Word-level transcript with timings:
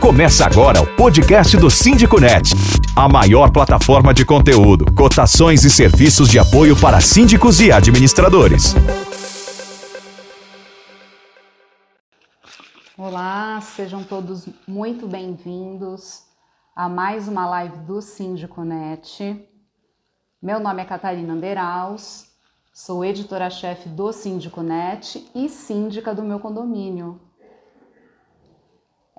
Começa 0.00 0.46
agora 0.46 0.80
o 0.80 0.96
podcast 0.96 1.58
do 1.58 1.70
Síndico 1.70 2.18
Net, 2.18 2.54
a 2.96 3.06
maior 3.06 3.52
plataforma 3.52 4.14
de 4.14 4.24
conteúdo, 4.24 4.86
cotações 4.94 5.62
e 5.62 5.70
serviços 5.70 6.26
de 6.30 6.38
apoio 6.38 6.74
para 6.74 7.02
síndicos 7.02 7.60
e 7.60 7.70
administradores. 7.70 8.74
Olá, 12.96 13.60
sejam 13.60 14.02
todos 14.02 14.48
muito 14.66 15.06
bem-vindos 15.06 16.22
a 16.74 16.88
mais 16.88 17.28
uma 17.28 17.46
live 17.46 17.76
do 17.80 18.00
Síndico 18.00 18.64
Net. 18.64 19.46
Meu 20.42 20.58
nome 20.58 20.80
é 20.80 20.86
Catarina 20.86 21.34
Anderaus, 21.34 22.26
sou 22.72 23.04
editora-chefe 23.04 23.90
do 23.90 24.10
Síndico 24.14 24.62
Net 24.62 25.30
e 25.34 25.50
síndica 25.50 26.14
do 26.14 26.22
meu 26.22 26.40
condomínio. 26.40 27.20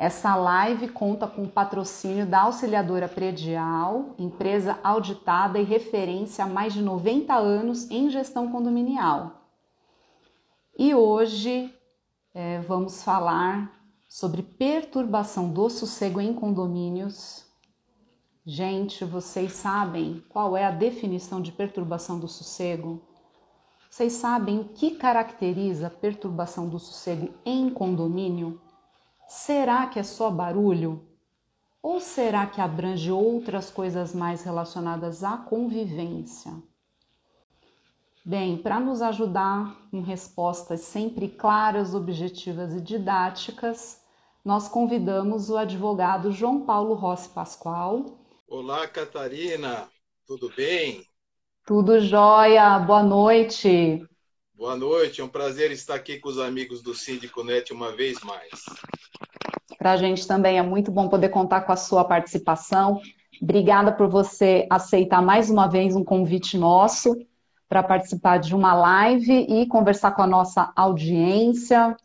Essa 0.01 0.35
live 0.35 0.87
conta 0.87 1.27
com 1.27 1.43
o 1.43 1.47
patrocínio 1.47 2.25
da 2.25 2.41
Auxiliadora 2.41 3.07
Predial, 3.07 4.15
empresa 4.17 4.79
auditada 4.83 5.59
e 5.59 5.63
referência 5.63 6.43
há 6.43 6.47
mais 6.47 6.73
de 6.73 6.81
90 6.81 7.31
anos 7.35 7.87
em 7.91 8.09
gestão 8.09 8.51
condominial. 8.51 9.45
E 10.75 10.95
hoje 10.95 11.71
é, 12.33 12.59
vamos 12.61 13.03
falar 13.03 13.79
sobre 14.09 14.41
perturbação 14.41 15.53
do 15.53 15.69
sossego 15.69 16.19
em 16.19 16.33
condomínios. 16.33 17.45
Gente, 18.43 19.05
vocês 19.05 19.53
sabem 19.53 20.23
qual 20.29 20.57
é 20.57 20.65
a 20.65 20.71
definição 20.71 21.39
de 21.39 21.51
perturbação 21.51 22.19
do 22.19 22.27
sossego? 22.27 23.03
Vocês 23.87 24.13
sabem 24.13 24.61
o 24.61 24.65
que 24.65 24.95
caracteriza 24.95 25.85
a 25.85 25.91
perturbação 25.91 26.67
do 26.67 26.79
sossego 26.79 27.29
em 27.45 27.69
condomínio? 27.69 28.59
Será 29.33 29.87
que 29.87 29.97
é 29.97 30.03
só 30.03 30.29
barulho? 30.29 31.07
Ou 31.81 32.01
será 32.01 32.45
que 32.45 32.59
abrange 32.59 33.09
outras 33.09 33.71
coisas 33.71 34.13
mais 34.13 34.43
relacionadas 34.43 35.23
à 35.23 35.37
convivência? 35.37 36.51
Bem, 38.25 38.57
para 38.57 38.77
nos 38.77 39.01
ajudar 39.01 39.87
com 39.89 40.01
respostas 40.01 40.81
sempre 40.81 41.29
claras, 41.29 41.95
objetivas 41.95 42.75
e 42.75 42.81
didáticas, 42.81 44.01
nós 44.43 44.67
convidamos 44.67 45.49
o 45.49 45.55
advogado 45.55 46.29
João 46.33 46.65
Paulo 46.65 46.93
Rossi 46.93 47.29
Pascoal. 47.29 48.19
Olá, 48.49 48.85
Catarina, 48.85 49.87
tudo 50.27 50.51
bem? 50.57 51.05
Tudo 51.65 52.01
jóia, 52.01 52.77
boa 52.79 53.01
noite. 53.01 54.05
Boa 54.61 54.75
noite, 54.75 55.21
é 55.21 55.23
um 55.23 55.27
prazer 55.27 55.71
estar 55.71 55.95
aqui 55.95 56.19
com 56.19 56.29
os 56.29 56.37
amigos 56.37 56.83
do 56.83 56.93
Síndico 56.93 57.43
Net 57.43 57.73
uma 57.73 57.95
vez 57.95 58.19
mais. 58.21 58.51
Para 59.75 59.93
a 59.93 59.97
gente 59.97 60.27
também 60.27 60.59
é 60.59 60.61
muito 60.61 60.91
bom 60.91 61.09
poder 61.09 61.29
contar 61.29 61.61
com 61.61 61.71
a 61.71 61.75
sua 61.75 62.05
participação. 62.05 63.01
Obrigada 63.41 63.91
por 63.91 64.07
você 64.07 64.67
aceitar 64.69 65.19
mais 65.19 65.49
uma 65.49 65.67
vez 65.67 65.95
um 65.95 66.03
convite 66.03 66.59
nosso 66.59 67.17
para 67.67 67.81
participar 67.81 68.37
de 68.37 68.53
uma 68.53 68.75
live 68.75 69.47
e 69.49 69.65
conversar 69.65 70.11
com 70.11 70.21
a 70.21 70.27
nossa 70.27 70.71
audiência. 70.75 71.97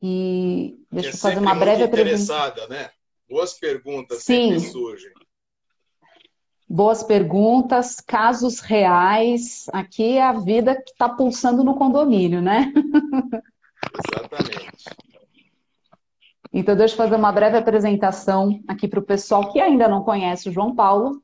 E 0.00 0.78
deixa 0.92 1.08
é 1.08 1.12
eu 1.12 1.18
fazer 1.18 1.40
uma 1.40 1.56
breve 1.56 1.82
interessada, 1.82 2.68
né? 2.68 2.90
Boas 3.28 3.54
perguntas 3.54 4.22
Sim. 4.22 4.50
sempre 4.60 4.70
surgem. 4.70 5.12
Boas 6.72 7.02
perguntas, 7.02 7.96
casos 7.96 8.60
reais. 8.60 9.66
Aqui 9.72 10.18
é 10.18 10.22
a 10.22 10.34
vida 10.34 10.76
que 10.76 10.92
está 10.92 11.08
pulsando 11.08 11.64
no 11.64 11.74
condomínio, 11.74 12.40
né? 12.40 12.72
Exatamente. 14.08 14.84
Então, 16.52 16.76
deixa 16.76 16.94
eu 16.94 16.96
fazer 16.96 17.16
uma 17.16 17.32
breve 17.32 17.56
apresentação 17.58 18.62
aqui 18.68 18.86
para 18.86 19.00
o 19.00 19.04
pessoal 19.04 19.50
que 19.52 19.58
ainda 19.58 19.88
não 19.88 20.04
conhece 20.04 20.48
o 20.48 20.52
João 20.52 20.72
Paulo. 20.72 21.20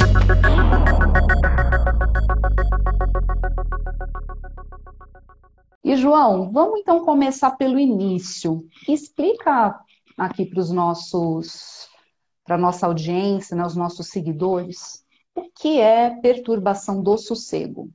E 5.89 5.97
João, 5.97 6.51
vamos 6.51 6.81
então 6.81 7.03
começar 7.03 7.57
pelo 7.57 7.79
início. 7.79 8.63
Explica 8.87 9.83
aqui 10.15 10.45
para 10.45 10.59
os 10.59 10.69
nossos, 10.69 11.89
para 12.43 12.59
nossa 12.59 12.85
audiência, 12.85 13.57
né, 13.57 13.65
os 13.65 13.75
nossos 13.75 14.09
seguidores, 14.09 15.03
o 15.33 15.49
que 15.49 15.79
é 15.79 16.11
perturbação 16.21 17.01
do 17.01 17.17
sossego? 17.17 17.91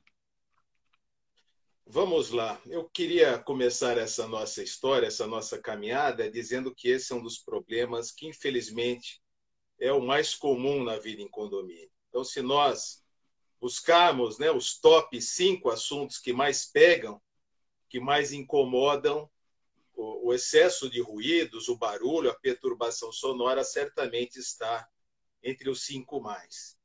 Vamos 1.87 2.33
lá. 2.33 2.61
Eu 2.67 2.91
queria 2.93 3.39
começar 3.39 3.97
essa 3.97 4.27
nossa 4.27 4.61
história, 4.61 5.07
essa 5.07 5.29
nossa 5.29 5.57
caminhada, 5.57 6.29
dizendo 6.29 6.75
que 6.75 6.89
esse 6.89 7.13
é 7.13 7.15
um 7.15 7.23
dos 7.23 7.39
problemas 7.39 8.11
que, 8.11 8.27
infelizmente, 8.27 9.23
é 9.79 9.93
o 9.93 10.05
mais 10.05 10.35
comum 10.35 10.83
na 10.83 10.99
vida 10.99 11.23
em 11.23 11.29
condomínio. 11.29 11.93
Então, 12.09 12.25
se 12.25 12.43
nós 12.43 13.05
buscarmos 13.61 14.37
né, 14.37 14.51
os 14.51 14.81
top 14.81 15.23
cinco 15.23 15.71
assuntos 15.71 16.19
que 16.19 16.33
mais 16.33 16.67
pegam, 16.67 17.23
que 17.95 18.01
mais 18.01 18.33
incomodam, 18.33 19.31
o, 19.95 20.35
excesso 20.35 20.91
de 20.91 21.01
ruídos, 21.01 21.69
o 21.69 21.77
barulho, 21.77 22.29
a 22.29 22.35
perturbação 22.35 23.13
sonora 23.13 23.63
certamente 23.63 24.37
está 24.37 24.89
entre 25.41 25.71
os 25.71 25.85
cinco 25.85 26.21
mais. 26.21 26.77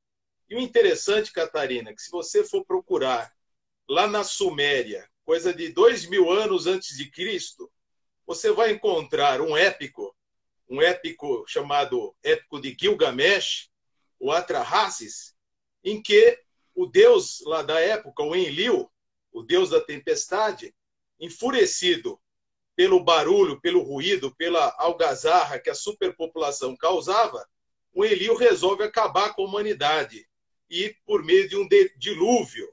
E 0.48 0.56
o 0.56 0.60
interessante, 0.60 1.34
Catarina, 1.34 1.90
é 1.90 1.96
que 1.96 2.02
se 2.04 2.12
você 2.12 2.44
for 2.44 2.64
procurar 2.64 3.36
lá 3.90 4.08
na 4.08 4.24
Suméria, 4.24 5.10
coisa 5.26 5.52
de 5.52 5.70
dois 5.70 6.08
mil 6.08 6.32
anos 6.32 6.68
antes 6.68 6.96
de 6.96 7.10
Cristo, 7.10 7.72
você 8.24 8.52
vai 8.52 8.74
encontrar 8.74 9.42
um 9.42 9.58
épico, 9.58 10.16
um 10.70 10.80
épico 10.80 11.44
chamado 11.48 12.16
Épico 12.22 12.62
de 12.62 12.78
Gilgamesh, 12.80 13.72
o 14.20 14.32
Atrahasis, 14.32 15.36
em 15.84 16.04
que 16.04 16.40
o 16.76 16.86
deus 16.86 17.42
lá 17.48 17.64
da 17.64 17.80
época, 17.80 18.22
o 18.22 18.36
Enlil, 18.36 18.88
o 19.32 19.42
deus 19.42 19.72
da 19.72 19.82
tempestade, 19.82 20.72
enfurecido 21.20 22.20
pelo 22.76 23.04
barulho, 23.04 23.60
pelo 23.60 23.82
ruído, 23.82 24.34
pela 24.36 24.74
algazarra 24.78 25.60
que 25.60 25.70
a 25.70 25.76
superpopulação 25.76 26.78
causava, 26.78 27.46
o 27.94 28.06
Elio 28.06 28.36
resolve 28.36 28.84
acabar 28.84 29.34
com 29.34 29.42
a 29.42 29.46
humanidade 29.46 30.26
e 30.70 30.96
por 31.06 31.24
meio 31.24 31.50
de 31.50 31.58
um 31.58 31.68
dilúvio. 31.98 32.72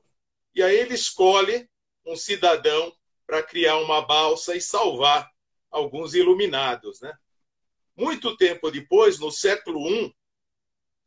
E 0.54 0.62
aí 0.62 0.76
ele 0.76 0.94
escolhe 0.94 1.68
um 2.04 2.14
cidadão 2.14 2.94
para 3.26 3.42
criar 3.42 3.78
uma 3.78 4.00
balsa 4.00 4.54
e 4.54 4.60
salvar 4.60 5.28
alguns 5.70 6.14
iluminados, 6.14 7.00
né? 7.00 7.12
Muito 7.96 8.36
tempo 8.36 8.70
depois, 8.70 9.18
no 9.18 9.32
século 9.32 9.88
I, 9.88 10.14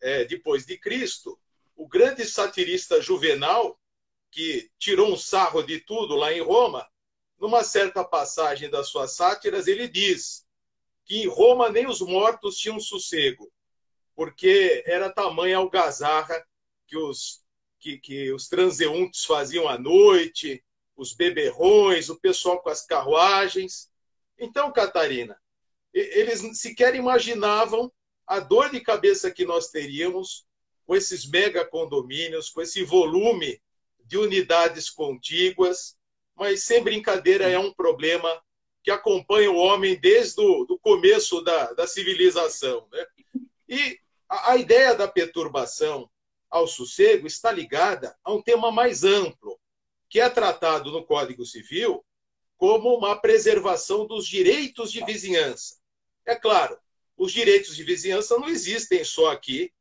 é, 0.02 0.25
depois 0.25 0.66
de 0.66 0.78
Cristo, 0.78 1.40
o 1.75 1.88
grande 1.88 2.25
satirista 2.25 3.02
Juvenal, 3.02 3.80
que 4.31 4.69
tirou 4.78 5.12
um 5.12 5.18
sarro 5.18 5.64
de 5.64 5.80
tudo 5.80 6.16
lá 6.16 6.34
em 6.34 6.42
Roma, 6.42 6.88
numa 7.40 7.64
certa 7.64 8.04
passagem 8.04 8.70
das 8.70 8.90
suas 8.90 9.16
sátiras, 9.16 9.68
ele 9.68 9.88
diz 9.88 10.46
que 11.06 11.24
em 11.24 11.28
Roma 11.28 11.70
nem 11.70 11.88
os 11.88 12.02
mortos 12.02 12.58
tinham 12.58 12.80
sossego, 12.80 13.52
porque 14.16 14.84
era 14.86 15.12
tamanha 15.12 15.58
algazarra 15.58 16.46
que 16.86 16.98
os, 16.98 17.42
que, 17.80 17.98
que 17.98 18.32
os 18.34 18.48
transeuntes 18.48 19.24
faziam 19.24 19.68
à 19.68 19.78
noite, 19.78 20.64
os 20.96 21.14
beberrões, 21.14 22.10
o 22.10 22.20
pessoal 22.20 22.62
com 22.62 22.70
as 22.70 22.86
carruagens. 22.86 23.90
Então, 24.38 24.72
Catarina, 24.72 25.40
eles 25.94 26.60
sequer 26.60 26.94
imaginavam 26.94 27.92
a 28.28 28.40
dor 28.40 28.70
de 28.70 28.82
cabeça 28.82 29.32
que 29.32 29.46
nós 29.46 29.70
teríamos 29.70 30.46
com 30.86 30.96
esses 30.96 31.26
mega 31.26 31.66
condomínios, 31.66 32.50
com 32.50 32.62
esse 32.62 32.84
volume 32.84 33.62
de 34.06 34.18
unidades 34.18 34.90
contíguas, 34.90 35.98
mas 36.40 36.64
sem 36.64 36.82
brincadeira 36.82 37.50
é 37.50 37.60
um 37.60 37.74
problema 37.74 38.42
que 38.82 38.90
acompanha 38.90 39.52
o 39.52 39.58
homem 39.58 40.00
desde 40.00 40.42
o 40.42 40.80
começo 40.80 41.42
da, 41.42 41.74
da 41.74 41.86
civilização. 41.86 42.88
Né? 42.92 43.06
E 43.68 44.00
a, 44.28 44.54
a 44.54 44.58
ideia 44.58 44.96
da 44.96 45.08
perturbação 45.08 46.10
ao 46.50 46.66
sossego 46.66 47.28
está 47.28 47.52
ligada 47.52 48.18
a 48.24 48.32
um 48.32 48.42
tema 48.42 48.72
mais 48.72 49.04
amplo, 49.04 49.60
que 50.10 50.20
é 50.20 50.30
tratado 50.30 50.92
no 50.92 51.06
Código 51.06 51.46
Civil 51.46 52.04
como 52.58 52.96
uma 52.96 53.16
preservação 53.16 54.06
dos 54.06 54.28
direitos 54.28 54.92
de 54.92 55.04
vizinhança. 55.06 55.78
É 56.26 56.36
claro, 56.36 56.78
os 57.18 57.32
direitos 57.32 57.76
de 57.76 57.84
vizinhança 57.84 58.38
não 58.38 58.50
existem 58.50 59.04
só 59.04 59.32
aqui 59.32 59.72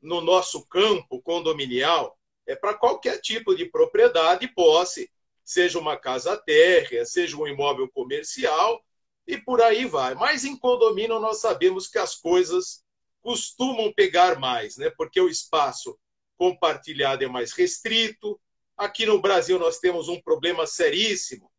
no 0.00 0.20
nosso 0.20 0.66
campo 0.66 1.20
condominial, 1.22 2.18
é 2.46 2.54
para 2.54 2.74
qualquer 2.74 3.20
tipo 3.20 3.54
de 3.54 3.64
propriedade 3.64 4.44
e 4.44 4.48
posse, 4.48 5.10
seja 5.46 5.78
uma 5.78 5.96
casa 5.96 6.36
térrea, 6.36 7.06
seja 7.06 7.36
um 7.36 7.46
imóvel 7.46 7.88
comercial 7.88 8.84
e 9.24 9.38
por 9.38 9.62
aí 9.62 9.86
vai. 9.86 10.14
Mas 10.16 10.44
em 10.44 10.58
condomínio 10.58 11.20
nós 11.20 11.40
sabemos 11.40 11.86
que 11.86 11.98
as 11.98 12.16
coisas 12.16 12.84
costumam 13.22 13.92
pegar 13.94 14.40
mais, 14.40 14.76
né? 14.76 14.90
Porque 14.90 15.20
o 15.20 15.28
espaço 15.28 15.96
compartilhado 16.36 17.24
é 17.24 17.28
mais 17.28 17.52
restrito. 17.52 18.40
Aqui 18.76 19.06
no 19.06 19.20
Brasil 19.20 19.56
nós 19.56 19.78
temos 19.78 20.08
um 20.08 20.20
problema 20.20 20.66
seríssimo, 20.66 21.50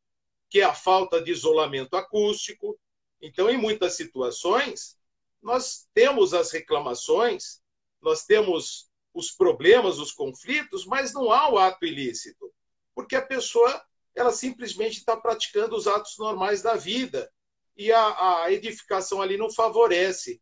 que 0.50 0.60
é 0.60 0.64
a 0.66 0.74
falta 0.74 1.22
de 1.22 1.32
isolamento 1.32 1.96
acústico. 1.96 2.78
Então, 3.22 3.50
em 3.50 3.58
muitas 3.58 3.96
situações, 3.96 4.98
nós 5.42 5.88
temos 5.94 6.34
as 6.34 6.52
reclamações, 6.52 7.62
nós 8.02 8.26
temos 8.26 8.90
os 9.14 9.32
problemas, 9.32 9.98
os 9.98 10.12
conflitos, 10.12 10.86
mas 10.86 11.14
não 11.14 11.32
há 11.32 11.50
o 11.50 11.58
ato 11.58 11.86
ilícito, 11.86 12.54
porque 12.98 13.16
a 13.16 13.22
pessoa 13.22 13.86
ela 14.16 14.32
simplesmente 14.32 14.98
está 14.98 15.16
praticando 15.16 15.76
os 15.76 15.86
atos 15.86 16.18
normais 16.18 16.64
da 16.64 16.74
vida 16.74 17.32
e 17.78 17.92
a, 17.92 18.46
a 18.46 18.52
edificação 18.52 19.22
ali 19.22 19.38
não 19.38 19.52
favorece 19.52 20.42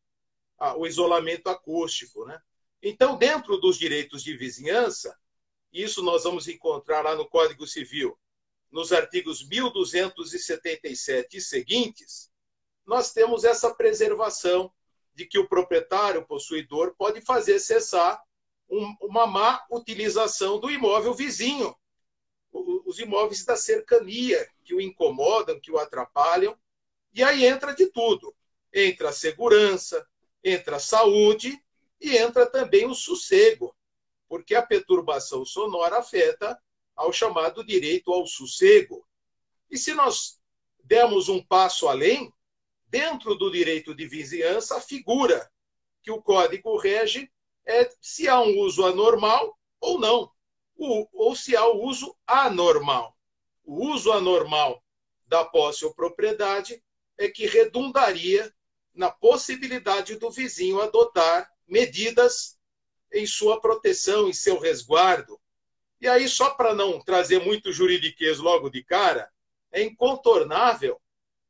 a, 0.58 0.74
o 0.78 0.88
isolamento 0.88 1.50
acústico, 1.50 2.24
né? 2.24 2.42
Então, 2.82 3.18
dentro 3.18 3.58
dos 3.58 3.78
direitos 3.78 4.24
de 4.24 4.38
vizinhança, 4.38 5.20
isso 5.70 6.02
nós 6.02 6.24
vamos 6.24 6.48
encontrar 6.48 7.02
lá 7.02 7.14
no 7.14 7.28
Código 7.28 7.68
Civil, 7.68 8.18
nos 8.72 8.94
artigos 8.94 9.46
1277 9.46 11.36
e 11.36 11.42
seguintes, 11.42 12.32
nós 12.86 13.12
temos 13.12 13.44
essa 13.44 13.76
preservação 13.76 14.72
de 15.14 15.26
que 15.26 15.38
o 15.38 15.50
proprietário, 15.50 16.26
possuidor, 16.26 16.96
pode 16.98 17.20
fazer 17.20 17.60
cessar 17.60 18.18
um, 18.70 18.96
uma 19.02 19.28
má 19.28 19.62
utilização 19.70 20.58
do 20.58 20.72
imóvel 20.72 21.14
vizinho, 21.14 21.76
os 22.86 23.00
imóveis 23.00 23.44
da 23.44 23.56
cercania 23.56 24.48
que 24.64 24.74
o 24.74 24.82
incomodam, 24.82 25.60
que 25.60 25.72
o 25.72 25.78
atrapalham, 25.78 26.58
e 27.14 27.24
aí 27.24 27.46
entra 27.46 27.74
de 27.74 27.88
tudo. 27.88 28.36
Entra 28.74 29.10
a 29.10 29.14
segurança, 29.14 30.06
entra 30.44 30.78
a 30.78 30.80
saúde 30.80 31.62
e 32.00 32.18
entra 32.18 32.46
também 32.46 32.86
o 32.86 32.94
sossego, 32.94 33.76
porque 34.28 34.56
a 34.56 34.62
perturbação 34.62 35.46
sonora 35.46 36.00
afeta 36.00 36.60
ao 36.96 37.12
chamado 37.12 37.64
direito 37.64 38.14
ao 38.14 38.26
sossego. 38.26 39.06
E 39.70 39.78
se 39.78 39.94
nós 39.94 40.40
dermos 40.84 41.30
um 41.30 41.44
passo 41.44 41.88
além, 41.88 42.32
dentro 42.88 43.36
do 43.36 43.52
direito 43.52 43.94
de 43.94 44.08
vizinhança, 44.08 44.78
a 44.78 44.82
figura 44.82 45.50
que 46.02 46.12
o 46.12 46.22
código 46.22 46.78
rege 46.78 47.30
é 47.66 47.90
se 48.00 48.28
há 48.28 48.40
um 48.40 48.60
uso 48.60 48.86
anormal 48.86 49.58
ou 49.82 50.00
não, 50.00 50.32
ou 50.78 51.36
se 51.36 51.56
há 51.56 51.68
o 51.68 51.84
uso 51.84 52.16
anormal. 52.28 53.18
O 53.64 53.88
uso 53.88 54.12
anormal 54.12 54.84
da 55.28 55.44
posse 55.44 55.84
ou 55.86 55.94
propriedade 55.94 56.84
é 57.18 57.30
que 57.30 57.48
redundaria 57.48 58.54
na 58.94 59.10
possibilidade 59.12 60.16
do 60.16 60.30
vizinho 60.30 60.82
adotar 60.82 61.50
medidas 61.68 62.60
em 63.12 63.26
sua 63.26 63.60
proteção, 63.60 64.30
em 64.30 64.34
seu 64.34 64.60
resguardo. 64.60 65.42
E 66.00 66.08
aí, 66.08 66.28
só 66.28 66.52
para 66.52 66.76
não 66.76 67.02
trazer 67.02 67.40
muito 67.40 67.72
juridiquês 67.72 68.38
logo 68.40 68.70
de 68.70 68.84
cara, 68.84 69.32
é 69.72 69.82
incontornável 69.82 71.02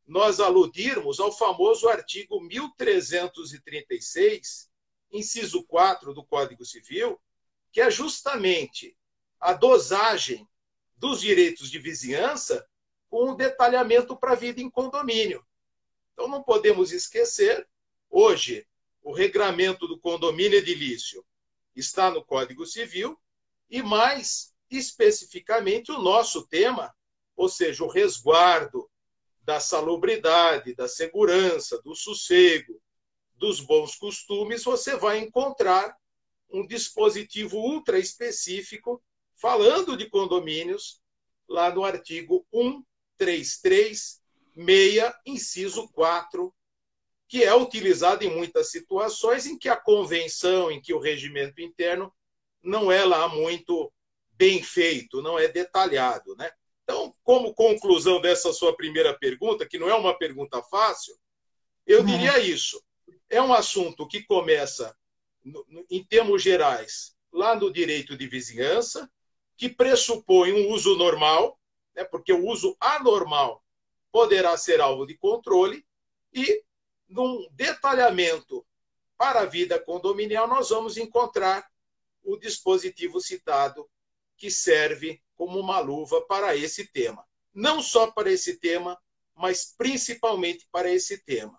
nós 0.06 0.39
aludirmos 0.39 1.19
ao 1.19 1.31
famoso 1.31 1.89
artigo 1.89 2.39
1336, 2.39 4.69
inciso 5.12 5.63
4 5.63 6.13
do 6.13 6.24
Código 6.24 6.63
Civil, 6.63 7.19
que 7.71 7.81
é 7.81 7.89
justamente 7.89 8.95
a 9.45 9.53
dosagem 9.53 10.50
dos 10.97 11.21
direitos 11.21 11.69
de 11.69 11.77
vizinhança 11.77 12.68
com 13.07 13.30
o 13.30 13.36
detalhamento 13.36 14.18
para 14.18 14.31
a 14.31 14.36
vida 14.36 14.59
em 14.59 14.71
condomínio. 14.71 15.45
Então, 16.12 16.27
não 16.27 16.42
podemos 16.42 16.92
esquecer, 16.92 17.68
hoje, 18.09 18.68
o 19.03 19.13
regramento 19.13 19.88
do 19.88 20.00
condomínio 20.00 20.57
edilício 20.57 21.24
está 21.75 22.09
no 22.09 22.25
Código 22.25 22.65
Civil 22.65 23.15
e, 23.69 23.83
mais 23.83 24.56
especificamente, 24.68 25.92
o 25.92 26.01
nosso 26.01 26.47
tema, 26.47 26.92
ou 27.36 27.47
seja, 27.47 27.83
o 27.83 27.88
resguardo 27.88 28.89
da 29.44 29.59
salubridade, 29.59 30.74
da 30.74 30.88
segurança, 30.88 31.80
do 31.83 31.94
sossego, 31.94 32.81
dos 33.36 33.59
bons 33.59 33.95
costumes, 33.95 34.63
você 34.63 34.95
vai 34.95 35.19
encontrar 35.19 35.95
um 36.50 36.65
dispositivo 36.65 37.59
ultra 37.59 38.00
específico 38.00 39.03
falando 39.36 39.98
de 39.98 40.10
condomínios 40.10 41.02
lá 41.48 41.74
no 41.74 41.84
artigo 41.84 42.46
133 42.52 44.22
meia, 44.56 45.14
inciso 45.26 45.88
4, 45.90 46.54
que 47.28 47.44
é 47.44 47.54
utilizado 47.54 48.24
em 48.24 48.34
muitas 48.34 48.72
situações 48.72 49.46
em 49.46 49.58
que 49.58 49.68
a 49.68 49.76
convenção, 49.76 50.72
em 50.72 50.82
que 50.82 50.94
o 50.94 51.00
regimento 51.00 51.62
interno 51.62 52.14
não 52.64 52.92
é 52.92 53.04
lá 53.04 53.28
muito 53.28 53.92
bem 54.32 54.64
feito, 54.64 55.22
não 55.22 55.38
é 55.38 55.48
detalhado. 55.48 56.36
Né? 56.36 56.50
Então, 56.84 57.14
como 57.24 57.54
conclusão 57.54 58.22
dessa 58.22 58.54
sua 58.54 58.76
primeira 58.76 59.18
pergunta, 59.18 59.68
que 59.68 59.78
não 59.78 59.90
é 59.90 59.96
uma 59.96 60.18
pergunta 60.18 60.62
fácil, 60.64 61.16
eu 61.86 62.00
uhum. 62.00 62.06
diria 62.06 62.40
isso. 62.40 62.81
É 63.30 63.42
um 63.42 63.54
assunto 63.54 64.08
que 64.08 64.24
começa, 64.24 64.96
em 65.90 66.04
termos 66.06 66.42
gerais, 66.42 67.16
lá 67.31 67.56
no 67.56 67.72
direito 67.72 68.16
de 68.16 68.28
vizinhança, 68.28 69.10
que 69.57 69.69
pressupõe 69.69 70.52
um 70.52 70.69
uso 70.72 70.96
normal, 70.98 71.60
né, 71.94 72.04
porque 72.04 72.34
o 72.34 72.46
uso 72.46 72.75
anormal 72.80 73.63
poderá 74.12 74.57
ser 74.57 74.81
alvo 74.81 75.06
de 75.06 75.18
controle 75.18 75.86
e, 76.34 76.63
num 77.07 77.48
detalhamento 77.52 78.66
para 79.18 79.42
a 79.42 79.46
vida 79.46 79.80
condominial, 79.80 80.48
nós 80.48 80.69
vamos 80.69 80.98
encontrar 80.98 81.66
o 82.24 82.38
dispositivo 82.38 83.21
citado 83.21 83.90
que 84.38 84.52
serve 84.52 85.21
como 85.35 85.59
uma 85.59 85.80
luva 85.80 86.21
para 86.26 86.56
esse 86.56 86.92
tema. 86.92 87.26
Não 87.54 87.81
só 87.81 88.12
para 88.12 88.31
esse 88.31 88.57
tema, 88.57 89.00
mas 89.33 89.74
principalmente 89.78 90.68
para 90.71 90.92
esse 90.92 91.24
tema. 91.24 91.57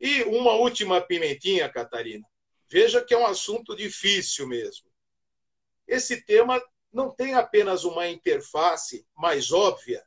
E 0.00 0.22
uma 0.24 0.52
última 0.52 1.00
pimentinha, 1.00 1.68
Catarina. 1.68 2.26
Veja 2.68 3.04
que 3.04 3.14
é 3.14 3.18
um 3.18 3.26
assunto 3.26 3.76
difícil 3.76 4.48
mesmo. 4.48 4.90
Esse 5.86 6.22
tema 6.22 6.60
não 6.92 7.10
tem 7.10 7.34
apenas 7.34 7.84
uma 7.84 8.08
interface 8.08 9.06
mais 9.16 9.50
óbvia 9.50 10.04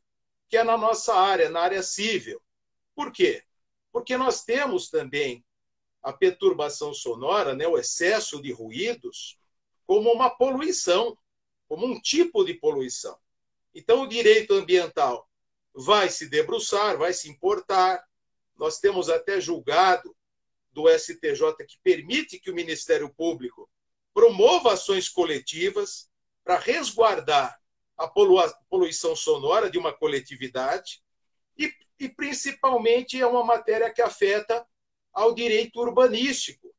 que 0.48 0.58
é 0.58 0.63
na 0.63 0.77
nossa 0.77 1.15
área, 1.15 1.50
na 1.50 1.62
área 1.62 1.82
civil. 1.82 2.42
Por 2.94 3.12
quê? 3.12 3.44
Porque 3.92 4.15
nós 4.15 4.44
temos 4.44 4.89
também 4.89 5.44
a 6.04 6.13
perturbação 6.13 6.94
sonora, 6.94 7.56
né, 7.56 7.68
o 7.68 7.77
excesso 7.77 8.39
de 8.42 8.51
ruídos, 8.51 9.39
como 9.88 10.12
uma 10.12 10.30
poluição, 10.30 11.18
como 11.68 11.88
um 11.88 12.00
tipo 12.00 12.46
de 12.46 12.54
poluição. 12.54 13.18
Então, 13.74 14.04
o 14.04 14.08
direito 14.08 14.54
ambiental 14.54 15.27
vai 15.74 16.10
se 16.10 16.30
debruçar, 16.30 16.98
vai 16.98 17.12
se 17.12 17.30
importar. 17.30 18.04
Nós 18.56 18.80
temos 18.80 19.10
até 19.10 19.42
julgado 19.42 20.15
do 20.72 20.88
STJ 20.88 21.56
que 21.68 21.80
permite 21.84 22.39
que 22.39 22.51
o 22.51 22.56
Ministério 22.56 23.13
Público 23.13 23.70
promova 24.13 24.74
ações 24.74 25.10
coletivas 25.10 26.10
para 26.45 26.59
resguardar 26.59 27.59
a 27.97 28.07
poluição 28.07 29.15
sonora 29.15 29.69
de 29.69 29.79
uma 29.79 29.91
coletividade 29.91 31.01
e, 31.57 31.73
e, 31.99 32.07
principalmente, 32.07 33.19
é 33.19 33.25
uma 33.25 33.43
matéria 33.43 33.91
que 33.91 34.01
afeta 34.01 34.65
ao 35.11 35.33
direito 35.33 35.79
urbanístico, 35.79 36.73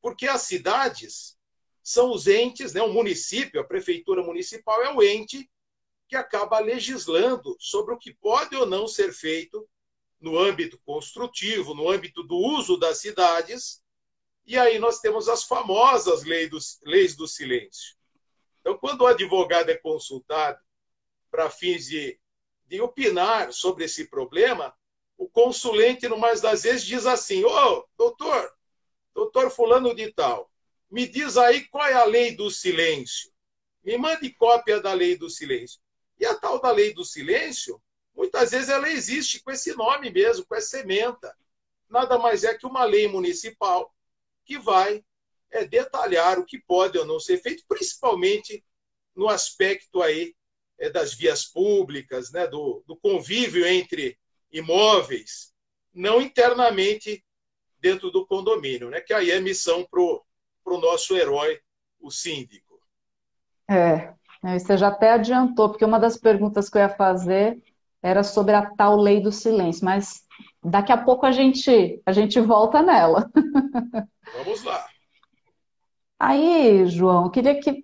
porque 0.00 0.26
as 0.26 0.42
cidades 0.42 1.36
são 1.82 2.10
os 2.10 2.26
entes, 2.26 2.72
né, 2.72 2.80
o 2.80 2.92
município, 2.92 3.60
a 3.60 3.64
prefeitura 3.64 4.22
municipal 4.22 4.82
é 4.82 4.94
o 4.94 5.02
ente 5.02 5.50
que 6.08 6.16
acaba 6.16 6.60
legislando 6.60 7.56
sobre 7.58 7.92
o 7.92 7.98
que 7.98 8.14
pode 8.14 8.56
ou 8.56 8.64
não 8.64 8.86
ser 8.86 9.12
feito 9.12 9.68
no 10.20 10.38
âmbito 10.38 10.78
construtivo, 10.86 11.74
no 11.74 11.90
âmbito 11.90 12.22
do 12.22 12.36
uso 12.36 12.76
das 12.76 12.98
cidades, 12.98 13.82
e 14.46 14.56
aí 14.56 14.78
nós 14.78 15.00
temos 15.00 15.28
as 15.28 15.42
famosas 15.42 16.22
leis 16.22 16.50
do, 16.50 16.58
leis 16.88 17.16
do 17.16 17.26
silêncio. 17.26 17.96
Então, 18.62 18.78
quando 18.78 19.02
o 19.02 19.06
advogado 19.06 19.70
é 19.70 19.76
consultado 19.76 20.58
para 21.30 21.50
fins 21.50 21.86
de, 21.86 22.18
de 22.66 22.80
opinar 22.80 23.52
sobre 23.52 23.84
esse 23.84 24.08
problema, 24.08 24.72
o 25.18 25.28
consulente, 25.28 26.08
no 26.08 26.16
mais 26.16 26.40
das 26.40 26.62
vezes, 26.62 26.86
diz 26.86 27.04
assim: 27.04 27.44
Ô, 27.44 27.50
oh, 27.50 27.84
doutor, 27.98 28.52
doutor 29.12 29.50
Fulano 29.50 29.94
de 29.94 30.12
Tal, 30.12 30.50
Me 30.88 31.08
diz 31.08 31.36
aí 31.36 31.66
qual 31.68 31.86
é 31.86 31.94
a 31.94 32.04
lei 32.04 32.36
do 32.36 32.50
silêncio. 32.50 33.32
Me 33.82 33.96
mande 33.96 34.30
cópia 34.30 34.80
da 34.80 34.92
lei 34.92 35.16
do 35.16 35.28
silêncio. 35.28 35.80
E 36.18 36.24
a 36.26 36.34
tal 36.34 36.60
da 36.60 36.70
lei 36.70 36.92
do 36.92 37.04
silêncio, 37.04 37.82
muitas 38.14 38.52
vezes 38.52 38.68
ela 38.68 38.88
existe 38.88 39.42
com 39.42 39.50
esse 39.50 39.74
nome 39.74 40.10
mesmo, 40.10 40.44
com 40.46 40.54
essa 40.54 40.78
ementa. 40.78 41.34
Nada 41.88 42.18
mais 42.18 42.44
é 42.44 42.54
que 42.54 42.66
uma 42.66 42.84
lei 42.84 43.08
municipal 43.08 43.92
que 44.44 44.58
vai 44.58 45.02
é, 45.52 45.64
detalhar 45.64 46.38
o 46.38 46.44
que 46.44 46.58
pode 46.58 46.98
ou 46.98 47.04
não 47.04 47.20
ser 47.20 47.38
feito, 47.38 47.62
principalmente 47.68 48.64
no 49.14 49.28
aspecto 49.28 50.02
aí 50.02 50.34
é, 50.78 50.90
das 50.90 51.14
vias 51.14 51.44
públicas, 51.44 52.32
né, 52.32 52.46
do, 52.46 52.82
do 52.86 52.96
convívio 52.96 53.66
entre 53.66 54.18
imóveis, 54.50 55.52
não 55.92 56.20
internamente 56.20 57.24
dentro 57.78 58.10
do 58.10 58.26
condomínio, 58.26 58.90
né, 58.90 59.00
que 59.00 59.12
aí 59.12 59.30
é 59.30 59.40
missão 59.40 59.86
para 59.90 60.00
o 60.00 60.80
nosso 60.80 61.16
herói, 61.16 61.60
o 62.00 62.10
síndico. 62.10 62.80
É, 63.70 64.12
você 64.58 64.76
já 64.76 64.88
até 64.88 65.12
adiantou, 65.12 65.68
porque 65.68 65.84
uma 65.84 66.00
das 66.00 66.16
perguntas 66.16 66.68
que 66.68 66.76
eu 66.76 66.82
ia 66.82 66.88
fazer 66.88 67.62
era 68.02 68.24
sobre 68.24 68.54
a 68.54 68.68
tal 68.74 68.96
lei 68.96 69.20
do 69.20 69.30
silêncio, 69.30 69.84
mas 69.84 70.26
daqui 70.62 70.90
a 70.90 70.98
pouco 70.98 71.24
a 71.24 71.30
gente, 71.30 72.02
a 72.04 72.12
gente 72.12 72.40
volta 72.40 72.82
nela. 72.82 73.30
Vamos 74.34 74.64
lá. 74.64 74.91
Aí, 76.24 76.86
João, 76.86 77.24
eu 77.24 77.30
queria 77.30 77.58
que. 77.60 77.82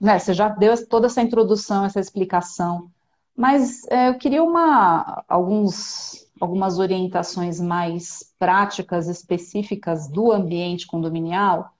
Né, 0.00 0.16
você 0.16 0.32
já 0.32 0.48
deu 0.48 0.72
toda 0.86 1.06
essa 1.08 1.20
introdução, 1.22 1.84
essa 1.84 1.98
explicação, 1.98 2.88
mas 3.36 3.84
é, 3.88 4.10
eu 4.10 4.16
queria 4.16 4.44
uma, 4.44 5.24
alguns, 5.28 6.24
algumas 6.40 6.78
orientações 6.78 7.60
mais 7.60 8.32
práticas, 8.38 9.08
específicas 9.08 10.06
do 10.08 10.30
ambiente 10.30 10.86
condominial. 10.86 11.72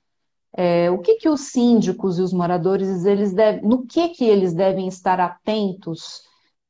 É, 0.52 0.90
o 0.90 0.98
que, 0.98 1.14
que 1.14 1.28
os 1.28 1.42
síndicos 1.52 2.18
e 2.18 2.22
os 2.22 2.32
moradores, 2.32 3.04
eles 3.04 3.32
devem, 3.32 3.62
no 3.62 3.86
que, 3.86 4.08
que 4.08 4.24
eles 4.24 4.52
devem 4.52 4.88
estar 4.88 5.20
atentos 5.20 6.22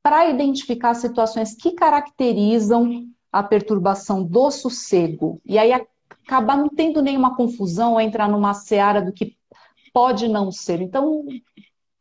para 0.03 0.29
identificar 0.29 0.93
situações 0.93 1.55
que 1.55 1.73
caracterizam 1.73 3.07
a 3.33 3.43
perturbação 3.43 4.23
do 4.23 4.51
sossego? 4.51 5.41
E 5.47 5.59
aí 5.59 5.73
acabar 6.31 6.57
não 6.57 6.69
tendo 6.69 7.03
nenhuma 7.03 7.37
confusão 7.37 8.01
entrar 8.01 8.29
numa 8.29 8.55
seara 8.55 9.03
do 9.03 9.13
que 9.13 9.37
pode 9.93 10.29
não 10.29 10.53
ser. 10.53 10.81
Então, 10.81 11.27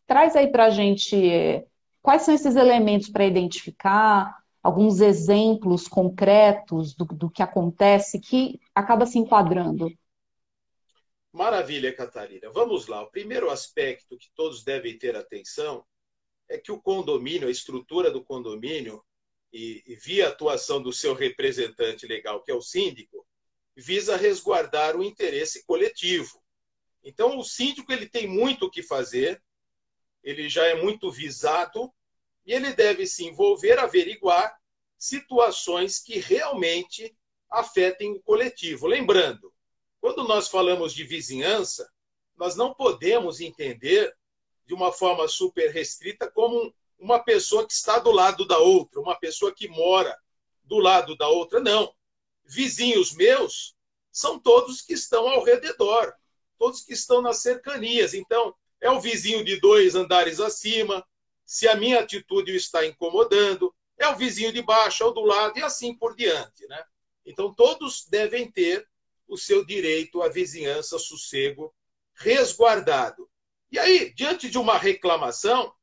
traz 0.06 0.36
aí 0.36 0.52
para 0.52 0.66
a 0.66 0.70
gente 0.70 1.16
é, 1.28 1.66
quais 2.00 2.22
são 2.22 2.36
esses 2.36 2.56
elementos 2.56 3.10
para 3.10 3.26
identificar, 3.26 4.38
alguns 4.62 5.00
exemplos 5.00 5.88
concretos 5.88 6.94
do, 6.94 7.06
do 7.06 7.30
que 7.30 7.42
acontece 7.42 8.20
que 8.20 8.60
acaba 8.76 9.08
se 9.08 9.18
enquadrando. 9.18 9.92
Maravilha, 11.32 11.92
Catarina. 11.96 12.52
Vamos 12.52 12.86
lá. 12.88 13.02
O 13.02 13.10
primeiro 13.10 13.50
aspecto 13.50 14.16
que 14.16 14.30
todos 14.36 14.64
devem 14.64 14.96
ter 14.96 15.16
atenção 15.16 15.84
é 16.48 16.58
que 16.60 16.72
o 16.72 16.80
condomínio, 16.80 17.48
a 17.48 17.52
estrutura 17.52 18.12
do 18.12 18.24
condomínio, 18.24 19.04
e, 19.52 19.84
e 19.88 19.96
via 19.96 20.28
atuação 20.28 20.80
do 20.80 20.94
seu 20.94 21.16
representante 21.16 22.06
legal, 22.06 22.44
que 22.44 22.52
é 22.52 22.54
o 22.54 22.62
síndico, 22.62 23.26
visa 23.80 24.18
resguardar 24.18 24.96
o 24.96 25.04
interesse 25.04 25.66
coletivo. 25.66 26.42
Então, 27.04 27.38
o 27.38 27.44
síndico 27.44 27.92
ele 27.92 28.08
tem 28.08 28.28
muito 28.28 28.66
o 28.66 28.70
que 28.70 28.84
fazer, 28.84 29.42
ele 30.24 30.50
já 30.50 30.66
é 30.66 30.76
muito 30.76 31.10
visado 31.10 31.92
e 32.46 32.54
ele 32.54 32.74
deve 32.74 33.08
se 33.08 33.26
envolver, 33.26 33.80
averiguar 33.80 34.54
situações 34.98 36.00
que 36.00 36.20
realmente 36.20 37.16
afetem 37.50 38.12
o 38.12 38.22
coletivo. 38.22 38.86
Lembrando, 38.86 39.54
quando 40.02 40.28
nós 40.28 40.50
falamos 40.50 40.94
de 40.94 41.04
vizinhança, 41.04 41.90
nós 42.36 42.56
não 42.56 42.74
podemos 42.74 43.40
entender 43.40 44.14
de 44.66 44.74
uma 44.74 44.92
forma 44.92 45.28
super 45.28 45.72
restrita 45.72 46.30
como 46.30 46.74
uma 46.98 47.20
pessoa 47.20 47.66
que 47.66 47.74
está 47.74 47.98
do 47.98 48.12
lado 48.12 48.46
da 48.46 48.58
outra, 48.58 49.00
uma 49.00 49.18
pessoa 49.18 49.54
que 49.54 49.68
mora 49.70 50.18
do 50.64 50.80
lado 50.80 51.16
da 51.16 51.30
outra. 51.30 51.60
Não 51.62 51.94
vizinhos 52.50 53.14
meus 53.14 53.76
são 54.12 54.40
todos 54.40 54.82
que 54.82 54.94
estão 54.94 55.28
ao 55.28 55.44
redor, 55.44 56.14
todos 56.58 56.82
que 56.82 56.94
estão 56.94 57.22
nas 57.22 57.42
cercanias. 57.42 58.14
Então, 58.14 58.54
é 58.82 58.90
o 58.90 59.00
vizinho 59.00 59.44
de 59.44 59.60
dois 59.60 59.96
andares 59.96 60.40
acima, 60.40 61.06
se 61.46 61.68
a 61.68 61.76
minha 61.76 62.00
atitude 62.00 62.52
o 62.52 62.56
está 62.56 62.86
incomodando, 62.86 63.74
é 63.98 64.08
o 64.08 64.16
vizinho 64.16 64.52
de 64.52 64.62
baixo, 64.62 65.06
ou 65.06 65.14
do 65.14 65.22
lado, 65.22 65.58
e 65.58 65.64
assim 65.64 65.94
por 65.94 66.16
diante. 66.16 66.68
Né? 66.68 66.84
Então, 67.26 67.54
todos 67.54 68.06
devem 68.08 68.50
ter 68.52 68.88
o 69.28 69.38
seu 69.38 69.64
direito 69.64 70.22
à 70.22 70.30
vizinhança, 70.30 70.98
sossego, 70.98 71.74
resguardado. 72.16 73.30
E 73.72 73.78
aí, 73.78 74.14
diante 74.14 74.50
de 74.50 74.58
uma 74.58 74.78
reclamação, 74.78 75.74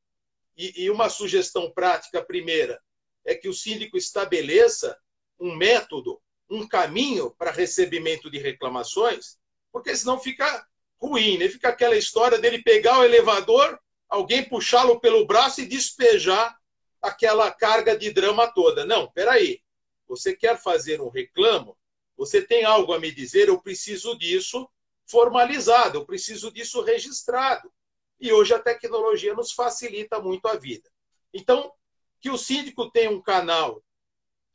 e, 0.56 0.84
e 0.84 0.90
uma 0.90 1.08
sugestão 1.08 1.70
prática 1.70 2.24
primeira, 2.24 2.82
é 3.24 3.34
que 3.34 3.48
o 3.48 3.54
síndico 3.54 3.96
estabeleça 3.96 4.98
um 5.38 5.54
método 5.54 6.20
um 6.48 6.66
caminho 6.66 7.30
para 7.36 7.50
recebimento 7.50 8.30
de 8.30 8.38
reclamações, 8.38 9.38
porque 9.72 9.96
senão 9.96 10.18
fica 10.18 10.66
ruim, 11.00 11.38
né? 11.38 11.48
Fica 11.48 11.68
aquela 11.68 11.96
história 11.96 12.38
dele 12.38 12.62
pegar 12.62 12.98
o 12.98 13.04
elevador, 13.04 13.78
alguém 14.08 14.42
puxá-lo 14.48 15.00
pelo 15.00 15.26
braço 15.26 15.60
e 15.60 15.66
despejar 15.66 16.56
aquela 17.02 17.50
carga 17.50 17.96
de 17.96 18.12
drama 18.12 18.46
toda. 18.46 18.84
Não, 18.84 19.10
peraí. 19.10 19.60
Você 20.08 20.36
quer 20.36 20.60
fazer 20.60 21.00
um 21.00 21.08
reclamo? 21.08 21.76
Você 22.16 22.40
tem 22.40 22.64
algo 22.64 22.92
a 22.92 22.98
me 22.98 23.10
dizer? 23.10 23.48
Eu 23.48 23.60
preciso 23.60 24.16
disso 24.16 24.68
formalizado, 25.04 25.98
eu 25.98 26.06
preciso 26.06 26.50
disso 26.50 26.82
registrado. 26.82 27.70
E 28.18 28.32
hoje 28.32 28.54
a 28.54 28.58
tecnologia 28.58 29.34
nos 29.34 29.52
facilita 29.52 30.20
muito 30.20 30.46
a 30.46 30.56
vida. 30.56 30.90
Então, 31.34 31.72
que 32.20 32.30
o 32.30 32.38
síndico 32.38 32.90
tenha 32.90 33.10
um 33.10 33.20
canal 33.20 33.82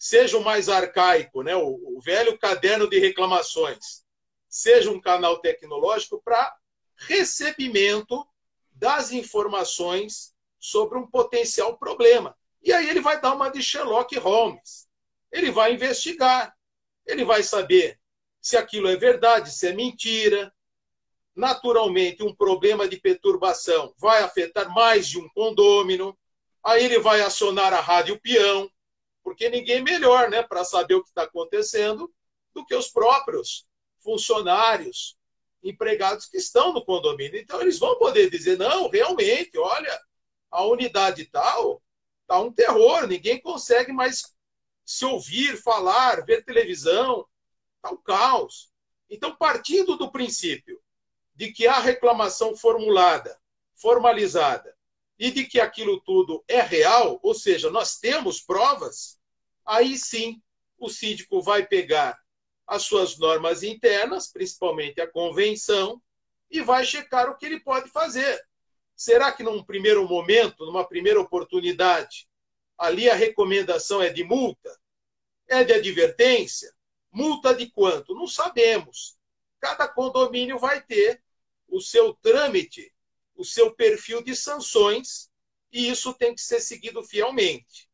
seja 0.01 0.35
o 0.35 0.43
mais 0.43 0.67
arcaico, 0.67 1.43
né, 1.43 1.55
o, 1.55 1.79
o 1.95 2.01
velho 2.01 2.35
caderno 2.35 2.89
de 2.89 2.97
reclamações, 2.97 4.03
seja 4.49 4.89
um 4.89 4.99
canal 4.99 5.37
tecnológico 5.37 6.19
para 6.25 6.57
recebimento 6.95 8.27
das 8.71 9.11
informações 9.11 10.33
sobre 10.59 10.97
um 10.97 11.05
potencial 11.05 11.77
problema. 11.77 12.35
E 12.63 12.73
aí 12.73 12.89
ele 12.89 12.99
vai 12.99 13.21
dar 13.21 13.35
uma 13.35 13.49
de 13.49 13.61
Sherlock 13.61 14.17
Holmes. 14.17 14.87
Ele 15.31 15.51
vai 15.51 15.75
investigar. 15.75 16.51
Ele 17.05 17.23
vai 17.23 17.43
saber 17.43 17.99
se 18.41 18.57
aquilo 18.57 18.87
é 18.87 18.95
verdade, 18.95 19.53
se 19.53 19.67
é 19.67 19.71
mentira. 19.71 20.51
Naturalmente, 21.35 22.23
um 22.23 22.33
problema 22.33 22.87
de 22.87 22.99
perturbação 22.99 23.93
vai 23.99 24.23
afetar 24.23 24.67
mais 24.73 25.07
de 25.07 25.19
um 25.19 25.29
condômino. 25.29 26.17
Aí 26.63 26.83
ele 26.85 26.97
vai 26.97 27.21
acionar 27.21 27.71
a 27.71 27.79
rádio 27.79 28.19
peão, 28.19 28.67
porque 29.23 29.49
ninguém 29.49 29.81
melhor 29.81 30.29
né, 30.29 30.43
para 30.43 30.63
saber 30.63 30.95
o 30.95 31.03
que 31.03 31.09
está 31.09 31.23
acontecendo 31.23 32.11
do 32.53 32.65
que 32.65 32.75
os 32.75 32.89
próprios 32.89 33.65
funcionários, 33.99 35.17
empregados 35.63 36.25
que 36.25 36.37
estão 36.37 36.73
no 36.73 36.83
condomínio. 36.83 37.39
Então, 37.39 37.61
eles 37.61 37.79
vão 37.79 37.97
poder 37.97 38.29
dizer: 38.29 38.57
não, 38.57 38.89
realmente, 38.89 39.57
olha, 39.57 40.01
a 40.49 40.65
unidade 40.65 41.25
tal 41.25 41.81
está 42.21 42.39
um 42.39 42.51
terror, 42.51 43.07
ninguém 43.07 43.39
consegue 43.41 43.91
mais 43.91 44.33
se 44.85 45.05
ouvir, 45.05 45.61
falar, 45.61 46.25
ver 46.25 46.43
televisão, 46.43 47.27
está 47.75 47.91
um 47.91 48.01
caos. 48.01 48.71
Então, 49.09 49.35
partindo 49.35 49.97
do 49.97 50.11
princípio 50.11 50.81
de 51.35 51.51
que 51.51 51.67
a 51.67 51.79
reclamação 51.79 52.55
formulada, 52.55 53.37
formalizada, 53.75 54.75
e 55.21 55.29
de 55.29 55.45
que 55.45 55.59
aquilo 55.59 56.01
tudo 56.01 56.43
é 56.47 56.61
real, 56.61 57.19
ou 57.21 57.35
seja, 57.35 57.69
nós 57.69 57.99
temos 57.99 58.41
provas, 58.41 59.19
aí 59.63 59.95
sim 59.95 60.41
o 60.79 60.89
síndico 60.89 61.43
vai 61.43 61.63
pegar 61.63 62.19
as 62.65 62.81
suas 62.81 63.19
normas 63.19 63.61
internas, 63.61 64.31
principalmente 64.31 64.99
a 64.99 65.07
convenção, 65.07 66.01
e 66.49 66.59
vai 66.59 66.83
checar 66.83 67.29
o 67.29 67.37
que 67.37 67.45
ele 67.45 67.59
pode 67.59 67.87
fazer. 67.91 68.43
Será 68.95 69.31
que 69.31 69.43
num 69.43 69.63
primeiro 69.63 70.09
momento, 70.09 70.65
numa 70.65 70.87
primeira 70.87 71.21
oportunidade, 71.21 72.27
ali 72.75 73.07
a 73.07 73.13
recomendação 73.13 74.01
é 74.01 74.09
de 74.09 74.23
multa? 74.23 74.75
É 75.47 75.63
de 75.63 75.71
advertência? 75.71 76.73
Multa 77.11 77.53
de 77.53 77.69
quanto? 77.69 78.15
Não 78.15 78.25
sabemos. 78.25 79.19
Cada 79.59 79.87
condomínio 79.87 80.57
vai 80.57 80.81
ter 80.81 81.21
o 81.67 81.79
seu 81.79 82.11
trâmite 82.15 82.91
o 83.41 83.45
seu 83.45 83.73
perfil 83.73 84.23
de 84.23 84.35
sanções 84.35 85.31
e 85.71 85.89
isso 85.89 86.13
tem 86.13 86.35
que 86.35 86.41
ser 86.41 86.61
seguido 86.61 87.03
fielmente. 87.03 87.89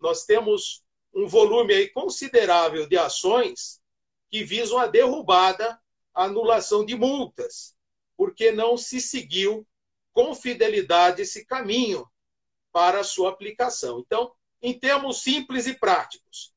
Nós 0.00 0.24
temos 0.24 0.82
um 1.14 1.26
volume 1.26 1.74
aí 1.74 1.88
considerável 1.90 2.88
de 2.88 2.96
ações 2.96 3.80
que 4.30 4.42
visam 4.42 4.78
a 4.78 4.86
derrubada, 4.86 5.78
a 6.14 6.24
anulação 6.24 6.84
de 6.84 6.94
multas, 6.94 7.76
porque 8.16 8.50
não 8.50 8.78
se 8.78 9.00
seguiu 9.00 9.66
com 10.14 10.34
fidelidade 10.34 11.20
esse 11.22 11.44
caminho 11.44 12.08
para 12.72 13.00
a 13.00 13.04
sua 13.04 13.28
aplicação. 13.30 14.00
Então, 14.00 14.32
em 14.62 14.78
termos 14.78 15.20
simples 15.22 15.66
e 15.66 15.74
práticos, 15.74 16.54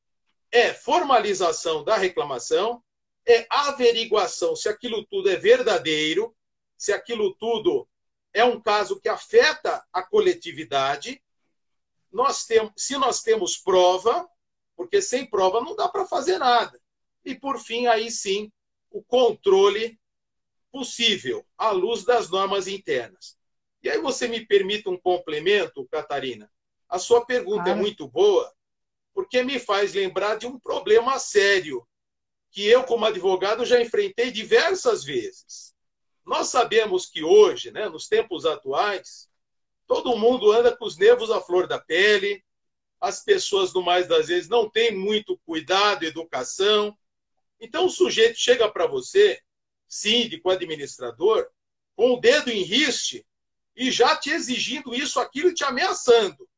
é 0.50 0.72
formalização 0.72 1.84
da 1.84 1.96
reclamação, 1.96 2.82
é 3.26 3.46
averiguação 3.50 4.56
se 4.56 4.68
aquilo 4.68 5.04
tudo 5.04 5.28
é 5.28 5.36
verdadeiro, 5.36 6.34
se 6.76 6.90
aquilo 6.90 7.34
tudo 7.34 7.86
é 8.32 8.44
um 8.44 8.60
caso 8.60 9.00
que 9.00 9.08
afeta 9.08 9.84
a 9.92 10.02
coletividade. 10.02 11.22
Nós 12.12 12.44
temos, 12.44 12.72
se 12.76 12.96
nós 12.96 13.22
temos 13.22 13.56
prova, 13.56 14.28
porque 14.76 15.02
sem 15.02 15.26
prova 15.26 15.60
não 15.60 15.76
dá 15.76 15.88
para 15.88 16.06
fazer 16.06 16.38
nada. 16.38 16.80
E 17.24 17.34
por 17.34 17.58
fim, 17.58 17.86
aí 17.86 18.10
sim, 18.10 18.50
o 18.90 19.02
controle 19.02 19.98
possível 20.72 21.44
à 21.58 21.70
luz 21.70 22.04
das 22.04 22.30
normas 22.30 22.66
internas. 22.66 23.36
E 23.82 23.88
aí 23.88 23.98
você 23.98 24.28
me 24.28 24.44
permite 24.44 24.88
um 24.88 24.98
complemento, 24.98 25.86
Catarina? 25.88 26.50
A 26.88 26.98
sua 26.98 27.24
pergunta 27.24 27.70
é 27.70 27.74
muito 27.74 28.06
boa, 28.08 28.52
porque 29.14 29.42
me 29.42 29.58
faz 29.58 29.94
lembrar 29.94 30.36
de 30.36 30.46
um 30.46 30.58
problema 30.58 31.18
sério 31.18 31.86
que 32.50 32.66
eu, 32.66 32.84
como 32.84 33.04
advogado, 33.04 33.64
já 33.64 33.80
enfrentei 33.80 34.30
diversas 34.30 35.04
vezes. 35.04 35.69
Nós 36.24 36.48
sabemos 36.48 37.06
que 37.06 37.22
hoje, 37.22 37.70
né, 37.70 37.88
nos 37.88 38.08
tempos 38.08 38.46
atuais, 38.46 39.28
todo 39.86 40.16
mundo 40.16 40.52
anda 40.52 40.76
com 40.76 40.84
os 40.84 40.96
nervos 40.96 41.30
à 41.30 41.40
flor 41.40 41.66
da 41.66 41.78
pele, 41.78 42.44
as 43.00 43.24
pessoas, 43.24 43.72
no 43.72 43.82
mais 43.82 44.06
das 44.06 44.28
vezes, 44.28 44.48
não 44.48 44.68
têm 44.68 44.94
muito 44.94 45.38
cuidado, 45.46 46.04
educação. 46.04 46.96
Então, 47.58 47.86
o 47.86 47.90
sujeito 47.90 48.38
chega 48.38 48.70
para 48.70 48.86
você, 48.86 49.40
síndico, 49.88 50.50
administrador, 50.50 51.48
com 51.96 52.14
o 52.14 52.20
dedo 52.20 52.50
em 52.50 52.62
riste 52.62 53.26
e 53.74 53.90
já 53.90 54.16
te 54.16 54.30
exigindo 54.30 54.94
isso, 54.94 55.18
aquilo, 55.18 55.54
te 55.54 55.64
ameaçando. 55.64 56.48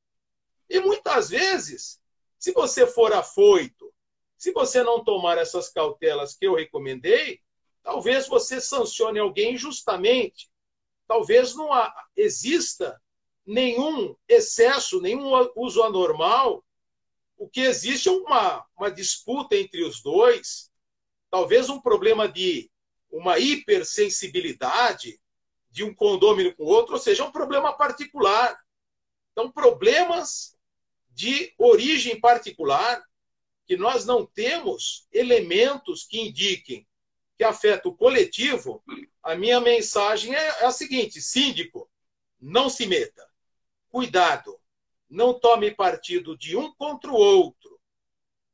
E 0.69 0.81
muitas 0.81 1.31
vezes, 1.31 2.01
se 2.39 2.53
você 2.53 2.87
for 2.87 3.13
afoito, 3.13 3.93
se 4.37 4.51
você 4.53 4.83
não 4.83 5.05
tomar 5.05 5.39
essas 5.39 5.69
cautelas 5.69 6.35
que 6.35 6.47
eu 6.47 6.55
recomendei, 6.55 7.41
talvez 7.83 8.29
você 8.29 8.61
sancione 8.61 9.19
alguém 9.19 9.55
injustamente. 9.55 10.51
Talvez 11.07 11.55
não 11.55 11.69
exista 12.17 13.01
nenhum 13.45 14.17
excesso, 14.29 15.01
nenhum 15.01 15.31
uso 15.57 15.83
anormal. 15.83 16.65
O 17.37 17.49
que 17.49 17.61
existe 17.61 18.09
é 18.09 18.13
uma, 18.13 18.65
uma 18.77 18.91
disputa 18.91 19.57
entre 19.57 19.83
os 19.85 20.01
dois, 20.01 20.71
talvez 21.31 21.69
um 21.69 21.81
problema 21.81 22.29
de 22.29 22.71
uma 23.11 23.39
hipersensibilidade 23.39 25.21
de 25.71 25.83
um 25.83 25.95
condômino 25.95 26.55
com 26.55 26.65
o 26.65 26.69
outro, 26.69 26.95
ou 26.95 27.01
seja, 27.01 27.25
um 27.25 27.33
problema 27.33 27.73
particular. 27.73 28.59
Então, 29.33 29.51
problemas 29.51 30.57
de 31.11 31.53
origem 31.59 32.21
particular, 32.21 33.03
que 33.67 33.77
nós 33.77 34.05
não 34.05 34.27
temos 34.27 35.07
elementos 35.13 36.05
que 36.05 36.21
indiquem 36.21 36.87
que 37.37 37.45
afeta 37.45 37.89
o 37.89 37.95
coletivo, 37.95 38.83
a 39.23 39.35
minha 39.35 39.61
mensagem 39.61 40.35
é, 40.35 40.63
é 40.63 40.65
a 40.65 40.71
seguinte: 40.71 41.21
síndico, 41.21 41.89
não 42.41 42.69
se 42.69 42.87
meta. 42.87 43.27
Cuidado, 43.89 44.59
não 45.09 45.39
tome 45.39 45.71
partido 45.71 46.37
de 46.37 46.57
um 46.57 46.73
contra 46.75 47.11
o 47.11 47.15
outro. 47.15 47.79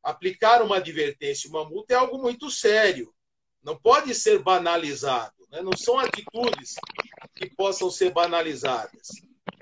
Aplicar 0.02 0.62
uma 0.62 0.76
advertência, 0.76 1.48
uma 1.48 1.64
multa 1.64 1.94
é 1.94 1.96
algo 1.96 2.18
muito 2.18 2.50
sério. 2.50 3.14
Não 3.62 3.76
pode 3.76 4.14
ser 4.14 4.40
banalizado. 4.40 5.46
Né? 5.50 5.62
Não 5.62 5.76
são 5.76 5.98
atitudes 5.98 6.74
que 7.34 7.48
possam 7.50 7.90
ser 7.90 8.12
banalizadas. 8.12 9.08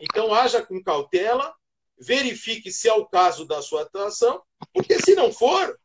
Então, 0.00 0.32
haja 0.32 0.64
com 0.64 0.82
cautela, 0.82 1.54
verifique 1.98 2.70
se 2.70 2.88
é 2.88 2.92
o 2.92 3.06
caso 3.06 3.46
da 3.46 3.62
sua 3.62 3.82
atuação, 3.82 4.42
porque 4.72 4.98
se 4.98 5.14
não 5.14 5.32
for, 5.32 5.78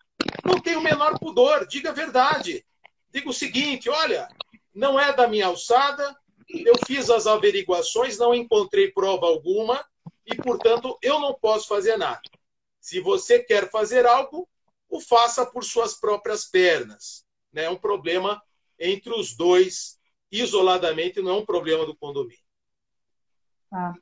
não 0.43 0.59
tem 0.59 0.75
o 0.75 0.81
menor 0.81 1.17
pudor, 1.19 1.65
diga 1.67 1.89
a 1.89 1.93
verdade. 1.93 2.65
Diga 3.13 3.29
o 3.29 3.33
seguinte: 3.33 3.89
olha, 3.89 4.27
não 4.73 4.99
é 4.99 5.13
da 5.13 5.27
minha 5.27 5.47
alçada, 5.47 6.15
eu 6.49 6.73
fiz 6.85 7.09
as 7.09 7.27
averiguações, 7.27 8.17
não 8.17 8.33
encontrei 8.33 8.91
prova 8.91 9.27
alguma 9.27 9.83
e, 10.25 10.35
portanto, 10.35 10.97
eu 11.01 11.19
não 11.19 11.33
posso 11.33 11.67
fazer 11.67 11.97
nada. 11.97 12.21
Se 12.79 12.99
você 12.99 13.39
quer 13.39 13.69
fazer 13.69 14.05
algo, 14.05 14.47
o 14.89 14.99
faça 14.99 15.45
por 15.45 15.63
suas 15.63 15.93
próprias 15.99 16.45
pernas. 16.45 17.23
Né? 17.53 17.65
É 17.65 17.69
um 17.69 17.77
problema 17.77 18.41
entre 18.79 19.13
os 19.13 19.35
dois, 19.35 19.99
isoladamente, 20.31 21.21
não 21.21 21.31
é 21.31 21.33
um 21.35 21.45
problema 21.45 21.85
do 21.85 21.95
condomínio. 21.95 22.43
Ah. 23.71 23.93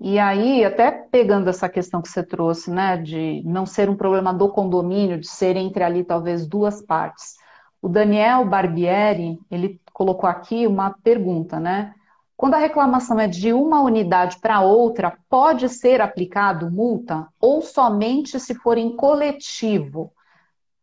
E 0.00 0.18
aí, 0.18 0.64
até 0.64 0.90
pegando 0.90 1.50
essa 1.50 1.68
questão 1.68 2.00
que 2.00 2.08
você 2.08 2.22
trouxe, 2.22 2.70
né, 2.70 2.96
de 2.96 3.42
não 3.44 3.66
ser 3.66 3.90
um 3.90 3.96
problema 3.96 4.32
do 4.32 4.48
condomínio, 4.48 5.18
de 5.18 5.28
ser 5.28 5.56
entre 5.56 5.82
ali 5.82 6.04
talvez 6.04 6.46
duas 6.46 6.80
partes. 6.80 7.36
O 7.80 7.88
Daniel 7.88 8.44
Barbieri, 8.44 9.38
ele 9.50 9.80
colocou 9.92 10.28
aqui 10.28 10.66
uma 10.66 10.90
pergunta, 10.90 11.60
né? 11.60 11.94
Quando 12.36 12.54
a 12.54 12.58
reclamação 12.58 13.18
é 13.18 13.26
de 13.26 13.52
uma 13.52 13.82
unidade 13.82 14.38
para 14.40 14.60
outra, 14.60 15.18
pode 15.28 15.68
ser 15.68 16.00
aplicado 16.00 16.70
multa 16.70 17.26
ou 17.40 17.62
somente 17.62 18.38
se 18.38 18.54
for 18.54 18.78
em 18.78 18.94
coletivo? 18.94 20.12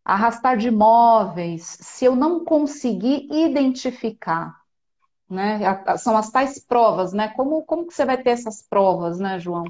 Arrastar 0.04 0.58
de 0.58 0.68
imóveis, 0.68 1.78
se 1.82 2.06
eu 2.06 2.16
não 2.16 2.44
conseguir 2.44 3.28
identificar, 3.32 4.54
né? 5.30 5.60
São 5.98 6.16
as 6.16 6.30
tais 6.30 6.60
provas, 6.60 7.14
né? 7.14 7.30
Como, 7.30 7.64
como 7.64 7.88
que 7.88 7.94
você 7.94 8.06
vai 8.06 8.22
ter 8.22 8.32
essas 8.32 8.62
provas, 8.62 9.20
né, 9.20 9.40
João? 9.40 9.66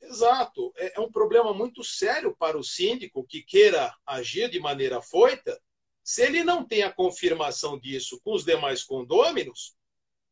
Exato. 0.00 0.72
É, 0.76 0.98
é 0.98 1.00
um 1.00 1.10
problema 1.10 1.54
muito 1.54 1.84
sério 1.84 2.34
para 2.38 2.58
o 2.58 2.64
síndico 2.64 3.24
que 3.24 3.42
queira 3.42 3.92
agir 4.06 4.50
de 4.50 4.58
maneira 4.58 5.00
foita 5.00 5.58
se 6.02 6.22
ele 6.22 6.42
não 6.42 6.64
tem 6.64 6.82
a 6.82 6.92
confirmação 6.92 7.78
disso 7.78 8.20
com 8.24 8.34
os 8.34 8.44
demais 8.44 8.82
condôminos 8.82 9.76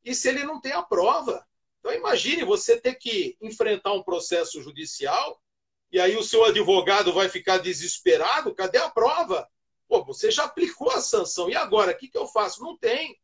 e 0.04 0.14
se 0.14 0.28
ele 0.28 0.44
não 0.44 0.60
tem 0.60 0.72
a 0.72 0.82
prova. 0.82 1.46
Então 1.78 1.92
imagine 1.92 2.44
você 2.44 2.80
ter 2.80 2.94
que 2.96 3.36
enfrentar 3.40 3.92
um 3.92 4.02
processo 4.02 4.62
judicial 4.62 5.40
e 5.92 5.98
aí 5.98 6.16
o 6.16 6.22
seu 6.22 6.44
advogado 6.44 7.12
vai 7.12 7.28
ficar 7.28 7.58
desesperado, 7.58 8.54
cadê 8.54 8.78
a 8.78 8.88
prova? 8.88 9.48
Pô, 9.88 10.04
você 10.04 10.30
já 10.30 10.44
aplicou 10.44 10.90
a 10.90 11.00
sanção, 11.00 11.50
e 11.50 11.56
agora? 11.56 11.90
O 11.90 11.96
que, 11.96 12.06
que 12.06 12.16
eu 12.16 12.26
faço? 12.26 12.62
Não 12.62 12.76
tem, 12.76 13.18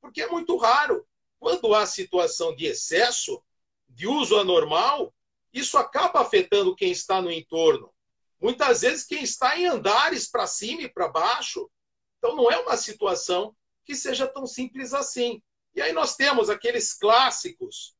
porque 0.00 0.22
é 0.22 0.28
muito 0.28 0.56
raro. 0.56 1.06
Quando 1.38 1.74
há 1.74 1.84
situação 1.84 2.56
de 2.56 2.64
excesso, 2.64 3.42
de 3.86 4.06
uso 4.06 4.38
anormal, 4.38 5.12
isso 5.52 5.76
acaba 5.76 6.20
afetando 6.20 6.74
quem 6.74 6.90
está 6.90 7.20
no 7.20 7.30
entorno. 7.30 7.92
Muitas 8.40 8.80
vezes 8.80 9.04
quem 9.04 9.22
está 9.22 9.58
em 9.58 9.66
andares 9.66 10.26
para 10.26 10.46
cima 10.46 10.82
e 10.82 10.88
para 10.88 11.08
baixo, 11.08 11.70
então 12.26 12.34
não 12.34 12.50
é 12.50 12.58
uma 12.58 12.76
situação 12.76 13.54
que 13.84 13.94
seja 13.94 14.26
tão 14.26 14.46
simples 14.46 14.92
assim. 14.92 15.40
E 15.74 15.80
aí 15.80 15.92
nós 15.92 16.16
temos 16.16 16.50
aqueles 16.50 16.92
clássicos 16.92 17.94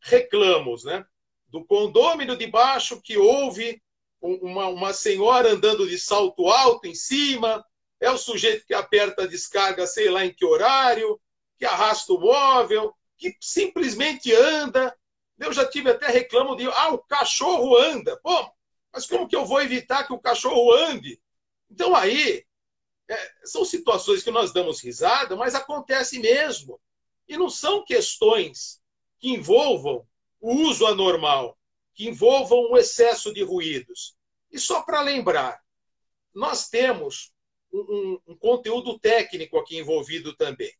reclamos, 0.00 0.84
né? 0.84 1.04
Do 1.48 1.64
condômino 1.64 2.36
de 2.36 2.46
baixo 2.46 3.00
que 3.02 3.16
houve 3.16 3.82
uma, 4.20 4.68
uma 4.68 4.92
senhora 4.92 5.50
andando 5.50 5.88
de 5.88 5.98
salto 5.98 6.48
alto 6.48 6.86
em 6.86 6.94
cima, 6.94 7.64
é 8.00 8.10
o 8.10 8.18
sujeito 8.18 8.66
que 8.66 8.74
aperta 8.74 9.22
a 9.22 9.26
descarga, 9.26 9.86
sei 9.86 10.08
lá 10.08 10.24
em 10.24 10.32
que 10.32 10.44
horário, 10.44 11.20
que 11.58 11.64
arrasta 11.64 12.12
o 12.12 12.20
móvel, 12.20 12.94
que 13.16 13.34
simplesmente 13.40 14.32
anda. 14.32 14.96
Eu 15.38 15.52
já 15.52 15.66
tive 15.66 15.90
até 15.90 16.08
reclamo 16.08 16.54
de, 16.54 16.66
ah, 16.66 16.92
o 16.92 16.98
cachorro 16.98 17.76
anda. 17.76 18.18
Pô, 18.22 18.50
mas 18.92 19.06
como 19.06 19.26
que 19.26 19.34
eu 19.34 19.44
vou 19.44 19.60
evitar 19.60 20.06
que 20.06 20.12
o 20.12 20.20
cachorro 20.20 20.72
ande? 20.72 21.20
Então 21.70 21.94
aí 21.94 22.44
são 23.44 23.64
situações 23.64 24.22
que 24.22 24.30
nós 24.30 24.52
damos 24.52 24.82
risada, 24.82 25.36
mas 25.36 25.54
acontece 25.54 26.18
mesmo. 26.18 26.80
E 27.28 27.36
não 27.36 27.48
são 27.48 27.84
questões 27.84 28.80
que 29.18 29.30
envolvam 29.30 30.06
o 30.40 30.52
uso 30.52 30.86
anormal, 30.86 31.58
que 31.94 32.08
envolvam 32.08 32.70
o 32.70 32.76
excesso 32.76 33.32
de 33.32 33.42
ruídos. 33.42 34.14
E 34.50 34.58
só 34.58 34.82
para 34.82 35.00
lembrar, 35.00 35.60
nós 36.34 36.68
temos 36.68 37.32
um, 37.72 37.78
um, 37.78 38.20
um 38.28 38.36
conteúdo 38.36 38.98
técnico 38.98 39.58
aqui 39.58 39.78
envolvido 39.78 40.34
também. 40.36 40.72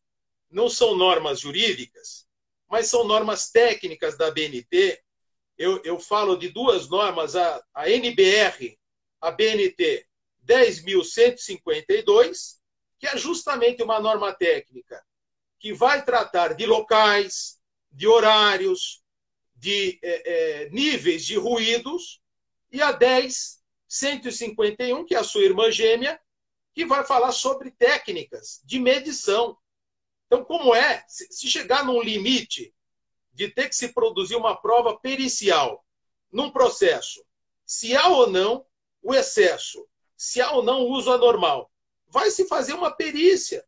Não 0.49 0.69
são 0.69 0.95
normas 0.95 1.39
jurídicas, 1.39 2.27
mas 2.69 2.87
são 2.87 3.03
normas 3.03 3.49
técnicas 3.49 4.17
da 4.17 4.31
BNT. 4.31 5.01
Eu, 5.57 5.81
eu 5.83 5.99
falo 5.99 6.35
de 6.37 6.49
duas 6.49 6.89
normas, 6.89 7.35
a, 7.35 7.63
a 7.73 7.89
NBR, 7.89 8.77
a 9.21 9.31
BNT 9.31 10.05
10.152, 10.45 12.59
que 12.99 13.07
é 13.07 13.17
justamente 13.17 13.81
uma 13.83 13.99
norma 13.99 14.33
técnica 14.33 15.03
que 15.59 15.73
vai 15.73 16.05
tratar 16.05 16.53
de 16.53 16.65
locais, 16.65 17.59
de 17.91 18.07
horários, 18.07 19.03
de 19.55 19.99
é, 20.03 20.63
é, 20.63 20.69
níveis 20.69 21.25
de 21.25 21.35
ruídos, 21.37 22.21
e 22.71 22.81
a 22.81 22.97
10.151, 22.97 25.05
que 25.05 25.13
é 25.15 25.17
a 25.17 25.23
sua 25.23 25.43
irmã 25.43 25.71
gêmea, 25.71 26.19
que 26.73 26.85
vai 26.85 27.05
falar 27.05 27.31
sobre 27.31 27.71
técnicas 27.71 28.61
de 28.65 28.79
medição. 28.79 29.57
Então, 30.27 30.43
como 30.43 30.75
é, 30.75 31.05
se 31.07 31.49
chegar 31.49 31.85
num 31.85 32.01
limite 32.01 32.75
de 33.33 33.47
ter 33.49 33.69
que 33.69 33.75
se 33.75 33.93
produzir 33.93 34.35
uma 34.35 34.55
prova 34.55 34.99
pericial 34.99 35.85
num 36.31 36.51
processo, 36.51 37.23
se 37.65 37.95
há 37.95 38.09
ou 38.09 38.29
não 38.29 38.65
o 39.01 39.13
excesso 39.13 39.87
se 40.17 40.41
há 40.41 40.51
ou 40.51 40.63
não 40.63 40.81
uso 40.81 41.11
anormal. 41.11 41.71
Vai 42.07 42.31
se 42.31 42.47
fazer 42.47 42.73
uma 42.73 42.91
perícia 42.91 43.65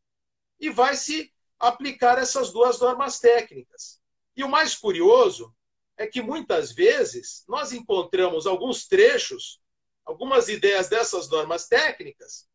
e 0.59 0.69
vai 0.69 0.95
se 0.95 1.33
aplicar 1.59 2.17
essas 2.17 2.51
duas 2.51 2.79
normas 2.79 3.19
técnicas. 3.19 3.99
E 4.35 4.43
o 4.43 4.49
mais 4.49 4.75
curioso 4.75 5.53
é 5.97 6.05
que 6.05 6.21
muitas 6.21 6.71
vezes 6.71 7.43
nós 7.47 7.73
encontramos 7.73 8.45
alguns 8.45 8.87
trechos, 8.87 9.59
algumas 10.05 10.47
ideias 10.47 10.87
dessas 10.87 11.27
normas 11.29 11.67
técnicas 11.67 12.47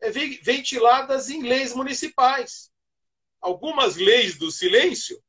é, 0.00 0.10
ventiladas 0.10 1.28
em 1.28 1.42
leis 1.42 1.74
municipais. 1.74 2.70
Algumas 3.40 3.96
leis 3.96 4.36
do 4.36 4.50
silêncio 4.50 5.22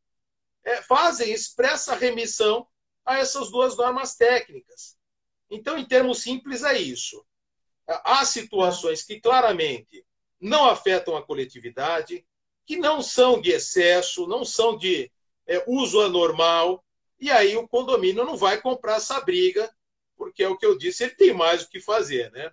é, 0.64 0.82
fazem 0.82 1.32
expressa 1.32 1.96
remissão 1.96 2.68
a 3.06 3.18
essas 3.18 3.52
duas 3.52 3.76
normas 3.76 4.16
técnicas. 4.16 4.98
Então, 5.50 5.78
em 5.78 5.86
termos 5.86 6.22
simples, 6.22 6.64
é 6.64 6.78
isso. 6.78 7.26
Há 8.04 8.24
situações 8.24 9.04
que 9.04 9.20
claramente 9.20 10.06
não 10.40 10.70
afetam 10.70 11.18
a 11.18 11.26
coletividade, 11.26 12.26
que 12.66 12.78
não 12.78 13.02
são 13.02 13.42
de 13.42 13.52
excesso, 13.52 14.28
não 14.28 14.46
são 14.46 14.78
de 14.78 15.12
é, 15.48 15.64
uso 15.68 16.00
anormal, 16.02 16.84
e 17.20 17.32
aí 17.32 17.58
o 17.58 17.68
condomínio 17.68 18.24
não 18.24 18.38
vai 18.38 18.62
comprar 18.62 18.98
essa 18.98 19.20
briga, 19.22 19.70
porque 20.16 20.44
é 20.44 20.48
o 20.48 20.58
que 20.58 20.66
eu 20.66 20.78
disse, 20.78 21.04
ele 21.04 21.16
tem 21.16 21.34
mais 21.34 21.64
o 21.64 21.70
que 21.70 21.80
fazer, 21.80 22.32
né? 22.32 22.52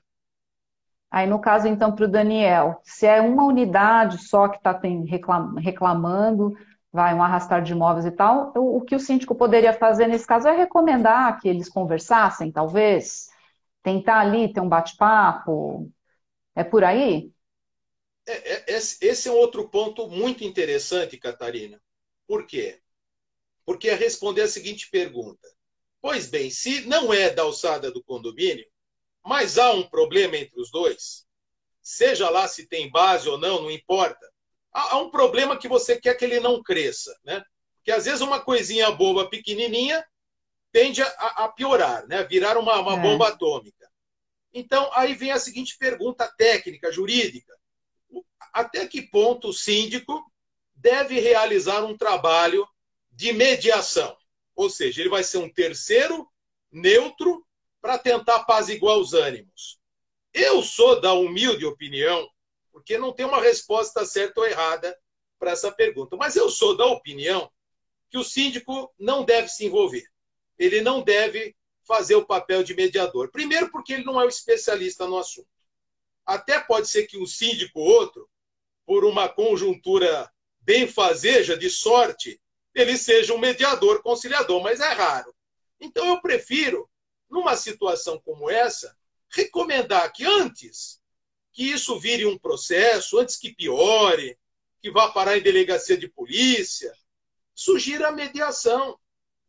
Aí, 1.10 1.26
no 1.26 1.38
caso, 1.38 1.68
então, 1.68 1.94
para 1.94 2.04
o 2.04 2.08
Daniel, 2.08 2.80
se 2.82 3.06
é 3.06 3.20
uma 3.20 3.44
unidade 3.44 4.18
só 4.18 4.48
que 4.48 4.56
está 4.56 4.78
reclamando, 5.58 6.56
vai 6.92 7.14
um 7.14 7.22
arrastar 7.22 7.62
de 7.62 7.72
imóveis 7.72 8.06
e 8.06 8.10
tal, 8.10 8.52
o, 8.56 8.78
o 8.78 8.80
que 8.80 8.94
o 8.94 9.00
síndico 9.00 9.34
poderia 9.34 9.72
fazer 9.72 10.06
nesse 10.06 10.26
caso 10.26 10.48
é 10.48 10.56
recomendar 10.56 11.38
que 11.40 11.48
eles 11.48 11.68
conversassem, 11.68 12.50
talvez, 12.50 13.28
tentar 13.86 14.18
ali 14.18 14.52
ter 14.52 14.58
um 14.58 14.68
bate-papo, 14.68 15.92
é 16.56 16.64
por 16.64 16.82
aí? 16.82 17.30
É, 18.26 18.64
é, 18.64 18.76
esse 18.76 19.28
é 19.28 19.30
um 19.30 19.36
outro 19.36 19.68
ponto 19.68 20.08
muito 20.08 20.42
interessante, 20.42 21.16
Catarina. 21.16 21.80
Por 22.26 22.48
quê? 22.48 22.80
Porque 23.64 23.88
é 23.88 23.94
responder 23.94 24.42
a 24.42 24.48
seguinte 24.48 24.90
pergunta. 24.90 25.48
Pois 26.02 26.26
bem, 26.26 26.50
se 26.50 26.80
não 26.88 27.14
é 27.14 27.30
da 27.30 27.42
alçada 27.42 27.88
do 27.92 28.02
condomínio, 28.02 28.66
mas 29.24 29.56
há 29.56 29.70
um 29.70 29.88
problema 29.88 30.36
entre 30.36 30.60
os 30.60 30.68
dois, 30.68 31.24
seja 31.80 32.28
lá 32.28 32.48
se 32.48 32.66
tem 32.66 32.90
base 32.90 33.28
ou 33.28 33.38
não, 33.38 33.62
não 33.62 33.70
importa. 33.70 34.28
Há 34.72 34.98
um 34.98 35.10
problema 35.12 35.56
que 35.56 35.68
você 35.68 36.00
quer 36.00 36.16
que 36.16 36.24
ele 36.24 36.40
não 36.40 36.60
cresça, 36.60 37.16
né? 37.24 37.40
Porque 37.76 37.92
às 37.92 38.04
vezes 38.04 38.20
uma 38.20 38.40
coisinha 38.40 38.90
boba, 38.90 39.30
pequenininha, 39.30 40.04
tende 40.72 41.00
a, 41.02 41.08
a 41.44 41.48
piorar, 41.48 42.06
né? 42.08 42.24
Virar 42.24 42.58
uma, 42.58 42.80
uma 42.80 42.96
é. 42.96 43.00
bomba 43.00 43.28
atômica. 43.28 43.75
Então, 44.58 44.90
aí 44.94 45.14
vem 45.14 45.32
a 45.32 45.38
seguinte 45.38 45.76
pergunta 45.78 46.26
técnica, 46.38 46.90
jurídica 46.90 47.52
até 48.54 48.86
que 48.86 49.02
ponto 49.02 49.48
o 49.48 49.52
síndico 49.52 50.32
deve 50.74 51.20
realizar 51.20 51.84
um 51.84 51.94
trabalho 51.94 52.66
de 53.10 53.34
mediação. 53.34 54.16
Ou 54.54 54.70
seja, 54.70 55.02
ele 55.02 55.10
vai 55.10 55.22
ser 55.22 55.36
um 55.36 55.52
terceiro 55.52 56.26
neutro 56.72 57.46
para 57.82 57.98
tentar 57.98 58.36
apaziguar 58.36 58.96
os 58.96 59.12
ânimos. 59.12 59.78
Eu 60.32 60.62
sou 60.62 61.02
da 61.02 61.12
humilde 61.12 61.66
opinião, 61.66 62.26
porque 62.72 62.96
não 62.96 63.12
tem 63.12 63.26
uma 63.26 63.42
resposta 63.42 64.06
certa 64.06 64.40
ou 64.40 64.46
errada 64.46 64.98
para 65.38 65.50
essa 65.50 65.70
pergunta, 65.70 66.16
mas 66.16 66.34
eu 66.34 66.48
sou 66.48 66.74
da 66.74 66.86
opinião 66.86 67.50
que 68.08 68.16
o 68.16 68.24
síndico 68.24 68.90
não 68.98 69.22
deve 69.22 69.48
se 69.48 69.66
envolver. 69.66 70.06
Ele 70.58 70.80
não 70.80 71.02
deve 71.02 71.54
fazer 71.86 72.16
o 72.16 72.26
papel 72.26 72.62
de 72.62 72.74
mediador. 72.74 73.30
Primeiro, 73.30 73.70
porque 73.70 73.94
ele 73.94 74.04
não 74.04 74.20
é 74.20 74.24
o 74.24 74.28
especialista 74.28 75.06
no 75.06 75.18
assunto. 75.18 75.48
Até 76.24 76.58
pode 76.60 76.88
ser 76.88 77.06
que 77.06 77.18
um 77.18 77.26
síndico 77.26 77.78
ou 77.80 77.86
outro 77.86 78.28
por 78.84 79.04
uma 79.04 79.28
conjuntura 79.28 80.30
benfazeja 80.60 81.56
de 81.56 81.70
sorte, 81.70 82.40
ele 82.74 82.96
seja 82.96 83.32
um 83.32 83.38
mediador, 83.38 84.02
conciliador, 84.02 84.62
mas 84.62 84.80
é 84.80 84.92
raro. 84.92 85.34
Então 85.80 86.06
eu 86.06 86.20
prefiro, 86.20 86.88
numa 87.30 87.56
situação 87.56 88.20
como 88.20 88.50
essa, 88.50 88.96
recomendar 89.28 90.12
que 90.12 90.24
antes 90.24 91.00
que 91.52 91.64
isso 91.64 91.98
vire 91.98 92.26
um 92.26 92.38
processo, 92.38 93.18
antes 93.18 93.36
que 93.36 93.54
piore, 93.54 94.38
que 94.82 94.90
vá 94.90 95.10
parar 95.10 95.38
em 95.38 95.42
delegacia 95.42 95.96
de 95.96 96.06
polícia, 96.08 96.92
sugira 97.54 98.08
a 98.08 98.12
mediação. 98.12 98.98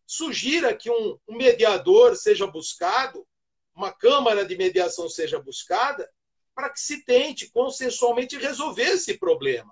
Sugira 0.07 0.73
que 0.73 0.89
um, 0.89 1.19
um 1.27 1.35
mediador 1.35 2.15
seja 2.15 2.47
buscado, 2.47 3.27
uma 3.75 3.91
câmara 3.91 4.45
de 4.45 4.55
mediação 4.55 5.09
seja 5.09 5.37
buscada, 5.37 6.09
para 6.55 6.69
que 6.69 6.79
se 6.79 7.03
tente 7.03 7.51
consensualmente 7.51 8.37
resolver 8.37 8.83
esse 8.83 9.17
problema. 9.17 9.71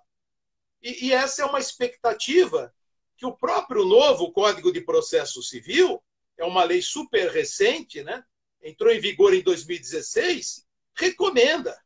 E, 0.81 1.07
e, 1.07 1.13
essa 1.13 1.41
é 1.41 1.45
uma 1.45 1.57
expectativa 1.57 2.71
que 3.17 3.25
o 3.25 3.35
próprio 3.35 3.85
novo 3.85 4.31
Código 4.33 4.71
de 4.71 4.81
Processo 4.81 5.41
Civil, 5.41 6.03
é 6.37 6.43
uma 6.43 6.65
lei 6.65 6.81
super 6.81 7.31
recente, 7.31 8.03
né? 8.03 8.23
entrou 8.61 8.91
em 8.91 8.99
vigor 8.99 9.33
em 9.33 9.41
2016, 9.41 10.67
recomenda 10.93 11.81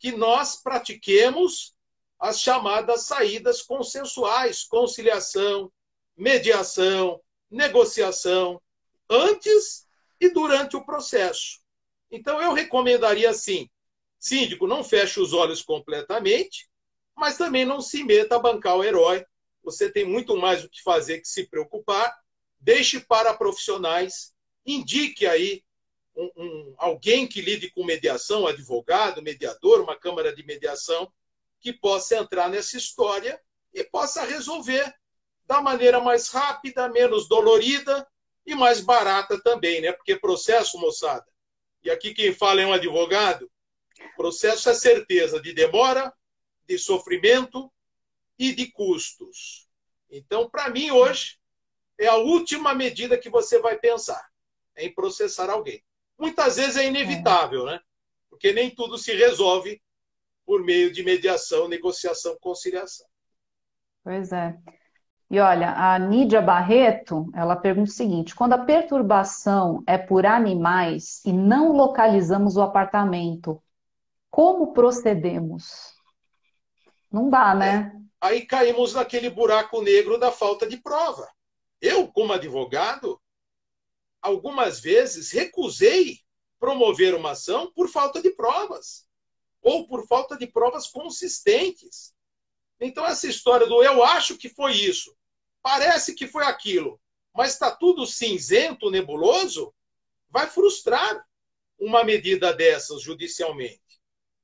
que 0.00 0.10
nós 0.10 0.56
pratiquemos 0.60 1.74
as 2.18 2.40
chamadas 2.40 3.06
saídas 3.06 3.62
consensuais, 3.62 4.64
conciliação, 4.64 5.72
mediação, 6.16 7.20
negociação, 7.54 8.60
antes 9.08 9.86
e 10.20 10.28
durante 10.28 10.76
o 10.76 10.84
processo. 10.84 11.60
Então, 12.10 12.40
eu 12.40 12.52
recomendaria, 12.52 13.30
assim, 13.30 13.68
Síndico, 14.18 14.66
não 14.66 14.82
feche 14.82 15.20
os 15.20 15.34
olhos 15.34 15.60
completamente, 15.60 16.68
mas 17.14 17.36
também 17.36 17.64
não 17.64 17.82
se 17.82 18.02
meta 18.02 18.36
a 18.36 18.38
bancar 18.38 18.76
o 18.76 18.82
herói. 18.82 19.24
Você 19.62 19.90
tem 19.90 20.04
muito 20.04 20.34
mais 20.36 20.64
o 20.64 20.68
que 20.70 20.82
fazer 20.82 21.20
que 21.20 21.28
se 21.28 21.46
preocupar. 21.46 22.10
Deixe 22.58 23.00
para 23.00 23.34
profissionais, 23.34 24.34
indique 24.64 25.26
aí 25.26 25.62
um, 26.16 26.30
um, 26.36 26.74
alguém 26.78 27.26
que 27.26 27.42
lide 27.42 27.70
com 27.70 27.84
mediação, 27.84 28.46
advogado, 28.46 29.20
mediador, 29.20 29.82
uma 29.82 29.94
câmara 29.94 30.34
de 30.34 30.42
mediação, 30.42 31.12
que 31.60 31.72
possa 31.72 32.16
entrar 32.16 32.48
nessa 32.48 32.78
história 32.78 33.38
e 33.74 33.84
possa 33.84 34.24
resolver 34.24 34.94
da 35.46 35.60
maneira 35.60 36.00
mais 36.00 36.28
rápida, 36.28 36.88
menos 36.88 37.28
dolorida 37.28 38.06
e 38.46 38.54
mais 38.54 38.80
barata 38.80 39.40
também, 39.42 39.80
né? 39.80 39.92
Porque 39.92 40.16
processo, 40.16 40.78
moçada, 40.78 41.26
e 41.82 41.90
aqui 41.90 42.14
quem 42.14 42.32
fala 42.32 42.60
é 42.60 42.66
um 42.66 42.72
advogado, 42.72 43.50
Processo 44.16 44.68
é 44.68 44.74
certeza 44.74 45.40
de 45.40 45.52
demora, 45.52 46.12
de 46.66 46.78
sofrimento 46.78 47.72
e 48.38 48.52
de 48.54 48.70
custos. 48.70 49.68
Então, 50.10 50.48
para 50.48 50.70
mim, 50.70 50.90
hoje, 50.90 51.38
é 51.98 52.06
a 52.06 52.16
última 52.16 52.74
medida 52.74 53.18
que 53.18 53.30
você 53.30 53.58
vai 53.60 53.78
pensar 53.78 54.28
em 54.76 54.92
processar 54.92 55.50
alguém. 55.50 55.84
Muitas 56.18 56.56
vezes 56.56 56.76
é 56.76 56.86
inevitável, 56.86 57.64
né? 57.64 57.80
Porque 58.28 58.52
nem 58.52 58.74
tudo 58.74 58.98
se 58.98 59.12
resolve 59.14 59.80
por 60.44 60.62
meio 60.62 60.92
de 60.92 61.02
mediação, 61.02 61.68
negociação, 61.68 62.36
conciliação. 62.40 63.06
Pois 64.02 64.32
é. 64.32 64.56
E 65.30 65.40
olha, 65.40 65.72
a 65.72 65.98
Nídia 65.98 66.40
Barreto, 66.40 67.30
ela 67.34 67.56
pergunta 67.56 67.90
o 67.90 67.94
seguinte: 67.94 68.34
quando 68.34 68.52
a 68.52 68.64
perturbação 68.64 69.82
é 69.86 69.96
por 69.96 70.26
animais 70.26 71.22
e 71.24 71.32
não 71.32 71.72
localizamos 71.72 72.56
o 72.56 72.62
apartamento, 72.62 73.62
como 74.30 74.72
procedemos? 74.72 75.94
Não 77.10 77.30
dá, 77.30 77.54
né? 77.54 77.92
É. 77.94 78.04
Aí 78.20 78.46
caímos 78.46 78.94
naquele 78.94 79.30
buraco 79.30 79.82
negro 79.82 80.18
da 80.18 80.32
falta 80.32 80.66
de 80.66 80.76
prova. 80.76 81.28
Eu, 81.80 82.08
como 82.08 82.32
advogado, 82.32 83.20
algumas 84.20 84.80
vezes 84.80 85.30
recusei 85.30 86.18
promover 86.58 87.14
uma 87.14 87.32
ação 87.32 87.70
por 87.74 87.88
falta 87.88 88.22
de 88.22 88.30
provas 88.30 89.06
ou 89.62 89.86
por 89.86 90.06
falta 90.06 90.36
de 90.36 90.46
provas 90.46 90.86
consistentes. 90.86 92.14
Então, 92.80 93.06
essa 93.06 93.26
história 93.26 93.66
do 93.66 93.82
eu 93.82 94.02
acho 94.02 94.36
que 94.36 94.48
foi 94.48 94.72
isso, 94.72 95.16
parece 95.62 96.14
que 96.14 96.26
foi 96.26 96.44
aquilo, 96.44 97.00
mas 97.32 97.52
está 97.52 97.70
tudo 97.70 98.06
cinzento, 98.06 98.90
nebuloso, 98.90 99.74
vai 100.28 100.48
frustrar 100.48 101.24
uma 101.78 102.04
medida 102.04 102.52
dessas 102.52 103.02
judicialmente. 103.02 103.80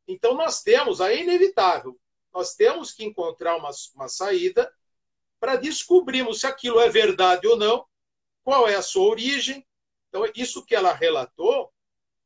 Então, 0.07 0.35
nós 0.35 0.63
temos, 0.63 1.01
aí 1.01 1.19
é 1.19 1.23
inevitável, 1.23 1.99
nós 2.33 2.55
temos 2.55 2.93
que 2.93 3.05
encontrar 3.05 3.57
uma, 3.57 3.71
uma 3.95 4.09
saída 4.09 4.73
para 5.39 5.57
descobrirmos 5.57 6.41
se 6.41 6.47
aquilo 6.47 6.81
é 6.81 6.89
verdade 6.89 7.47
ou 7.47 7.57
não, 7.57 7.87
qual 8.43 8.69
é 8.69 8.75
a 8.75 8.83
sua 8.83 9.09
origem. 9.09 9.67
Então, 10.09 10.25
isso 10.35 10.65
que 10.65 10.75
ela 10.75 10.93
relatou 10.93 11.73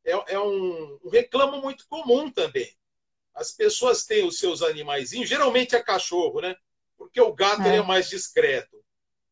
é, 0.05 0.35
é 0.35 0.39
um, 0.39 0.99
um, 1.05 1.09
reclamo 1.09 1.61
muito 1.61 1.87
comum 1.89 2.31
também. 2.31 2.77
As 3.35 3.51
pessoas 3.51 4.05
têm 4.05 4.25
os 4.27 4.39
seus 4.39 4.63
animaizinhos, 4.63 5.29
geralmente 5.29 5.75
é 5.75 5.83
cachorro, 5.83 6.41
né? 6.41 6.55
Porque 6.97 7.21
o 7.21 7.35
gato 7.35 7.63
é. 7.63 7.77
é 7.77 7.83
mais 7.83 8.09
discreto. 8.09 8.77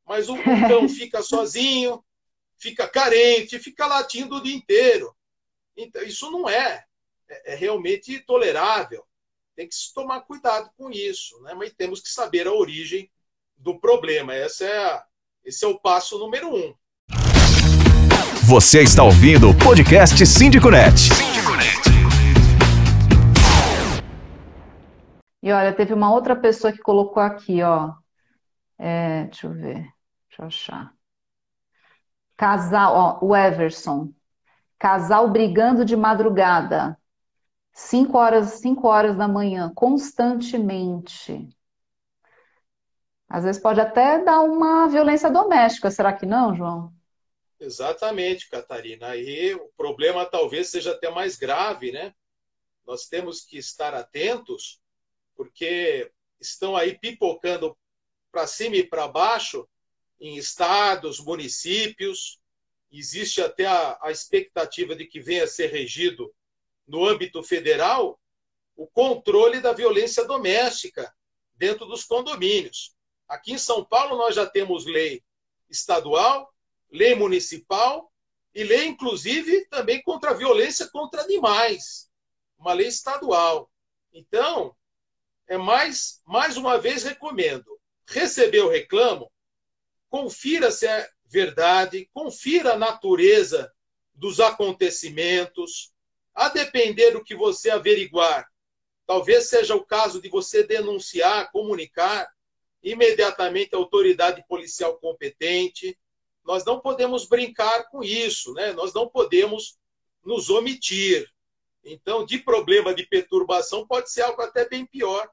Mas 0.04 0.28
o, 0.28 0.36
cão 0.68 0.88
fica 0.88 1.22
sozinho, 1.22 2.04
fica 2.56 2.88
carente, 2.88 3.58
fica 3.58 3.86
latindo 3.86 4.36
o 4.36 4.42
dia 4.42 4.54
inteiro. 4.54 5.14
Então, 5.76 6.02
isso 6.02 6.30
não 6.30 6.48
é 6.48 6.84
é, 7.28 7.52
é 7.52 7.54
realmente 7.54 8.18
tolerável. 8.20 9.04
tem 9.56 9.68
que 9.68 9.74
se 9.74 9.94
tomar 9.94 10.20
cuidado 10.22 10.70
com 10.76 10.90
isso, 10.90 11.40
né? 11.42 11.54
mas 11.54 11.72
temos 11.72 12.00
que 12.00 12.08
saber 12.08 12.46
a 12.46 12.52
origem 12.52 13.10
do 13.56 13.78
problema. 13.78 14.34
Essa 14.34 14.64
é 14.64 14.78
a, 14.78 15.04
esse 15.44 15.64
é 15.64 15.68
o 15.68 15.78
passo 15.78 16.18
número 16.18 16.54
um. 16.54 16.74
Você 18.44 18.82
está 18.82 19.02
ouvindo 19.04 19.48
o 19.48 19.56
podcast 19.56 20.26
Síndico 20.26 20.68
Net. 20.68 21.08
E 25.42 25.52
olha, 25.52 25.74
teve 25.74 25.92
uma 25.92 26.12
outra 26.12 26.36
pessoa 26.36 26.72
que 26.72 26.78
colocou 26.78 27.22
aqui, 27.22 27.62
ó. 27.62 27.94
É, 28.78 29.24
deixa 29.24 29.46
eu 29.46 29.52
ver, 29.52 29.74
deixa 30.28 30.42
eu 30.42 30.46
achar. 30.46 30.94
Casal, 32.36 32.94
ó, 32.94 33.24
o 33.24 33.36
Everson. 33.36 34.12
Casal 34.78 35.30
brigando 35.30 35.84
de 35.84 35.96
madrugada. 35.96 36.98
Cinco 37.72 38.18
horas, 38.18 38.60
cinco 38.60 38.88
horas 38.88 39.16
da 39.16 39.28
manhã, 39.28 39.72
constantemente. 39.74 41.48
Às 43.28 43.44
vezes 43.44 43.62
pode 43.62 43.80
até 43.80 44.22
dar 44.22 44.42
uma 44.42 44.86
violência 44.88 45.30
doméstica, 45.30 45.90
será 45.90 46.12
que 46.12 46.26
não, 46.26 46.54
João? 46.54 46.92
Exatamente, 47.58 48.50
Catarina. 48.50 49.08
Aí 49.08 49.54
o 49.54 49.70
problema 49.76 50.26
talvez 50.26 50.68
seja 50.68 50.92
até 50.92 51.08
mais 51.08 51.36
grave, 51.36 51.92
né? 51.92 52.12
Nós 52.86 53.06
temos 53.06 53.42
que 53.42 53.56
estar 53.56 53.94
atentos, 53.94 54.81
porque 55.36 56.10
estão 56.40 56.76
aí 56.76 56.98
pipocando 56.98 57.76
para 58.30 58.46
cima 58.46 58.76
e 58.76 58.86
para 58.86 59.08
baixo 59.08 59.68
em 60.20 60.36
estados, 60.36 61.20
municípios. 61.20 62.40
Existe 62.90 63.40
até 63.40 63.66
a, 63.66 63.98
a 64.02 64.10
expectativa 64.10 64.94
de 64.94 65.06
que 65.06 65.20
venha 65.20 65.44
a 65.44 65.48
ser 65.48 65.66
regido 65.68 66.32
no 66.86 67.04
âmbito 67.06 67.42
federal 67.42 68.20
o 68.76 68.86
controle 68.86 69.60
da 69.60 69.72
violência 69.72 70.24
doméstica 70.24 71.14
dentro 71.54 71.86
dos 71.86 72.04
condomínios. 72.04 72.94
Aqui 73.28 73.52
em 73.52 73.58
São 73.58 73.84
Paulo 73.84 74.16
nós 74.16 74.34
já 74.34 74.46
temos 74.46 74.84
lei 74.84 75.22
estadual, 75.68 76.52
lei 76.90 77.14
municipal 77.14 78.12
e 78.54 78.62
lei, 78.62 78.86
inclusive, 78.86 79.66
também 79.66 80.02
contra 80.02 80.30
a 80.30 80.34
violência 80.34 80.88
contra 80.90 81.22
animais, 81.22 82.10
uma 82.58 82.74
lei 82.74 82.88
estadual. 82.88 83.70
Então, 84.12 84.76
é 85.52 85.58
mais, 85.58 86.22
mais 86.26 86.56
uma 86.56 86.78
vez 86.78 87.02
recomendo, 87.02 87.78
recebeu 88.06 88.66
o 88.66 88.70
reclamo, 88.70 89.30
confira 90.08 90.70
se 90.70 90.86
é 90.86 91.06
verdade, 91.26 92.08
confira 92.14 92.72
a 92.72 92.78
natureza 92.78 93.70
dos 94.14 94.40
acontecimentos, 94.40 95.92
a 96.34 96.48
depender 96.48 97.10
do 97.10 97.22
que 97.22 97.34
você 97.34 97.68
averiguar, 97.68 98.48
talvez 99.06 99.50
seja 99.50 99.74
o 99.74 99.84
caso 99.84 100.22
de 100.22 100.30
você 100.30 100.62
denunciar, 100.62 101.52
comunicar 101.52 102.26
imediatamente 102.82 103.74
a 103.74 103.78
autoridade 103.78 104.42
policial 104.48 104.96
competente. 104.96 105.98
Nós 106.42 106.64
não 106.64 106.80
podemos 106.80 107.26
brincar 107.26 107.90
com 107.90 108.02
isso, 108.02 108.54
né? 108.54 108.72
Nós 108.72 108.94
não 108.94 109.06
podemos 109.06 109.76
nos 110.24 110.48
omitir. 110.48 111.30
Então, 111.84 112.24
de 112.24 112.38
problema 112.38 112.94
de 112.94 113.04
perturbação 113.04 113.86
pode 113.86 114.10
ser 114.10 114.22
algo 114.22 114.40
até 114.40 114.66
bem 114.66 114.86
pior, 114.86 115.30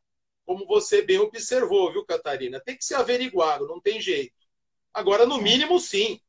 como 0.50 0.66
você 0.66 1.04
bem 1.04 1.20
observou, 1.20 1.92
viu, 1.92 2.04
Catarina? 2.04 2.60
Tem 2.60 2.76
que 2.76 2.84
ser 2.84 2.96
averiguado, 2.96 3.68
não 3.68 3.80
tem 3.80 4.02
jeito. 4.02 4.34
Agora, 4.92 5.24
no 5.24 5.40
mínimo, 5.40 5.80
sim. 5.80 6.20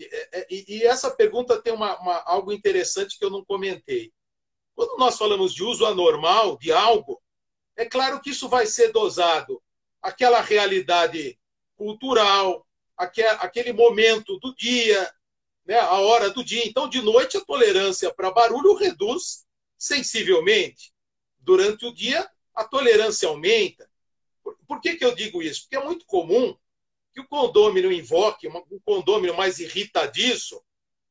É, 0.00 0.46
e, 0.48 0.78
e 0.78 0.82
essa 0.84 1.10
pergunta 1.10 1.60
tem 1.60 1.70
uma, 1.70 1.94
uma, 2.00 2.22
algo 2.22 2.54
interessante 2.54 3.18
que 3.18 3.24
eu 3.24 3.28
não 3.28 3.44
comentei. 3.44 4.14
Quando 4.74 4.96
nós 4.96 5.18
falamos 5.18 5.52
de 5.52 5.62
uso 5.62 5.84
anormal 5.84 6.56
de 6.56 6.72
algo, 6.72 7.20
é 7.76 7.84
claro 7.84 8.22
que 8.22 8.30
isso 8.30 8.48
vai 8.48 8.64
ser 8.64 8.92
dosado 8.92 9.62
aquela 10.00 10.40
realidade 10.40 11.38
cultural, 11.76 12.66
aquele 12.96 13.74
momento 13.74 14.38
do 14.38 14.54
dia, 14.56 15.14
né, 15.66 15.78
a 15.78 16.00
hora 16.00 16.30
do 16.30 16.42
dia. 16.42 16.66
Então, 16.66 16.88
de 16.88 17.02
noite, 17.02 17.36
a 17.36 17.44
tolerância 17.44 18.10
para 18.14 18.30
barulho 18.30 18.72
reduz 18.72 19.44
sensivelmente. 19.76 20.94
Durante 21.38 21.84
o 21.84 21.92
dia, 21.92 22.26
a 22.54 22.64
tolerância 22.64 23.28
aumenta. 23.28 23.90
Por, 24.42 24.56
por 24.66 24.80
que, 24.80 24.96
que 24.96 25.04
eu 25.04 25.14
digo 25.14 25.42
isso? 25.42 25.62
Porque 25.62 25.76
é 25.76 25.84
muito 25.84 26.04
comum 26.06 26.56
que 27.12 27.20
o 27.20 27.26
condômino 27.26 27.92
invoque 27.92 28.48
um 28.48 28.80
condômino 28.84 29.34
mais 29.34 29.58
irritadiço, 29.58 30.62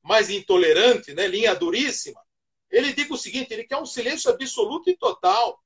mais 0.01 0.29
intolerante, 0.29 1.13
né, 1.13 1.27
linha 1.27 1.53
duríssima, 1.53 2.21
ele 2.69 2.93
diga 2.93 3.13
o 3.13 3.17
seguinte: 3.17 3.53
ele 3.53 3.63
quer 3.63 3.77
um 3.77 3.85
silêncio 3.85 4.29
absoluto 4.29 4.89
e 4.89 4.97
total. 4.97 5.61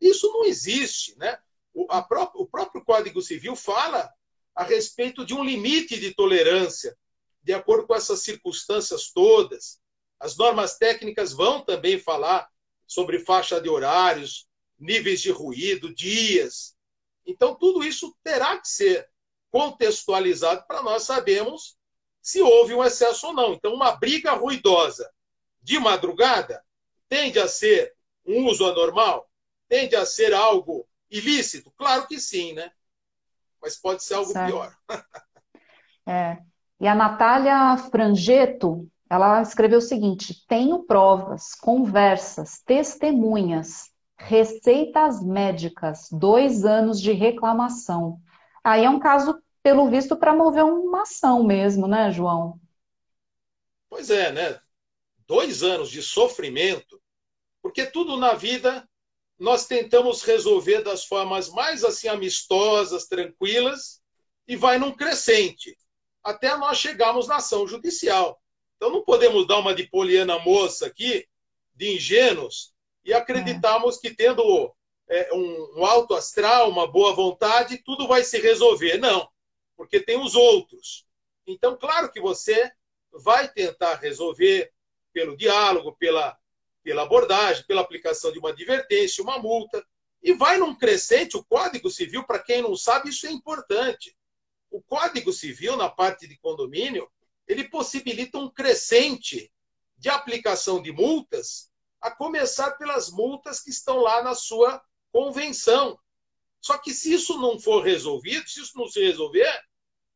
Isso 0.00 0.30
não 0.32 0.44
existe. 0.44 1.16
Né? 1.18 1.38
O, 1.74 1.86
pró 2.04 2.30
o 2.34 2.46
próprio 2.46 2.84
Código 2.84 3.20
Civil 3.20 3.56
fala 3.56 4.10
a 4.54 4.62
respeito 4.62 5.24
de 5.24 5.34
um 5.34 5.44
limite 5.44 5.98
de 5.98 6.14
tolerância, 6.14 6.96
de 7.42 7.52
acordo 7.52 7.86
com 7.86 7.94
essas 7.94 8.22
circunstâncias 8.22 9.10
todas. 9.10 9.80
As 10.18 10.36
normas 10.36 10.78
técnicas 10.78 11.32
vão 11.32 11.62
também 11.62 11.98
falar 11.98 12.48
sobre 12.86 13.18
faixa 13.18 13.60
de 13.60 13.68
horários, 13.68 14.48
níveis 14.78 15.20
de 15.20 15.30
ruído, 15.30 15.94
dias. 15.94 16.76
Então, 17.24 17.54
tudo 17.54 17.84
isso 17.84 18.16
terá 18.22 18.58
que 18.58 18.68
ser 18.68 19.08
contextualizado 19.50 20.64
para 20.66 20.82
nós 20.82 21.04
sabermos 21.04 21.76
se 22.20 22.42
houve 22.42 22.74
um 22.74 22.84
excesso 22.84 23.28
ou 23.28 23.32
não. 23.32 23.52
Então, 23.52 23.72
uma 23.72 23.92
briga 23.92 24.32
ruidosa 24.32 25.10
de 25.62 25.78
madrugada 25.78 26.62
tende 27.08 27.38
a 27.38 27.48
ser 27.48 27.94
um 28.26 28.46
uso 28.46 28.66
anormal? 28.66 29.30
Tende 29.68 29.96
a 29.96 30.04
ser 30.04 30.34
algo 30.34 30.86
ilícito? 31.10 31.72
Claro 31.76 32.06
que 32.06 32.20
sim, 32.20 32.52
né? 32.52 32.70
Mas 33.62 33.76
pode 33.76 34.02
ser 34.02 34.14
algo 34.14 34.32
certo. 34.32 34.46
pior. 34.46 34.76
é. 36.06 36.38
E 36.78 36.86
a 36.86 36.94
Natália 36.94 37.76
Frangeto, 37.90 38.86
ela 39.08 39.40
escreveu 39.40 39.78
o 39.78 39.82
seguinte: 39.82 40.44
tenho 40.46 40.84
provas, 40.84 41.54
conversas, 41.54 42.60
testemunhas, 42.66 43.90
receitas 44.18 45.22
médicas, 45.22 46.08
dois 46.10 46.64
anos 46.64 47.00
de 47.00 47.12
reclamação. 47.12 48.20
Aí 48.62 48.84
é 48.84 48.90
um 48.90 48.98
caso, 48.98 49.40
pelo 49.62 49.88
visto, 49.88 50.16
para 50.16 50.34
mover 50.34 50.64
uma 50.64 51.02
ação 51.02 51.44
mesmo, 51.44 51.86
né, 51.86 52.10
João? 52.10 52.60
Pois 53.88 54.10
é, 54.10 54.32
né? 54.32 54.60
dois 55.26 55.62
anos 55.62 55.90
de 55.90 56.02
sofrimento, 56.02 57.00
porque 57.60 57.84
tudo 57.86 58.16
na 58.16 58.34
vida 58.34 58.88
nós 59.38 59.66
tentamos 59.66 60.22
resolver 60.22 60.82
das 60.82 61.04
formas 61.04 61.50
mais 61.50 61.84
assim 61.84 62.08
amistosas, 62.08 63.06
tranquilas, 63.06 64.00
e 64.48 64.56
vai 64.56 64.78
num 64.78 64.92
crescente, 64.92 65.76
até 66.22 66.56
nós 66.56 66.78
chegarmos 66.78 67.26
na 67.26 67.36
ação 67.36 67.66
judicial. 67.66 68.40
Então 68.76 68.90
não 68.90 69.02
podemos 69.04 69.46
dar 69.46 69.58
uma 69.58 69.74
de 69.74 69.88
poliana 69.88 70.38
moça 70.38 70.86
aqui, 70.86 71.26
de 71.74 71.96
ingênuos, 71.96 72.72
e 73.06 73.14
acreditarmos 73.14 73.98
que 73.98 74.10
tendo 74.10 74.74
é, 75.08 75.32
um, 75.32 75.78
um 75.78 75.86
alto 75.86 76.12
astral, 76.12 76.68
uma 76.68 76.90
boa 76.90 77.14
vontade, 77.14 77.78
tudo 77.78 78.08
vai 78.08 78.24
se 78.24 78.40
resolver. 78.40 78.98
Não, 78.98 79.28
porque 79.76 80.00
tem 80.00 80.18
os 80.20 80.34
outros. 80.34 81.06
Então, 81.46 81.78
claro 81.78 82.10
que 82.10 82.20
você 82.20 82.68
vai 83.12 83.48
tentar 83.48 83.94
resolver, 83.94 84.72
pelo 85.12 85.36
diálogo, 85.36 85.96
pela, 85.96 86.36
pela 86.82 87.02
abordagem, 87.02 87.64
pela 87.64 87.80
aplicação 87.80 88.32
de 88.32 88.40
uma 88.40 88.50
advertência, 88.50 89.22
uma 89.22 89.38
multa. 89.38 89.86
E 90.20 90.32
vai 90.32 90.58
num 90.58 90.74
crescente, 90.74 91.36
o 91.36 91.44
Código 91.44 91.88
Civil, 91.88 92.24
para 92.24 92.40
quem 92.40 92.60
não 92.60 92.74
sabe, 92.74 93.10
isso 93.10 93.28
é 93.28 93.30
importante. 93.30 94.16
O 94.68 94.82
Código 94.82 95.32
Civil, 95.32 95.76
na 95.76 95.88
parte 95.88 96.26
de 96.26 96.36
condomínio, 96.38 97.08
ele 97.46 97.68
possibilita 97.68 98.36
um 98.36 98.50
crescente 98.50 99.52
de 99.96 100.08
aplicação 100.08 100.82
de 100.82 100.90
multas, 100.90 101.70
a 102.06 102.10
começar 102.10 102.72
pelas 102.72 103.10
multas 103.10 103.60
que 103.60 103.70
estão 103.70 103.98
lá 103.98 104.22
na 104.22 104.34
sua 104.34 104.80
convenção. 105.12 105.98
Só 106.60 106.78
que 106.78 106.94
se 106.94 107.12
isso 107.12 107.38
não 107.40 107.58
for 107.58 107.82
resolvido, 107.84 108.48
se 108.48 108.60
isso 108.60 108.78
não 108.78 108.86
se 108.86 109.04
resolver, 109.04 109.52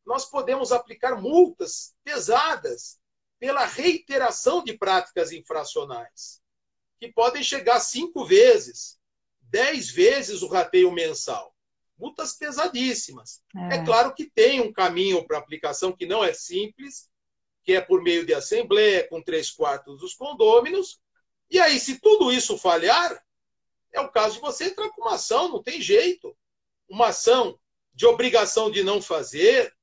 nós 0.05 0.25
podemos 0.25 0.71
aplicar 0.71 1.21
multas 1.21 1.93
pesadas 2.03 2.99
pela 3.39 3.65
reiteração 3.65 4.63
de 4.63 4.77
práticas 4.77 5.31
infracionais, 5.31 6.41
que 6.99 7.11
podem 7.11 7.43
chegar 7.43 7.79
cinco 7.79 8.25
vezes, 8.25 8.97
dez 9.41 9.89
vezes 9.89 10.41
o 10.41 10.47
rateio 10.47 10.91
mensal. 10.91 11.53
Multas 11.97 12.33
pesadíssimas. 12.33 13.43
É, 13.69 13.75
é 13.75 13.85
claro 13.85 14.13
que 14.13 14.29
tem 14.29 14.61
um 14.61 14.71
caminho 14.71 15.27
para 15.27 15.37
aplicação 15.37 15.91
que 15.91 16.05
não 16.05 16.23
é 16.23 16.33
simples, 16.33 17.09
que 17.63 17.73
é 17.73 17.81
por 17.81 18.01
meio 18.01 18.25
de 18.25 18.33
assembleia, 18.33 19.07
com 19.09 19.21
três 19.21 19.51
quartos 19.51 19.99
dos 19.99 20.13
condôminos. 20.13 21.01
E 21.51 21.59
aí, 21.59 21.79
se 21.79 21.99
tudo 21.99 22.31
isso 22.31 22.57
falhar, 22.57 23.21
é 23.91 23.99
o 23.99 24.09
caso 24.09 24.35
de 24.35 24.41
você 24.41 24.65
entrar 24.65 24.89
com 24.89 25.01
uma 25.01 25.15
ação, 25.15 25.49
não 25.49 25.61
tem 25.61 25.81
jeito. 25.81 26.35
Uma 26.87 27.09
ação 27.09 27.59
de 27.93 28.05
obrigação 28.05 28.71
de 28.71 28.83
não 28.83 29.01
fazer, 29.01 29.75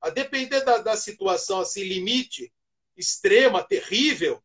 a 0.00 0.10
depender 0.10 0.60
da, 0.60 0.78
da 0.78 0.96
situação 0.96 1.60
assim, 1.60 1.82
limite, 1.82 2.52
extrema, 2.94 3.64
terrível, 3.64 4.42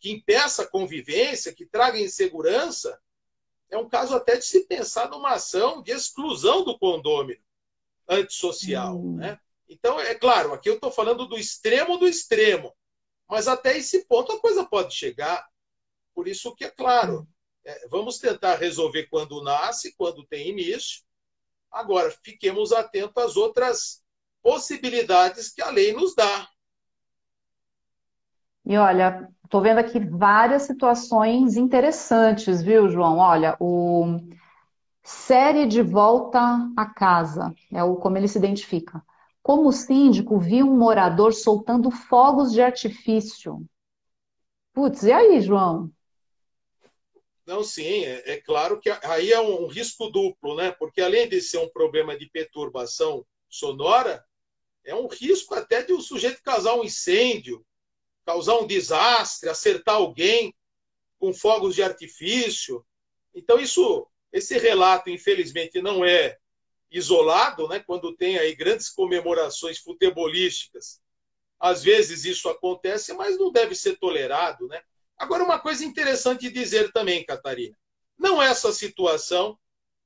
que 0.00 0.10
impeça 0.10 0.62
a 0.62 0.66
convivência, 0.66 1.52
que 1.52 1.66
traga 1.66 2.00
insegurança, 2.00 2.98
é 3.70 3.76
um 3.76 3.88
caso 3.88 4.14
até 4.14 4.36
de 4.36 4.44
se 4.44 4.66
pensar 4.66 5.08
numa 5.08 5.32
ação 5.32 5.82
de 5.82 5.92
exclusão 5.92 6.64
do 6.64 6.78
condômino 6.78 7.40
antissocial. 8.08 8.96
Hum. 8.98 9.16
Né? 9.16 9.38
Então, 9.68 10.00
é 10.00 10.14
claro, 10.14 10.52
aqui 10.52 10.68
eu 10.68 10.74
estou 10.74 10.90
falando 10.90 11.26
do 11.26 11.38
extremo 11.38 11.96
do 11.96 12.08
extremo, 12.08 12.74
mas 13.28 13.48
até 13.48 13.76
esse 13.76 14.06
ponto 14.06 14.32
a 14.32 14.40
coisa 14.40 14.64
pode 14.64 14.94
chegar. 14.94 15.46
Por 16.14 16.28
isso 16.28 16.54
que 16.54 16.64
é 16.64 16.70
claro, 16.70 17.26
é, 17.64 17.88
vamos 17.88 18.18
tentar 18.18 18.56
resolver 18.56 19.06
quando 19.08 19.42
nasce, 19.42 19.94
quando 19.96 20.26
tem 20.26 20.48
início. 20.48 21.02
Agora, 21.70 22.10
fiquemos 22.22 22.72
atentos 22.72 23.22
às 23.22 23.36
outras 23.36 24.02
possibilidades 24.42 25.52
que 25.52 25.62
a 25.62 25.70
lei 25.70 25.92
nos 25.92 26.14
dá. 26.14 26.48
E 28.64 28.76
olha, 28.76 29.28
estou 29.44 29.60
vendo 29.60 29.78
aqui 29.78 29.98
várias 29.98 30.62
situações 30.62 31.56
interessantes, 31.56 32.62
viu, 32.62 32.88
João? 32.88 33.18
Olha, 33.18 33.56
o 33.58 34.20
série 35.02 35.66
de 35.66 35.82
volta 35.82 36.40
à 36.76 36.86
casa, 36.86 37.52
é 37.72 37.82
o 37.82 37.96
como 37.96 38.16
ele 38.16 38.28
se 38.28 38.38
identifica. 38.38 39.04
Como 39.42 39.72
síndico, 39.72 40.38
vi 40.38 40.62
um 40.62 40.76
morador 40.76 41.32
soltando 41.32 41.90
fogos 41.90 42.52
de 42.52 42.62
artifício. 42.62 43.66
Putz, 44.72 45.02
e 45.02 45.12
aí, 45.12 45.40
João? 45.40 45.90
Não, 47.44 47.64
sim, 47.64 48.04
é, 48.04 48.32
é, 48.32 48.40
claro 48.40 48.80
que 48.80 48.88
aí 48.90 49.32
é 49.32 49.40
um 49.40 49.66
risco 49.66 50.08
duplo, 50.08 50.54
né? 50.56 50.70
Porque 50.72 51.00
além 51.00 51.28
de 51.28 51.40
ser 51.40 51.58
um 51.58 51.68
problema 51.68 52.16
de 52.16 52.26
perturbação 52.30 53.26
sonora, 53.48 54.24
é 54.84 54.94
um 54.94 55.08
risco 55.08 55.54
até 55.54 55.82
de 55.82 55.92
o 55.92 56.00
sujeito 56.00 56.42
causar 56.42 56.74
um 56.74 56.84
incêndio, 56.84 57.64
causar 58.24 58.58
um 58.58 58.66
desastre, 58.66 59.48
acertar 59.48 59.96
alguém 59.96 60.54
com 61.18 61.32
fogos 61.32 61.74
de 61.74 61.82
artifício. 61.82 62.84
Então 63.34 63.58
isso, 63.58 64.06
esse 64.32 64.56
relato, 64.58 65.10
infelizmente, 65.10 65.82
não 65.82 66.04
é 66.04 66.38
isolado, 66.90 67.66
né? 67.68 67.80
Quando 67.80 68.14
tem 68.14 68.38
aí 68.38 68.54
grandes 68.54 68.88
comemorações 68.88 69.78
futebolísticas, 69.78 71.00
às 71.58 71.82
vezes 71.82 72.24
isso 72.24 72.48
acontece, 72.48 73.12
mas 73.14 73.38
não 73.38 73.50
deve 73.50 73.74
ser 73.74 73.96
tolerado, 73.98 74.68
né? 74.68 74.82
Agora 75.18 75.44
uma 75.44 75.58
coisa 75.58 75.84
interessante 75.84 76.50
dizer 76.50 76.92
também, 76.92 77.24
Catarina, 77.24 77.76
não 78.18 78.42
é 78.42 78.48
essa 78.48 78.72
situação 78.72 79.58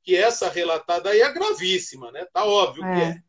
que 0.02 0.14
essa 0.14 0.48
relatada 0.48 1.10
aí 1.10 1.20
é 1.20 1.32
gravíssima, 1.32 2.12
né? 2.12 2.26
Tá 2.32 2.44
óbvio 2.44 2.84
é. 2.84 2.94
que 2.94 3.00
é. 3.00 3.26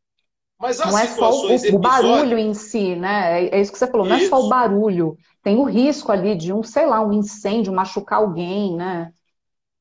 Mas 0.60 0.80
não 0.80 0.98
é 0.98 1.08
só 1.08 1.30
o, 1.30 1.76
o 1.76 1.80
barulho 1.80 2.38
em 2.38 2.54
si, 2.54 2.96
né? 2.96 3.44
É, 3.44 3.58
é 3.58 3.62
isso 3.62 3.72
que 3.72 3.78
você 3.78 3.90
falou, 3.90 4.08
não 4.08 4.18
isso. 4.18 4.26
é 4.26 4.30
só 4.30 4.40
o 4.40 4.50
barulho. 4.50 5.18
Tem 5.44 5.56
o 5.56 5.64
risco 5.64 6.12
ali 6.12 6.36
de 6.36 6.52
um, 6.52 6.64
sei 6.64 6.88
lá, 6.88 7.00
um 7.00 7.14
incêndio, 7.14 7.72
machucar 7.72 8.20
alguém, 8.20 8.76
né? 8.76 9.14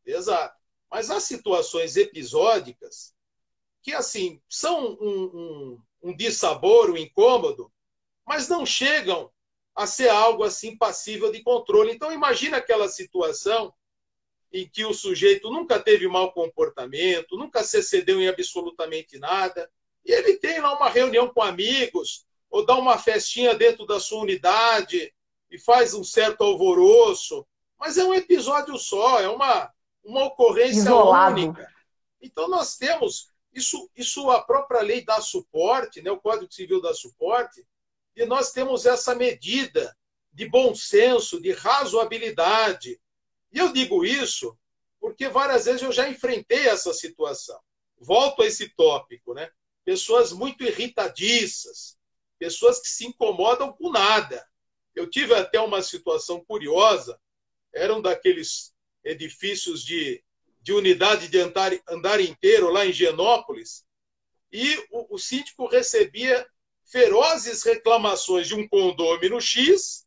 Exato. 0.04 0.54
Mas 0.90 1.10
há 1.10 1.18
situações 1.18 1.96
episódicas 1.96 3.14
que, 3.82 3.92
assim, 3.92 4.40
são 4.48 4.96
um, 5.00 5.30
um, 5.34 6.10
um 6.10 6.16
dissabor, 6.16 6.90
um 6.90 6.96
incômodo, 6.96 7.72
mas 8.26 8.48
não 8.48 8.66
chegam 8.66 9.30
a 9.76 9.86
ser 9.86 10.08
algo 10.08 10.42
assim 10.42 10.74
passível 10.74 11.30
de 11.30 11.42
controle. 11.42 11.92
Então, 11.92 12.10
imagina 12.10 12.56
aquela 12.56 12.88
situação 12.88 13.72
em 14.50 14.66
que 14.66 14.86
o 14.86 14.94
sujeito 14.94 15.50
nunca 15.50 15.78
teve 15.78 16.08
mau 16.08 16.32
comportamento, 16.32 17.36
nunca 17.36 17.62
se 17.62 17.78
excedeu 17.78 18.18
em 18.18 18.26
absolutamente 18.26 19.18
nada, 19.18 19.70
e 20.02 20.10
ele 20.10 20.38
tem 20.38 20.60
lá 20.60 20.74
uma 20.74 20.88
reunião 20.88 21.28
com 21.28 21.42
amigos, 21.42 22.24
ou 22.48 22.64
dá 22.64 22.74
uma 22.76 22.96
festinha 22.96 23.54
dentro 23.54 23.84
da 23.84 24.00
sua 24.00 24.22
unidade 24.22 25.12
e 25.50 25.58
faz 25.58 25.92
um 25.92 26.02
certo 26.04 26.42
alvoroço. 26.42 27.46
Mas 27.78 27.98
é 27.98 28.04
um 28.04 28.14
episódio 28.14 28.78
só, 28.78 29.20
é 29.20 29.28
uma, 29.28 29.70
uma 30.02 30.24
ocorrência 30.24 30.78
Isolado. 30.78 31.38
única. 31.38 31.70
Então 32.22 32.48
nós 32.48 32.76
temos, 32.78 33.30
isso, 33.52 33.90
isso 33.94 34.30
a 34.30 34.40
própria 34.40 34.80
lei 34.80 35.04
dá 35.04 35.20
suporte, 35.20 36.00
né, 36.00 36.10
o 36.10 36.20
Código 36.20 36.50
Civil 36.50 36.80
dá 36.80 36.94
suporte, 36.94 37.66
e 38.16 38.24
nós 38.24 38.50
temos 38.50 38.86
essa 38.86 39.14
medida 39.14 39.96
de 40.32 40.48
bom 40.48 40.74
senso, 40.74 41.40
de 41.40 41.52
razoabilidade. 41.52 43.00
E 43.52 43.58
eu 43.58 43.72
digo 43.72 44.04
isso 44.04 44.58
porque 44.98 45.28
várias 45.28 45.66
vezes 45.66 45.82
eu 45.82 45.92
já 45.92 46.08
enfrentei 46.08 46.66
essa 46.66 46.92
situação. 46.92 47.58
Volto 47.98 48.42
a 48.42 48.46
esse 48.46 48.68
tópico, 48.70 49.34
né? 49.34 49.50
pessoas 49.84 50.32
muito 50.32 50.64
irritadiças, 50.64 51.96
pessoas 52.38 52.80
que 52.80 52.88
se 52.88 53.06
incomodam 53.06 53.72
com 53.72 53.90
nada. 53.90 54.44
Eu 54.94 55.08
tive 55.08 55.32
até 55.34 55.60
uma 55.60 55.80
situação 55.80 56.44
curiosa, 56.44 57.18
eram 57.72 58.02
daqueles 58.02 58.74
edifícios 59.04 59.84
de, 59.84 60.24
de 60.60 60.72
unidade 60.72 61.28
de 61.28 61.38
andar, 61.38 61.70
andar 61.88 62.20
inteiro 62.20 62.70
lá 62.70 62.84
em 62.84 62.92
Genópolis, 62.92 63.86
e 64.50 64.76
o, 64.90 65.14
o 65.14 65.18
síndico 65.18 65.66
recebia 65.66 66.44
ferozes 66.86 67.62
reclamações 67.62 68.46
de 68.46 68.54
um 68.54 68.66
condômino 68.68 69.40
X 69.40 70.06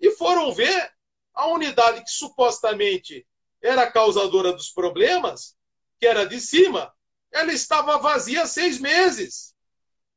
e 0.00 0.10
foram 0.12 0.52
ver 0.52 0.92
a 1.34 1.46
unidade 1.46 2.02
que 2.02 2.10
supostamente 2.10 3.26
era 3.60 3.90
causadora 3.90 4.52
dos 4.52 4.70
problemas, 4.70 5.56
que 5.98 6.06
era 6.06 6.26
de 6.26 6.40
cima, 6.40 6.92
ela 7.30 7.52
estava 7.52 7.98
vazia 7.98 8.42
há 8.42 8.46
seis 8.46 8.78
meses. 8.78 9.54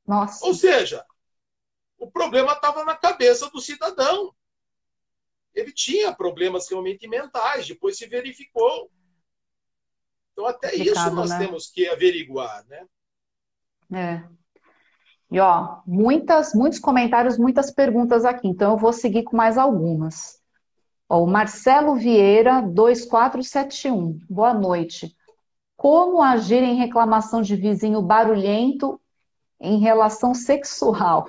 Nossa. 0.05 0.45
Ou 0.45 0.53
seja, 0.53 1.05
o 1.97 2.11
problema 2.11 2.53
estava 2.53 2.83
na 2.83 2.95
cabeça 2.95 3.49
do 3.49 3.61
cidadão. 3.61 4.35
Ele 5.53 5.71
tinha 5.71 6.13
problemas 6.13 6.67
realmente 6.67 7.07
mentais, 7.07 7.67
depois 7.67 7.97
se 7.97 8.07
verificou. 8.07 8.91
Então, 10.33 10.45
até 10.45 10.71
Complicado, 10.71 11.07
isso 11.07 11.15
nós 11.15 11.29
né? 11.29 11.39
temos 11.39 11.67
que 11.67 11.87
averiguar, 11.87 12.65
né? 12.67 12.85
É. 13.93 14.44
E 15.35 15.39
ó, 15.41 15.79
muitas, 15.85 16.53
muitos 16.53 16.79
comentários, 16.79 17.37
muitas 17.37 17.69
perguntas 17.69 18.23
aqui, 18.23 18.47
então 18.47 18.71
eu 18.71 18.77
vou 18.77 18.93
seguir 18.93 19.23
com 19.23 19.35
mais 19.35 19.57
algumas. 19.57 20.41
Ó, 21.09 21.21
o 21.21 21.27
Marcelo 21.27 21.93
Vieira, 21.93 22.61
2471. 22.61 24.17
Boa 24.29 24.53
noite. 24.53 25.13
Como 25.75 26.21
agir 26.21 26.63
em 26.63 26.77
reclamação 26.77 27.41
de 27.41 27.53
vizinho 27.57 28.01
barulhento 28.01 28.97
em 29.59 29.77
relação 29.77 30.33
sexual? 30.33 31.27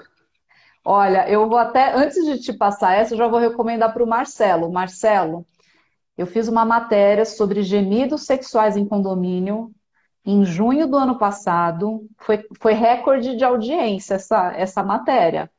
Olha, 0.85 1.29
eu 1.29 1.49
vou 1.49 1.59
até, 1.59 1.93
antes 1.93 2.25
de 2.25 2.39
te 2.39 2.53
passar 2.53 2.95
essa, 2.95 3.13
eu 3.13 3.19
já 3.19 3.27
vou 3.27 3.41
recomendar 3.41 3.93
para 3.93 4.05
o 4.05 4.07
Marcelo. 4.07 4.71
Marcelo, 4.71 5.45
eu 6.17 6.29
fiz 6.29 6.47
uma 6.47 6.65
matéria 6.65 7.25
sobre 7.25 7.61
gemidos 7.61 8.23
sexuais 8.23 8.77
em 8.77 8.87
condomínio 8.87 9.75
em 10.27 10.45
junho 10.45 10.89
do 10.89 10.97
ano 10.97 11.19
passado. 11.19 12.07
Foi, 12.19 12.45
foi 12.61 12.73
recorde 12.75 13.37
de 13.37 13.45
audiência 13.45 14.15
essa, 14.15 14.53
essa 14.53 14.83
matéria. 14.83 15.51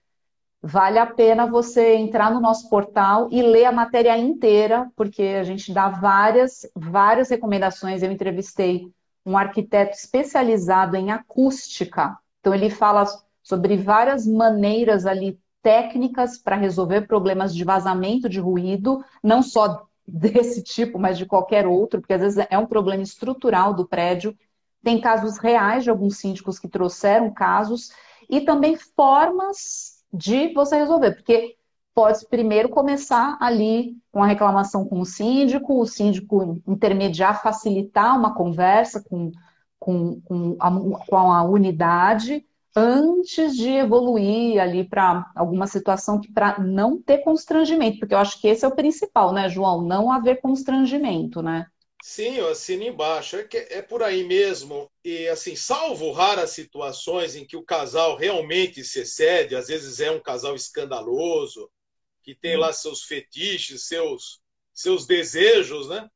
Vale 0.62 1.00
a 1.00 1.06
pena 1.06 1.46
você 1.46 1.96
entrar 1.96 2.32
no 2.32 2.42
nosso 2.42 2.70
portal 2.70 3.30
e 3.32 3.42
ler 3.42 3.66
a 3.66 3.72
matéria 3.72 4.18
inteira, 4.18 4.92
porque 4.96 5.22
a 5.40 5.44
gente 5.44 5.72
dá 5.72 5.88
várias, 5.88 6.70
várias 6.76 7.30
recomendações. 7.30 8.04
Eu 8.04 8.12
entrevistei 8.12 8.92
um 9.26 9.38
arquiteto 9.38 9.96
especializado 9.96 10.96
em 10.96 11.12
acústica. 11.12 12.18
Então 12.40 12.54
ele 12.54 12.70
fala 12.70 13.06
sobre 13.44 13.78
várias 13.78 14.28
maneiras 14.28 15.06
ali 15.06 15.40
técnicas 15.62 16.38
para 16.38 16.56
resolver 16.56 17.08
problemas 17.08 17.54
de 17.54 17.64
vazamento 17.64 18.30
de 18.30 18.40
ruído, 18.40 19.04
não 19.24 19.42
só 19.42 19.86
desse 20.08 20.64
tipo, 20.64 20.98
mas 20.98 21.18
de 21.18 21.26
qualquer 21.26 21.68
outro, 21.68 22.00
porque 22.00 22.14
às 22.14 22.22
vezes 22.22 22.46
é 22.50 22.58
um 22.58 22.66
problema 22.66 23.04
estrutural 23.04 23.74
do 23.74 23.86
prédio. 23.86 24.34
Tem 24.84 25.00
casos 25.02 25.38
reais 25.38 25.84
de 25.84 25.90
alguns 25.90 26.18
síndicos 26.18 26.60
que 26.60 26.68
trouxeram 26.68 27.34
casos 27.34 27.92
e 28.30 28.42
também 28.42 28.78
formas 28.78 30.04
de 30.14 30.54
você 30.54 30.78
resolver, 30.78 31.12
porque 31.12 31.58
pode 31.94 32.28
primeiro 32.28 32.70
começar 32.70 33.38
ali 33.42 33.98
com 34.12 34.22
a 34.22 34.28
reclamação 34.28 34.86
com 34.86 35.00
o 35.00 35.06
síndico, 35.06 35.82
o 35.82 35.86
síndico 35.86 36.62
intermediar, 36.68 37.42
facilitar 37.42 38.18
uma 38.18 38.36
conversa 38.36 39.04
com, 39.04 39.32
com, 39.80 40.22
com, 40.22 40.56
a, 40.60 40.72
com 41.08 41.16
a 41.16 41.44
unidade, 41.44 42.46
antes 42.76 43.56
de 43.56 43.70
evoluir 43.70 44.62
ali 44.62 44.84
para 44.84 45.32
alguma 45.36 45.66
situação 45.66 46.22
que 46.22 46.32
para 46.32 46.60
não 46.60 47.02
ter 47.02 47.20
constrangimento, 47.20 47.98
porque 47.98 48.14
eu 48.14 48.20
acho 48.20 48.40
que 48.40 48.48
esse 48.48 48.64
é 48.64 48.68
o 48.68 48.76
principal, 48.76 49.34
né, 49.34 49.50
João? 49.50 49.82
Não 49.82 50.12
haver 50.12 50.40
constrangimento, 50.40 51.42
né? 51.42 51.66
Sim, 52.02 52.36
eu 52.38 52.48
assino 52.50 52.84
embaixo. 52.84 53.38
É, 53.38 53.44
que 53.44 53.58
é 53.58 53.82
por 53.82 54.04
aí 54.04 54.24
mesmo. 54.24 54.92
E, 55.04 55.28
assim, 55.28 55.56
salvo 55.56 56.12
raras 56.12 56.52
situações 56.52 57.36
em 57.36 57.46
que 57.46 57.58
o 57.58 57.64
casal 57.66 58.16
realmente 58.16 58.84
se 58.84 59.02
excede, 59.02 59.56
às 59.56 59.68
vezes 59.68 60.00
é 60.00 60.12
um 60.12 60.20
casal 60.20 60.56
escandaloso, 60.56 61.70
que 62.24 62.36
tem 62.36 62.58
lá 62.58 62.72
seus 62.74 63.04
fetiches, 63.04 63.88
seus, 63.88 64.42
seus 64.74 65.06
desejos, 65.06 65.90
né? 65.90 66.10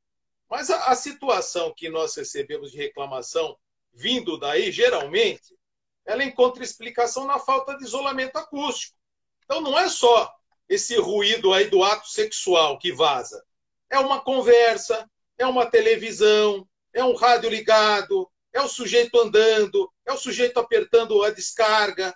Mas 0.50 0.70
a, 0.70 0.88
a 0.88 0.96
situação 0.96 1.74
que 1.76 1.90
nós 1.90 2.16
recebemos 2.16 2.72
de 2.72 2.78
reclamação 2.78 3.58
vindo 3.94 4.38
daí, 4.38 4.72
geralmente, 4.72 5.58
ela 6.06 6.24
encontra 6.24 6.64
explicação 6.64 7.26
na 7.26 7.40
falta 7.40 7.78
de 7.78 7.84
isolamento 7.84 8.38
acústico. 8.38 8.98
Então, 9.46 9.62
não 9.62 9.78
é 9.78 9.90
só 9.90 10.34
esse 10.70 10.96
ruído 10.98 11.54
aí 11.54 11.70
do 11.70 11.84
ato 11.84 12.08
sexual 12.08 12.80
que 12.80 12.92
vaza. 12.94 13.44
É 13.90 14.00
uma 14.00 14.22
conversa, 14.22 15.10
é 15.42 15.46
uma 15.46 15.66
televisão, 15.66 16.68
é 16.94 17.04
um 17.04 17.16
rádio 17.16 17.50
ligado, 17.50 18.30
é 18.54 18.62
o 18.62 18.68
sujeito 18.68 19.20
andando, 19.20 19.92
é 20.06 20.14
o 20.14 20.18
sujeito 20.18 20.60
apertando 20.60 21.24
a 21.24 21.32
descarga. 21.32 22.14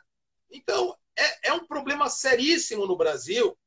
Então, 0.51 0.95
é, 1.17 1.49
é 1.49 1.53
um 1.53 1.65
problema 1.65 2.07
seríssimo 2.07 2.85
no 2.85 2.95
Brasil, 2.95 3.57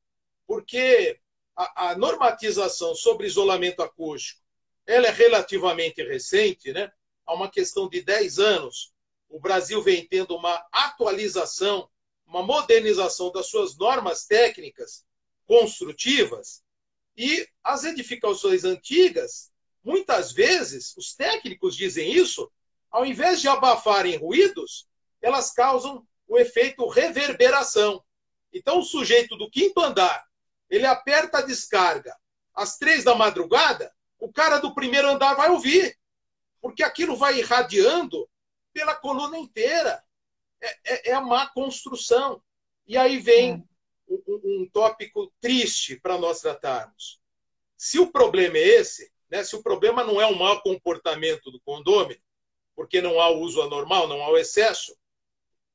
porque 0.46 1.18
a, 1.56 1.90
a, 1.90 1.96
normatização 1.96 2.94
sobre 2.94 3.26
isolamento 3.26 3.82
acústico 3.82 4.40
ela 4.86 5.08
é 5.08 5.10
relativamente 5.10 6.02
recente, 6.02 6.72
né? 6.72 6.90
há 7.26 7.34
uma 7.34 7.50
questão 7.50 7.88
de 7.88 8.00
10 8.00 8.38
anos. 8.38 8.92
O 9.28 9.40
Brasil 9.40 9.82
vem 9.82 10.06
tendo 10.06 10.34
uma 10.36 10.64
atualização, 10.72 11.90
uma 12.26 12.42
modernização 12.42 13.30
das 13.32 13.48
suas 13.48 13.76
normas 13.76 14.24
técnicas 14.24 15.04
construtivas 15.46 16.62
e 17.18 17.48
as 17.64 17.82
edificações 17.82 18.62
antigas, 18.62 19.50
muitas 19.82 20.30
vezes, 20.30 20.96
os 20.96 21.16
técnicos 21.16 21.74
dizem 21.74 22.12
isso, 22.12 22.48
ao 22.88 23.04
invés 23.04 23.40
de 23.40 23.48
abafarem 23.48 24.16
ruídos, 24.16 24.86
elas 25.20 25.52
causam 25.52 26.06
o 26.28 26.38
efeito 26.38 26.86
reverberação. 26.86 28.04
Então, 28.52 28.78
o 28.78 28.84
sujeito 28.84 29.36
do 29.36 29.50
quinto 29.50 29.80
andar, 29.80 30.24
ele 30.70 30.86
aperta 30.86 31.38
a 31.38 31.42
descarga 31.42 32.16
às 32.54 32.78
três 32.78 33.02
da 33.02 33.16
madrugada, 33.16 33.92
o 34.20 34.32
cara 34.32 34.58
do 34.58 34.72
primeiro 34.72 35.08
andar 35.08 35.34
vai 35.34 35.50
ouvir, 35.50 35.98
porque 36.60 36.84
aquilo 36.84 37.16
vai 37.16 37.40
irradiando 37.40 38.30
pela 38.72 38.94
coluna 38.94 39.36
inteira. 39.36 40.04
É, 40.60 40.68
é, 40.84 41.10
é 41.10 41.14
a 41.14 41.20
má 41.20 41.48
construção. 41.48 42.40
E 42.86 42.96
aí 42.96 43.18
vem 43.18 43.54
é. 43.54 43.67
Um, 44.08 44.40
um 44.62 44.68
tópico 44.72 45.32
triste 45.40 45.96
para 46.00 46.18
nós 46.18 46.40
tratarmos. 46.40 47.20
Se 47.76 47.98
o 47.98 48.10
problema 48.10 48.56
é 48.58 48.66
esse, 48.66 49.12
né, 49.30 49.44
se 49.44 49.54
o 49.54 49.62
problema 49.62 50.02
não 50.02 50.20
é 50.20 50.26
o 50.26 50.36
mau 50.36 50.60
comportamento 50.62 51.50
do 51.50 51.60
condômino, 51.60 52.20
porque 52.74 53.00
não 53.00 53.20
há 53.20 53.28
o 53.28 53.40
uso 53.40 53.60
anormal, 53.62 54.08
não 54.08 54.22
há 54.22 54.30
o 54.30 54.38
excesso, 54.38 54.96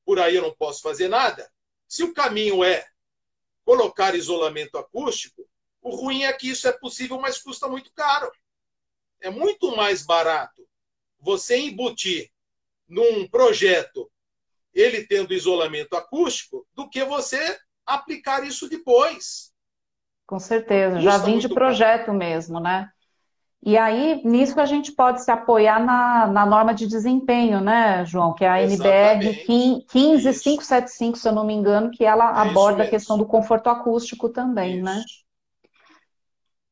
por 0.05 0.19
aí 0.19 0.35
eu 0.35 0.41
não 0.41 0.53
posso 0.53 0.81
fazer 0.81 1.07
nada. 1.07 1.49
Se 1.87 2.03
o 2.03 2.13
caminho 2.13 2.63
é 2.63 2.85
colocar 3.63 4.15
isolamento 4.15 4.77
acústico, 4.77 5.47
o 5.81 5.95
ruim 5.95 6.23
é 6.23 6.33
que 6.33 6.49
isso 6.49 6.67
é 6.67 6.71
possível, 6.71 7.19
mas 7.19 7.41
custa 7.41 7.67
muito 7.67 7.91
caro. 7.93 8.31
É 9.21 9.29
muito 9.29 9.75
mais 9.75 10.05
barato 10.05 10.67
você 11.19 11.57
embutir 11.57 12.31
num 12.87 13.27
projeto 13.27 14.11
ele 14.73 15.05
tendo 15.05 15.33
isolamento 15.33 15.95
acústico 15.95 16.67
do 16.73 16.89
que 16.89 17.05
você 17.05 17.59
aplicar 17.85 18.43
isso 18.43 18.69
depois. 18.69 19.51
Com 20.25 20.39
certeza, 20.39 20.95
Custa 20.95 21.11
já 21.11 21.17
vim 21.17 21.37
de 21.37 21.49
projeto 21.49 22.07
caro. 22.07 22.17
mesmo, 22.17 22.59
né? 22.59 22.89
E 23.65 23.77
aí, 23.77 24.21
nisso 24.25 24.59
a 24.59 24.65
gente 24.65 24.91
pode 24.91 25.23
se 25.23 25.31
apoiar 25.31 25.79
na, 25.79 26.27
na 26.27 26.45
norma 26.45 26.73
de 26.73 26.85
desempenho, 26.85 27.61
né, 27.61 28.03
João? 28.05 28.33
Que 28.33 28.43
é 28.43 28.49
a 28.49 28.61
NBR 28.61 29.45
15575, 29.45 31.17
se 31.17 31.27
eu 31.27 31.31
não 31.31 31.45
me 31.45 31.53
engano, 31.53 31.89
que 31.89 32.03
ela 32.03 32.25
é 32.25 32.49
aborda 32.49 32.83
a 32.83 32.89
questão 32.89 33.17
do 33.17 33.25
conforto 33.25 33.69
acústico 33.69 34.27
também, 34.27 34.81
né? 34.81 34.97
isso. 34.97 34.99
né? 34.99 35.03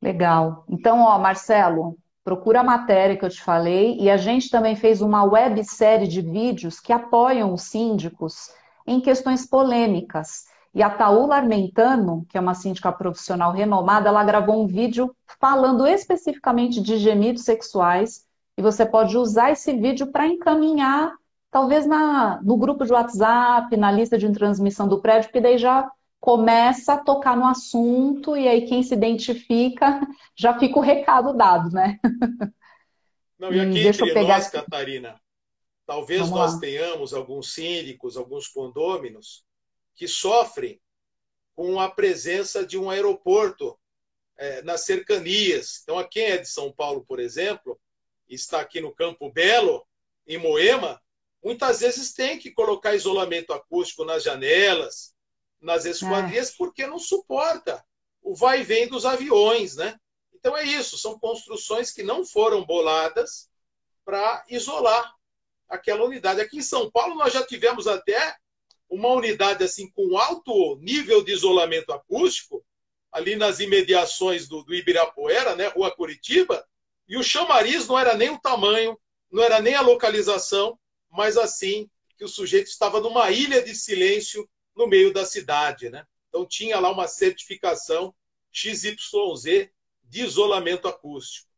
Legal. 0.01 0.65
Então, 0.67 0.99
ó, 0.99 1.17
Marcelo, 1.17 1.97
procura 2.25 2.59
a 2.59 2.63
matéria 2.63 3.15
que 3.15 3.23
eu 3.23 3.29
te 3.29 3.41
falei, 3.41 3.97
e 3.97 4.09
a 4.09 4.17
gente 4.17 4.49
também 4.49 4.75
fez 4.75 5.01
uma 5.01 5.23
websérie 5.23 6.07
de 6.07 6.21
vídeos 6.21 6.81
que 6.81 6.91
apoiam 6.91 7.53
os 7.53 7.61
síndicos 7.61 8.49
em 8.85 8.99
questões 8.99 9.47
polêmicas. 9.47 10.45
E 10.73 10.81
a 10.81 10.89
Taula 10.89 11.35
Armentano, 11.35 12.25
que 12.29 12.37
é 12.37 12.41
uma 12.41 12.53
síndica 12.53 12.91
profissional 12.91 13.51
renomada, 13.51 14.07
ela 14.07 14.23
gravou 14.23 14.63
um 14.63 14.67
vídeo 14.67 15.13
falando 15.39 15.85
especificamente 15.85 16.81
de 16.81 16.97
gemidos 16.97 17.43
sexuais. 17.43 18.25
E 18.57 18.61
você 18.61 18.85
pode 18.85 19.17
usar 19.17 19.51
esse 19.51 19.73
vídeo 19.73 20.07
para 20.07 20.27
encaminhar, 20.27 21.13
talvez 21.49 21.85
na, 21.85 22.41
no 22.41 22.55
grupo 22.55 22.85
de 22.85 22.93
WhatsApp, 22.93 23.75
na 23.75 23.91
lista 23.91 24.17
de 24.17 24.31
transmissão 24.31 24.87
do 24.87 25.01
prédio, 25.01 25.27
porque 25.27 25.41
daí 25.41 25.57
já 25.57 25.91
começa 26.21 26.93
a 26.93 26.97
tocar 26.97 27.35
no 27.35 27.47
assunto 27.47 28.37
e 28.37 28.47
aí 28.47 28.61
quem 28.61 28.81
se 28.83 28.93
identifica 28.93 29.99
já 30.37 30.57
fica 30.57 30.79
o 30.79 30.81
recado 30.81 31.33
dado, 31.33 31.69
né? 31.71 31.99
Não, 33.37 33.51
e 33.51 33.59
aqui 33.59 33.79
e 33.79 33.83
deixa 33.83 34.05
eu 34.05 34.13
pegar... 34.13 34.35
nós, 34.35 34.49
Catarina, 34.49 35.19
talvez 35.85 36.21
Vamos 36.21 36.35
nós 36.35 36.53
lá. 36.53 36.59
tenhamos 36.59 37.13
alguns 37.13 37.53
síndicos, 37.55 38.15
alguns 38.15 38.47
condôminos 38.47 39.43
que 40.01 40.07
sofrem 40.07 40.81
com 41.53 41.79
a 41.79 41.87
presença 41.87 42.65
de 42.65 42.75
um 42.75 42.89
aeroporto 42.89 43.79
é, 44.35 44.63
nas 44.63 44.81
cercanias. 44.83 45.81
Então, 45.83 46.03
quem 46.09 46.23
é 46.23 46.37
de 46.37 46.49
São 46.49 46.71
Paulo, 46.71 47.05
por 47.05 47.19
exemplo, 47.19 47.79
está 48.27 48.61
aqui 48.61 48.81
no 48.81 48.95
Campo 48.95 49.31
Belo, 49.31 49.85
em 50.25 50.39
Moema, 50.39 50.99
muitas 51.43 51.81
vezes 51.81 52.13
tem 52.13 52.39
que 52.39 52.49
colocar 52.49 52.95
isolamento 52.95 53.53
acústico 53.53 54.03
nas 54.03 54.23
janelas, 54.23 55.13
nas 55.61 55.85
esquadrias, 55.85 56.49
é. 56.49 56.53
porque 56.57 56.87
não 56.87 56.97
suporta 56.97 57.85
o 58.23 58.33
vai 58.33 58.61
e 58.61 58.63
vem 58.63 58.87
dos 58.87 59.05
aviões, 59.05 59.75
né? 59.75 59.99
Então 60.33 60.57
é 60.57 60.63
isso, 60.63 60.97
são 60.97 61.19
construções 61.19 61.91
que 61.91 62.01
não 62.01 62.25
foram 62.25 62.65
boladas 62.65 63.51
para 64.03 64.43
isolar 64.49 65.13
aquela 65.69 66.03
unidade. 66.03 66.41
Aqui 66.41 66.57
em 66.57 66.63
São 66.63 66.89
Paulo 66.89 67.13
nós 67.13 67.31
já 67.31 67.45
tivemos 67.45 67.85
até 67.85 68.40
uma 68.91 69.07
unidade 69.07 69.63
assim 69.63 69.89
com 69.89 70.17
alto 70.17 70.75
nível 70.81 71.23
de 71.23 71.31
isolamento 71.31 71.93
acústico, 71.93 72.63
ali 73.09 73.37
nas 73.37 73.61
imediações 73.61 74.47
do, 74.47 74.63
do 74.63 74.75
Ibirapuera, 74.75 75.55
né, 75.55 75.67
Rua 75.67 75.89
Curitiba, 75.95 76.65
e 77.07 77.17
o 77.17 77.23
chamariz 77.23 77.87
não 77.87 77.97
era 77.97 78.15
nem 78.15 78.29
o 78.29 78.39
tamanho, 78.39 78.99
não 79.31 79.41
era 79.41 79.61
nem 79.61 79.75
a 79.75 79.81
localização, 79.81 80.77
mas 81.09 81.37
assim 81.37 81.89
que 82.17 82.25
o 82.25 82.27
sujeito 82.27 82.67
estava 82.67 82.99
numa 82.99 83.31
ilha 83.31 83.63
de 83.63 83.73
silêncio 83.73 84.47
no 84.75 84.87
meio 84.87 85.11
da 85.13 85.25
cidade, 85.25 85.89
né? 85.89 86.05
Então 86.29 86.45
tinha 86.45 86.79
lá 86.79 86.91
uma 86.91 87.07
certificação 87.07 88.13
XYZ 88.51 89.69
de 90.03 90.21
isolamento 90.21 90.87
acústico. 90.87 91.49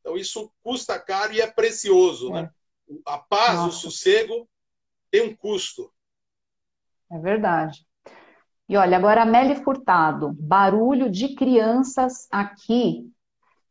Então 0.00 0.16
isso 0.16 0.50
custa 0.62 0.98
caro 0.98 1.34
e 1.34 1.40
é 1.40 1.46
precioso, 1.46 2.30
né? 2.30 2.50
é. 2.90 2.94
A 3.04 3.18
paz, 3.18 3.58
Nossa. 3.58 3.68
o 3.68 3.90
sossego 3.90 4.48
tem 5.10 5.22
um 5.22 5.36
custo. 5.36 5.92
É 7.10 7.18
verdade. 7.18 7.86
E 8.68 8.76
olha, 8.76 8.96
agora 8.96 9.22
a 9.22 9.26
Meli 9.26 9.56
Furtado, 9.56 10.36
barulho 10.38 11.10
de 11.10 11.34
crianças 11.34 12.28
aqui 12.30 13.10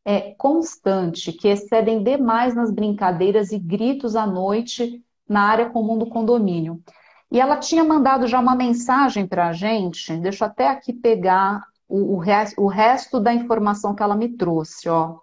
é 0.04 0.34
constante, 0.36 1.32
que 1.32 1.48
excedem 1.48 2.02
demais 2.02 2.56
nas 2.56 2.72
brincadeiras 2.72 3.52
e 3.52 3.60
gritos 3.60 4.16
à 4.16 4.26
noite 4.26 5.04
na 5.30 5.42
área 5.42 5.70
comum 5.70 5.98
do 5.98 6.08
condomínio. 6.08 6.82
E 7.30 7.40
ela 7.40 7.58
tinha 7.58 7.84
mandado 7.84 8.26
já 8.26 8.40
uma 8.40 8.56
mensagem 8.56 9.28
para 9.28 9.50
a 9.50 9.54
gente, 9.54 10.16
deixa 10.18 10.46
eu 10.46 10.50
até 10.50 10.68
aqui 10.70 10.94
pegar 10.94 11.62
o, 11.88 12.16
o, 12.16 12.18
resto, 12.18 12.62
o 12.62 12.68
resto 12.68 13.20
da 13.20 13.34
informação 13.34 13.94
que 13.94 14.02
ela 14.02 14.16
me 14.16 14.30
trouxe, 14.30 14.90
ó. 14.90 15.20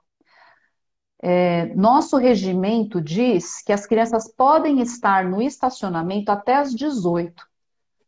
É, 1.22 1.74
nosso 1.74 2.18
regimento 2.18 3.00
diz 3.00 3.62
que 3.62 3.72
as 3.72 3.86
crianças 3.86 4.28
podem 4.28 4.80
estar 4.80 5.24
no 5.24 5.40
estacionamento 5.40 6.30
até 6.30 6.56
as 6.56 6.74
18 6.74 7.42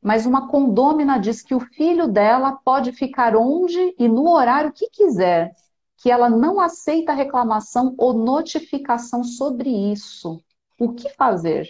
mas 0.06 0.24
uma 0.24 0.46
condômina 0.46 1.18
diz 1.18 1.42
que 1.42 1.52
o 1.52 1.58
filho 1.58 2.06
dela 2.06 2.52
pode 2.64 2.92
ficar 2.92 3.34
onde 3.34 3.92
e 3.98 4.06
no 4.06 4.30
horário 4.30 4.72
que 4.72 4.88
quiser, 4.88 5.52
que 5.96 6.08
ela 6.08 6.30
não 6.30 6.60
aceita 6.60 7.12
reclamação 7.12 7.92
ou 7.98 8.12
notificação 8.12 9.24
sobre 9.24 9.68
isso. 9.68 10.40
O 10.78 10.94
que 10.94 11.08
fazer? 11.14 11.68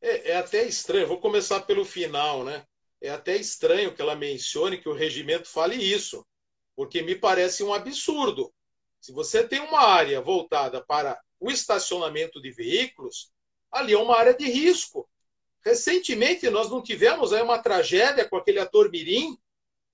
É, 0.00 0.32
é, 0.32 0.36
até 0.38 0.64
estranho, 0.64 1.06
vou 1.06 1.20
começar 1.20 1.60
pelo 1.60 1.84
final, 1.84 2.42
né? 2.44 2.64
É 3.00 3.10
até 3.10 3.36
estranho 3.36 3.94
que 3.94 4.02
ela 4.02 4.16
mencione 4.16 4.78
que 4.78 4.88
o 4.88 4.92
regimento 4.92 5.48
fale 5.48 5.76
isso, 5.76 6.26
porque 6.74 7.00
me 7.00 7.14
parece 7.14 7.62
um 7.62 7.72
absurdo. 7.72 8.52
Se 9.00 9.12
você 9.12 9.46
tem 9.46 9.60
uma 9.60 9.82
área 9.82 10.20
voltada 10.20 10.84
para 10.84 11.16
o 11.38 11.48
estacionamento 11.48 12.42
de 12.42 12.50
veículos, 12.50 13.30
ali 13.70 13.92
é 13.92 13.98
uma 13.98 14.16
área 14.16 14.34
de 14.34 14.50
risco. 14.50 15.08
Recentemente, 15.64 16.48
nós 16.50 16.70
não 16.70 16.82
tivemos 16.82 17.32
aí 17.32 17.42
uma 17.42 17.58
tragédia 17.58 18.28
com 18.28 18.36
aquele 18.36 18.58
ator 18.58 18.90
Mirim, 18.90 19.38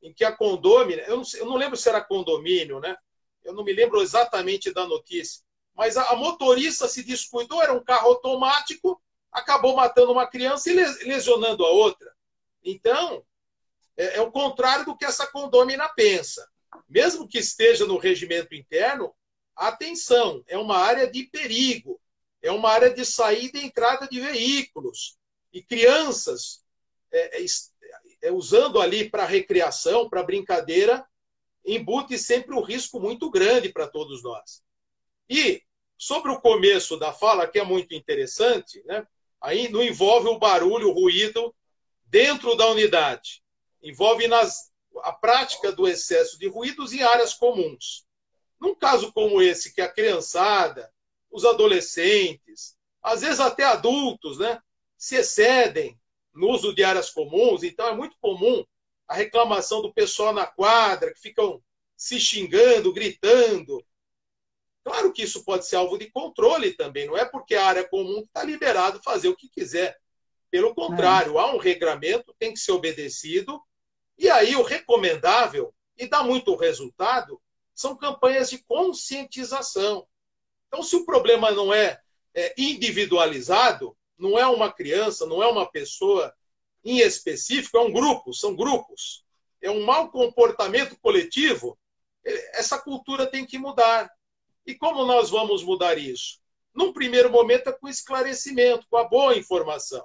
em 0.02 0.12
que 0.12 0.24
a 0.24 0.32
condômina, 0.32 1.02
eu 1.02 1.16
não, 1.16 1.24
eu 1.34 1.46
não 1.46 1.56
lembro 1.56 1.76
se 1.76 1.88
era 1.88 2.04
condomínio, 2.04 2.78
né? 2.78 2.96
Eu 3.42 3.54
não 3.54 3.64
me 3.64 3.72
lembro 3.72 4.02
exatamente 4.02 4.72
da 4.72 4.86
notícia, 4.86 5.42
mas 5.74 5.96
a, 5.96 6.10
a 6.10 6.16
motorista 6.16 6.86
se 6.86 7.02
descuidou, 7.02 7.62
era 7.62 7.72
um 7.72 7.82
carro 7.82 8.08
automático, 8.08 9.00
acabou 9.32 9.74
matando 9.74 10.12
uma 10.12 10.26
criança 10.26 10.70
e 10.70 10.74
lesionando 10.74 11.64
a 11.64 11.70
outra. 11.70 12.12
Então, 12.62 13.24
é, 13.96 14.16
é 14.16 14.20
o 14.20 14.30
contrário 14.30 14.84
do 14.84 14.96
que 14.96 15.04
essa 15.04 15.26
condômina 15.26 15.88
pensa. 15.88 16.46
Mesmo 16.88 17.26
que 17.26 17.38
esteja 17.38 17.86
no 17.86 17.98
regimento 17.98 18.54
interno, 18.54 19.14
atenção, 19.56 20.42
é 20.46 20.58
uma 20.58 20.76
área 20.76 21.10
de 21.10 21.24
perigo, 21.24 22.00
é 22.42 22.52
uma 22.52 22.70
área 22.70 22.92
de 22.92 23.04
saída 23.04 23.58
e 23.58 23.64
entrada 23.64 24.06
de 24.06 24.20
veículos 24.20 25.16
e 25.54 25.62
crianças 25.62 26.64
é, 27.12 27.40
é, 27.40 27.46
é 28.22 28.32
usando 28.32 28.80
ali 28.80 29.08
para 29.08 29.24
recreação, 29.24 30.10
para 30.10 30.24
brincadeira, 30.24 31.06
embute 31.64 32.18
sempre 32.18 32.54
um 32.54 32.60
risco 32.60 32.98
muito 32.98 33.30
grande 33.30 33.72
para 33.72 33.86
todos 33.86 34.22
nós. 34.22 34.62
E 35.30 35.62
sobre 35.96 36.32
o 36.32 36.40
começo 36.40 36.98
da 36.98 37.12
fala, 37.12 37.46
que 37.46 37.58
é 37.58 37.64
muito 37.64 37.94
interessante, 37.94 38.82
né? 38.84 39.06
aí 39.40 39.68
não 39.68 39.82
envolve 39.82 40.28
o 40.28 40.38
barulho, 40.38 40.88
o 40.88 40.92
ruído 40.92 41.54
dentro 42.04 42.56
da 42.56 42.66
unidade. 42.66 43.42
Envolve 43.80 44.26
nas, 44.26 44.72
a 45.02 45.12
prática 45.12 45.70
do 45.70 45.86
excesso 45.86 46.36
de 46.36 46.48
ruídos 46.48 46.92
em 46.92 47.02
áreas 47.02 47.32
comuns. 47.32 48.04
Num 48.60 48.74
caso 48.74 49.12
como 49.12 49.40
esse, 49.40 49.72
que 49.72 49.80
a 49.80 49.88
criançada, 49.88 50.92
os 51.30 51.44
adolescentes, 51.44 52.76
às 53.00 53.20
vezes 53.20 53.38
até 53.38 53.64
adultos, 53.64 54.38
né, 54.38 54.60
se 54.96 55.16
excedem 55.16 55.98
no 56.32 56.50
uso 56.50 56.74
de 56.74 56.82
áreas 56.82 57.10
comuns, 57.10 57.62
então 57.62 57.86
é 57.86 57.94
muito 57.94 58.16
comum 58.20 58.64
a 59.06 59.14
reclamação 59.14 59.82
do 59.82 59.92
pessoal 59.92 60.32
na 60.32 60.46
quadra, 60.46 61.12
que 61.12 61.20
ficam 61.20 61.62
se 61.96 62.18
xingando, 62.18 62.92
gritando. 62.92 63.84
Claro 64.82 65.12
que 65.12 65.22
isso 65.22 65.44
pode 65.44 65.66
ser 65.66 65.76
alvo 65.76 65.96
de 65.96 66.10
controle 66.10 66.72
também, 66.72 67.06
não 67.06 67.16
é 67.16 67.24
porque 67.24 67.54
a 67.54 67.66
área 67.66 67.88
comum 67.88 68.20
está 68.20 68.42
liberado 68.42 69.02
fazer 69.02 69.28
o 69.28 69.36
que 69.36 69.48
quiser. 69.48 69.96
Pelo 70.50 70.74
contrário, 70.74 71.36
é. 71.36 71.40
há 71.40 71.52
um 71.52 71.58
regramento, 71.58 72.34
tem 72.38 72.52
que 72.52 72.60
ser 72.60 72.72
obedecido, 72.72 73.60
e 74.16 74.28
aí 74.28 74.54
o 74.54 74.62
recomendável, 74.62 75.74
e 75.96 76.06
dá 76.06 76.22
muito 76.22 76.54
resultado, 76.54 77.40
são 77.74 77.96
campanhas 77.96 78.50
de 78.50 78.58
conscientização. 78.58 80.06
Então, 80.68 80.82
se 80.82 80.96
o 80.96 81.04
problema 81.04 81.50
não 81.50 81.72
é, 81.72 82.00
é 82.34 82.54
individualizado, 82.56 83.96
não 84.18 84.38
é 84.38 84.46
uma 84.46 84.72
criança, 84.72 85.26
não 85.26 85.42
é 85.42 85.46
uma 85.46 85.70
pessoa 85.70 86.32
em 86.84 86.98
específico, 86.98 87.76
é 87.78 87.80
um 87.80 87.92
grupo, 87.92 88.32
são 88.34 88.54
grupos. 88.54 89.24
É 89.62 89.70
um 89.70 89.84
mau 89.84 90.10
comportamento 90.10 90.98
coletivo. 91.00 91.78
Essa 92.52 92.78
cultura 92.78 93.26
tem 93.26 93.46
que 93.46 93.58
mudar. 93.58 94.10
E 94.66 94.74
como 94.74 95.04
nós 95.04 95.30
vamos 95.30 95.62
mudar 95.62 95.96
isso? 95.96 96.38
Num 96.74 96.92
primeiro 96.92 97.30
momento 97.30 97.68
é 97.68 97.72
com 97.72 97.88
esclarecimento, 97.88 98.86
com 98.90 98.96
a 98.96 99.04
boa 99.04 99.36
informação. 99.36 100.04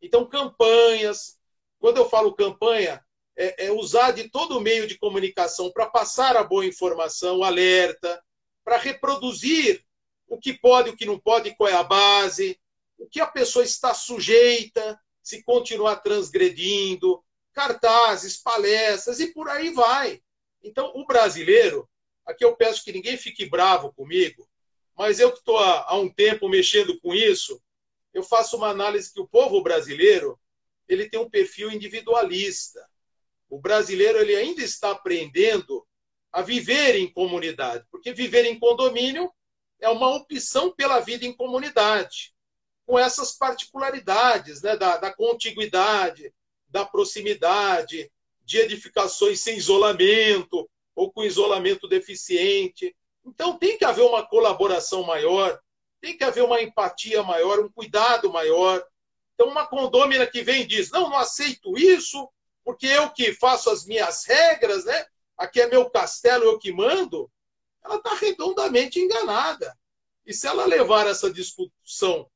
Então, 0.00 0.26
campanhas. 0.26 1.36
Quando 1.78 1.98
eu 1.98 2.08
falo 2.08 2.34
campanha, 2.34 3.04
é, 3.36 3.66
é 3.66 3.70
usar 3.70 4.12
de 4.12 4.30
todo 4.30 4.56
o 4.56 4.60
meio 4.60 4.86
de 4.86 4.98
comunicação 4.98 5.70
para 5.70 5.86
passar 5.86 6.36
a 6.36 6.44
boa 6.44 6.64
informação, 6.64 7.42
alerta, 7.42 8.22
para 8.64 8.78
reproduzir 8.78 9.84
o 10.26 10.38
que 10.38 10.54
pode, 10.54 10.90
o 10.90 10.96
que 10.96 11.04
não 11.04 11.18
pode, 11.18 11.54
qual 11.54 11.68
é 11.68 11.74
a 11.74 11.82
base, 11.82 12.58
o 12.98 13.08
que 13.08 13.20
a 13.20 13.26
pessoa 13.26 13.64
está 13.64 13.94
sujeita 13.94 14.98
se 15.22 15.42
continuar 15.42 15.96
transgredindo, 15.96 17.22
cartazes, 17.52 18.36
palestras 18.36 19.18
e 19.18 19.32
por 19.32 19.48
aí 19.48 19.70
vai. 19.70 20.22
Então, 20.62 20.92
o 20.94 21.04
brasileiro, 21.06 21.88
aqui 22.24 22.44
eu 22.44 22.54
peço 22.56 22.84
que 22.84 22.92
ninguém 22.92 23.16
fique 23.16 23.46
bravo 23.46 23.92
comigo, 23.92 24.48
mas 24.96 25.18
eu 25.18 25.32
que 25.32 25.38
estou 25.38 25.58
há, 25.58 25.84
há 25.88 25.98
um 25.98 26.08
tempo 26.08 26.48
mexendo 26.48 26.98
com 27.00 27.14
isso, 27.14 27.60
eu 28.14 28.22
faço 28.22 28.56
uma 28.56 28.68
análise 28.68 29.12
que 29.12 29.20
o 29.20 29.28
povo 29.28 29.62
brasileiro 29.62 30.38
ele 30.88 31.08
tem 31.08 31.18
um 31.18 31.28
perfil 31.28 31.70
individualista. 31.70 32.86
O 33.48 33.58
brasileiro 33.58 34.18
ele 34.18 34.34
ainda 34.34 34.62
está 34.62 34.90
aprendendo 34.90 35.86
a 36.32 36.42
viver 36.42 36.96
em 36.96 37.10
comunidade, 37.12 37.84
porque 37.90 38.12
viver 38.12 38.44
em 38.44 38.58
condomínio 38.58 39.32
é 39.80 39.88
uma 39.88 40.14
opção 40.14 40.72
pela 40.72 41.00
vida 41.00 41.24
em 41.24 41.32
comunidade, 41.32 42.34
com 42.86 42.98
essas 42.98 43.32
particularidades 43.32 44.62
né, 44.62 44.76
da, 44.76 44.96
da 44.96 45.12
contiguidade, 45.12 46.32
da 46.68 46.86
proximidade, 46.86 48.10
de 48.44 48.58
edificações 48.58 49.40
sem 49.40 49.56
isolamento 49.56 50.70
ou 50.94 51.12
com 51.12 51.24
isolamento 51.24 51.88
deficiente. 51.88 52.96
Então 53.24 53.58
tem 53.58 53.76
que 53.76 53.84
haver 53.84 54.04
uma 54.04 54.24
colaboração 54.24 55.02
maior, 55.02 55.60
tem 56.00 56.16
que 56.16 56.22
haver 56.22 56.44
uma 56.44 56.62
empatia 56.62 57.22
maior, 57.24 57.58
um 57.58 57.68
cuidado 57.68 58.32
maior. 58.32 58.86
Então, 59.34 59.48
uma 59.48 59.66
condômina 59.66 60.26
que 60.26 60.42
vem 60.42 60.62
e 60.62 60.66
diz: 60.66 60.90
não, 60.90 61.10
não 61.10 61.18
aceito 61.18 61.76
isso, 61.76 62.28
porque 62.64 62.86
eu 62.86 63.10
que 63.10 63.34
faço 63.34 63.68
as 63.68 63.84
minhas 63.84 64.24
regras, 64.24 64.84
né? 64.84 65.06
Aqui 65.36 65.60
é 65.60 65.66
meu 65.66 65.90
castelo, 65.90 66.44
eu 66.44 66.58
que 66.58 66.72
mando. 66.72 67.30
Ela 67.84 67.96
está 67.96 68.14
redondamente 68.14 68.98
enganada. 68.98 69.76
E 70.24 70.32
se 70.32 70.46
ela 70.46 70.64
levar 70.64 71.06
essa 71.06 71.30
discussão 71.30 72.28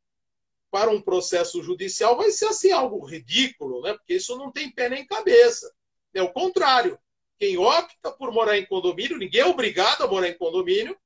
para 0.70 0.90
um 0.90 1.00
processo 1.00 1.62
judicial, 1.62 2.16
vai 2.16 2.30
ser 2.30 2.46
assim 2.46 2.70
algo 2.70 3.04
ridículo, 3.04 3.82
né? 3.82 3.92
Porque 3.94 4.14
isso 4.14 4.36
não 4.36 4.52
tem 4.52 4.70
pé 4.70 4.88
nem 4.88 5.06
cabeça. 5.06 5.72
É 6.14 6.22
o 6.22 6.32
contrário. 6.32 6.98
Quem 7.38 7.56
opta 7.56 8.12
por 8.12 8.32
morar 8.32 8.58
em 8.58 8.66
condomínio, 8.66 9.18
ninguém 9.18 9.40
é 9.40 9.46
obrigado 9.46 10.02
a 10.02 10.06
morar 10.06 10.28
em 10.28 10.36
condomínio, 10.36 10.96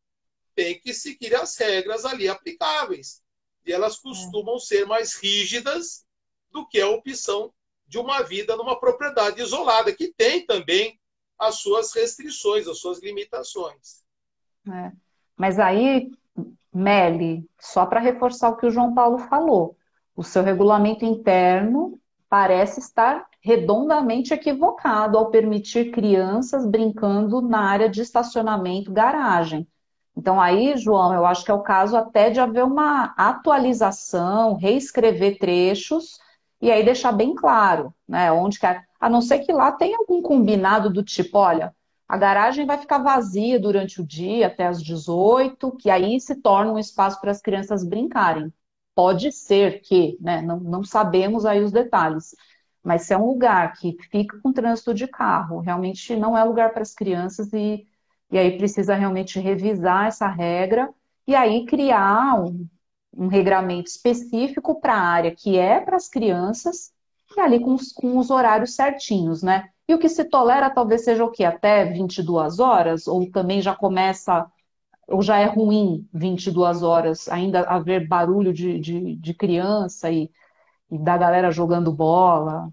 tem 0.55 0.79
que 0.79 0.93
seguir 0.93 1.35
as 1.35 1.57
regras 1.57 2.05
ali 2.05 2.29
aplicáveis. 2.29 3.23
E 3.65 3.73
elas 3.73 3.99
costumam 3.99 4.59
ser 4.59 4.85
mais 4.87 5.15
rígidas 5.15 6.05
do 6.51 6.67
que 6.69 6.81
a 6.81 6.89
opção 6.89 7.53
de 7.87 7.99
uma 7.99 8.23
vida 8.23 8.57
numa 8.57 8.79
propriedade 8.79 9.41
isolada, 9.41 9.95
que 9.95 10.13
tem 10.13 10.45
também 10.45 11.01
as 11.39 11.57
suas 11.57 11.93
restrições, 11.93 12.67
as 12.67 12.79
suas 12.79 13.01
limitações. 13.01 14.05
É. 14.69 14.93
Mas 15.37 15.59
aí, 15.59 16.11
Meli, 16.75 17.49
só 17.61 17.87
para 17.87 18.01
reforçar 18.01 18.51
o 18.51 18.57
que 18.57 18.67
o 18.67 18.71
João 18.71 18.95
Paulo 18.95 19.19
falou, 19.19 19.77
o 20.17 20.23
seu 20.23 20.43
regulamento 20.43 21.05
interno 21.05 21.99
parece 22.29 22.81
estar 22.81 23.27
redondamente 23.41 24.33
equivocado 24.33 25.19
ao 25.19 25.31
permitir 25.31 25.91
crianças 25.91 26.67
brincando 26.67 27.41
na 27.41 27.61
área 27.61 27.89
de 27.89 28.01
estacionamento, 28.01 28.93
garagem. 28.93 29.69
Então, 30.17 30.41
aí, 30.41 30.77
João, 30.77 31.13
eu 31.13 31.27
acho 31.27 31.45
que 31.45 31.51
é 31.51 31.55
o 31.55 31.63
caso 31.63 31.97
até 31.97 32.31
de 32.31 32.41
haver 32.41 32.65
uma 32.65 33.15
atualização, 33.17 34.55
reescrever 34.55 35.39
trechos 35.39 36.19
e 36.61 36.71
aí 36.71 36.85
deixar 36.85 37.13
bem 37.13 37.35
claro, 37.35 37.93
né? 38.09 38.33
Onde 38.33 38.59
que 38.59 38.67
a 38.67 39.09
não 39.11 39.21
ser 39.21 39.41
que 39.41 39.53
lá 39.53 39.73
tenha 39.73 39.99
algum 39.99 40.23
combinado 40.23 40.89
do 40.91 41.03
tipo, 41.03 41.39
olha, 41.39 41.75
a 42.09 42.17
garagem 42.17 42.67
vai 42.67 42.79
ficar 42.79 42.99
vazia 42.99 43.59
durante 43.59 44.01
o 44.01 44.07
dia 44.07 44.47
até 44.49 44.67
às 44.67 44.83
18, 44.83 45.73
que 45.77 45.91
aí 45.91 46.21
se 46.21 46.37
torna 46.37 46.73
um 46.73 46.79
espaço 46.79 47.21
para 47.21 47.31
as 47.31 47.41
crianças 47.41 47.85
brincarem. 47.85 48.53
Pode 48.95 49.33
ser 49.33 49.81
que, 49.81 50.17
né? 50.21 50.43
Não, 50.43 50.61
não 50.61 50.85
sabemos 50.85 51.45
aí 51.47 51.63
os 51.63 51.73
detalhes. 51.73 52.35
Mas 52.83 53.03
se 53.03 53.15
é 53.15 53.19
um 53.19 53.27
lugar 53.27 53.73
que 53.75 53.97
fica 54.11 54.39
com 54.41 54.53
trânsito 54.53 54.93
de 54.95 55.09
carro, 55.09 55.61
realmente 55.61 56.15
não 56.17 56.37
é 56.37 56.45
lugar 56.45 56.73
para 56.73 56.83
as 56.83 56.95
crianças 56.95 57.53
e, 57.53 57.87
e 58.31 58.39
aí 58.39 58.57
precisa 58.59 58.95
realmente 58.95 59.41
revisar 59.41 60.07
essa 60.07 60.29
regra 60.29 60.93
e 61.27 61.35
aí 61.35 61.65
criar 61.67 62.41
um, 62.45 62.69
um 63.17 63.27
regramento 63.29 63.89
específico 63.91 64.81
para 64.81 64.95
a 64.95 65.01
área 65.01 65.35
que 65.35 65.57
é 65.59 65.81
para 65.81 65.97
as 65.97 66.09
crianças 66.09 66.93
e 67.37 67.41
ali 67.41 67.61
com 67.61 67.75
os, 67.75 67.93
com 67.93 68.19
os 68.19 68.31
horários 68.31 68.75
certinhos, 68.75 69.43
né? 69.43 69.71
E 69.87 69.95
o 69.95 69.99
que 69.99 70.09
se 70.09 70.25
tolera 70.25 70.71
talvez 70.71 71.05
seja 71.05 71.25
o 71.25 71.31
que? 71.31 71.45
Até 71.45 71.85
22 71.85 72.59
horas? 72.59 73.07
Ou 73.07 73.31
também 73.31 73.61
já 73.61 73.75
começa, 73.75 74.51
ou 75.07 75.23
já 75.23 75.39
é 75.39 75.45
ruim 75.45 76.09
22 76.13 76.83
horas, 76.83 77.29
ainda 77.29 77.61
haver 77.61 78.09
barulho 78.09 78.53
de, 78.53 78.79
de, 78.79 79.17
de 79.17 79.35
criança 79.35 80.11
e, 80.11 80.31
e, 80.91 80.99
da 80.99 81.19
galera 81.19 81.51
jogando 81.51 81.93
bola? 81.93 82.73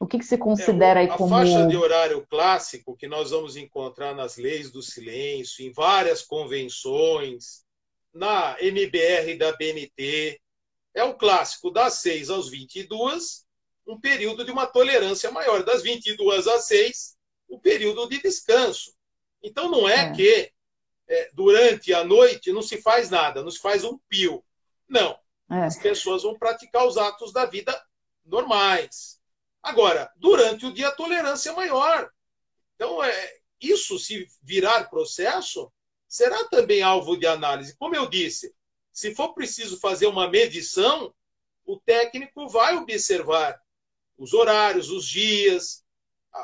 O 0.00 0.06
que, 0.06 0.18
que 0.18 0.24
se 0.24 0.38
considera 0.38 1.00
é, 1.00 1.02
aí 1.04 1.08
como. 1.08 1.34
A 1.34 1.38
faixa 1.38 1.66
de 1.66 1.76
horário 1.76 2.26
clássico 2.28 2.96
que 2.96 3.08
nós 3.08 3.30
vamos 3.30 3.56
encontrar 3.56 4.14
nas 4.14 4.36
leis 4.36 4.70
do 4.70 4.82
silêncio, 4.82 5.64
em 5.64 5.72
várias 5.72 6.22
convenções, 6.22 7.64
na 8.12 8.56
MBR 8.60 9.36
da 9.36 9.52
BNT. 9.56 10.40
É 10.94 11.04
o 11.04 11.14
clássico 11.14 11.70
das 11.70 11.94
6 11.94 12.30
às 12.30 12.48
22, 12.48 13.44
um 13.88 13.98
período 13.98 14.44
de 14.44 14.50
uma 14.50 14.66
tolerância 14.66 15.30
maior. 15.30 15.64
Das 15.64 15.82
22 15.82 16.46
às 16.46 16.66
6, 16.66 17.16
o 17.48 17.58
período 17.58 18.06
de 18.06 18.20
descanso. 18.20 18.94
Então 19.42 19.70
não 19.70 19.88
é, 19.88 20.10
é. 20.10 20.12
que 20.12 20.52
é, 21.08 21.30
durante 21.32 21.94
a 21.94 22.04
noite 22.04 22.52
não 22.52 22.60
se 22.60 22.82
faz 22.82 23.08
nada, 23.08 23.42
não 23.42 23.50
se 23.50 23.58
faz 23.58 23.82
um 23.82 23.98
pio. 24.08 24.44
Não. 24.86 25.18
É. 25.50 25.64
As 25.64 25.78
pessoas 25.78 26.22
vão 26.22 26.38
praticar 26.38 26.86
os 26.86 26.98
atos 26.98 27.32
da 27.32 27.46
vida 27.46 27.74
normais. 28.24 29.18
Agora, 29.62 30.12
durante 30.16 30.66
o 30.66 30.72
dia, 30.72 30.88
a 30.88 30.94
tolerância 30.94 31.50
é 31.50 31.54
maior. 31.54 32.10
Então, 32.74 33.02
é, 33.02 33.38
isso 33.60 33.98
se 33.98 34.28
virar 34.42 34.90
processo, 34.90 35.72
será 36.06 36.44
também 36.48 36.82
alvo 36.82 37.16
de 37.16 37.26
análise. 37.26 37.76
Como 37.76 37.96
eu 37.96 38.06
disse, 38.06 38.54
se 38.92 39.14
for 39.14 39.32
preciso 39.32 39.80
fazer 39.80 40.06
uma 40.06 40.28
medição, 40.28 41.14
o 41.64 41.78
técnico 41.80 42.48
vai 42.48 42.76
observar 42.76 43.60
os 44.18 44.34
horários, 44.34 44.90
os 44.90 45.06
dias, 45.06 45.84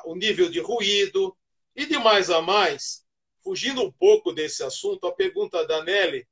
o 0.04 0.14
nível 0.14 0.48
de 0.48 0.60
ruído 0.60 1.36
e 1.74 1.84
de 1.84 1.98
mais 1.98 2.30
a 2.30 2.40
mais. 2.40 3.04
Fugindo 3.42 3.82
um 3.82 3.92
pouco 3.92 4.32
desse 4.32 4.62
assunto, 4.62 5.06
a 5.06 5.12
pergunta 5.12 5.66
da 5.66 5.82
Nelly 5.82 6.26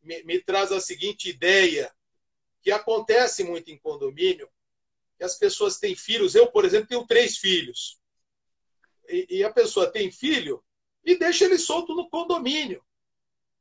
me, 0.00 0.22
me 0.22 0.40
traz 0.40 0.72
a 0.72 0.80
seguinte 0.80 1.28
ideia, 1.28 1.92
que 2.62 2.70
acontece 2.70 3.44
muito 3.44 3.70
em 3.70 3.78
condomínio, 3.78 4.48
que 5.18 5.24
as 5.24 5.36
pessoas 5.36 5.78
têm 5.78 5.94
filhos. 5.94 6.34
Eu, 6.34 6.50
por 6.50 6.64
exemplo, 6.64 6.88
tenho 6.88 7.06
três 7.06 7.36
filhos. 7.36 7.98
E, 9.08 9.38
e 9.38 9.44
a 9.44 9.52
pessoa 9.52 9.90
tem 9.90 10.10
filho 10.10 10.64
e 11.04 11.18
deixa 11.18 11.44
ele 11.44 11.58
solto 11.58 11.94
no 11.94 12.08
condomínio. 12.08 12.82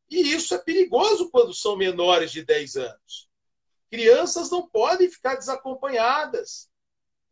E 0.09 0.34
isso 0.34 0.53
é 0.53 0.57
perigoso 0.57 1.29
quando 1.29 1.53
são 1.53 1.75
menores 1.75 2.31
de 2.31 2.43
10 2.43 2.77
anos. 2.77 3.29
Crianças 3.89 4.49
não 4.49 4.67
podem 4.67 5.09
ficar 5.09 5.36
desacompanhadas. 5.36 6.69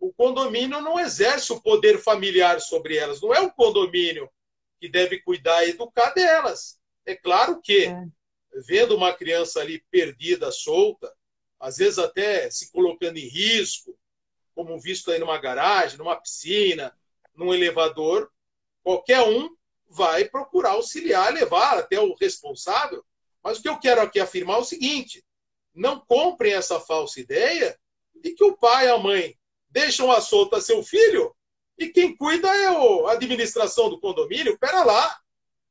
O 0.01 0.11
condomínio 0.11 0.81
não 0.81 0.99
exerce 0.99 1.53
o 1.53 1.61
poder 1.61 1.99
familiar 1.99 2.59
sobre 2.59 2.97
elas. 2.97 3.21
Não 3.21 3.31
é 3.31 3.39
o 3.39 3.51
condomínio 3.51 4.27
que 4.79 4.89
deve 4.89 5.21
cuidar 5.21 5.63
e 5.63 5.69
educar 5.69 6.09
delas. 6.09 6.79
É 7.05 7.15
claro 7.15 7.61
que, 7.61 7.85
é. 7.85 8.03
vendo 8.65 8.95
uma 8.95 9.13
criança 9.13 9.61
ali 9.61 9.85
perdida, 9.91 10.51
solta, 10.51 11.15
às 11.59 11.77
vezes 11.77 11.99
até 11.99 12.49
se 12.49 12.71
colocando 12.71 13.17
em 13.17 13.27
risco, 13.27 13.95
como 14.55 14.79
visto 14.79 15.11
aí 15.11 15.19
numa 15.19 15.37
garagem, 15.37 15.99
numa 15.99 16.15
piscina, 16.15 16.97
num 17.35 17.53
elevador, 17.53 18.31
qualquer 18.83 19.21
um 19.21 19.55
vai 19.87 20.25
procurar 20.25 20.71
auxiliar, 20.71 21.31
levar 21.31 21.77
até 21.77 21.99
o 21.99 22.15
responsável. 22.15 23.05
Mas 23.43 23.59
o 23.59 23.61
que 23.61 23.69
eu 23.69 23.79
quero 23.79 24.01
aqui 24.01 24.19
afirmar 24.19 24.57
é 24.57 24.61
o 24.61 24.65
seguinte: 24.65 25.23
não 25.75 25.99
comprem 25.99 26.53
essa 26.53 26.79
falsa 26.79 27.19
ideia 27.19 27.77
de 28.15 28.33
que 28.33 28.43
o 28.43 28.57
pai 28.57 28.87
e 28.87 28.89
a 28.89 28.97
mãe 28.97 29.37
deixam 29.71 30.11
a 30.11 30.21
solta 30.21 30.61
seu 30.61 30.83
filho 30.83 31.35
e 31.77 31.87
quem 31.89 32.15
cuida 32.15 32.47
é 32.47 32.67
a 32.67 33.11
administração 33.13 33.89
do 33.89 33.99
condomínio. 33.99 34.57
Pera 34.59 34.83
lá. 34.83 35.19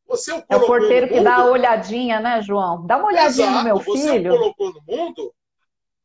Você 0.06 0.32
o 0.32 0.44
é 0.48 0.56
o 0.56 0.66
porteiro 0.66 1.08
que 1.08 1.20
dá 1.20 1.36
a 1.36 1.44
olhadinha, 1.44 2.18
né, 2.18 2.42
João? 2.42 2.84
Dá 2.84 2.96
uma 2.96 3.06
olhadinha 3.06 3.46
Exato, 3.46 3.58
no 3.58 3.64
meu 3.64 3.78
filho. 3.78 3.94
Você 3.94 4.28
o 4.28 4.38
colocou 4.38 4.72
no 4.72 4.82
mundo, 4.82 5.32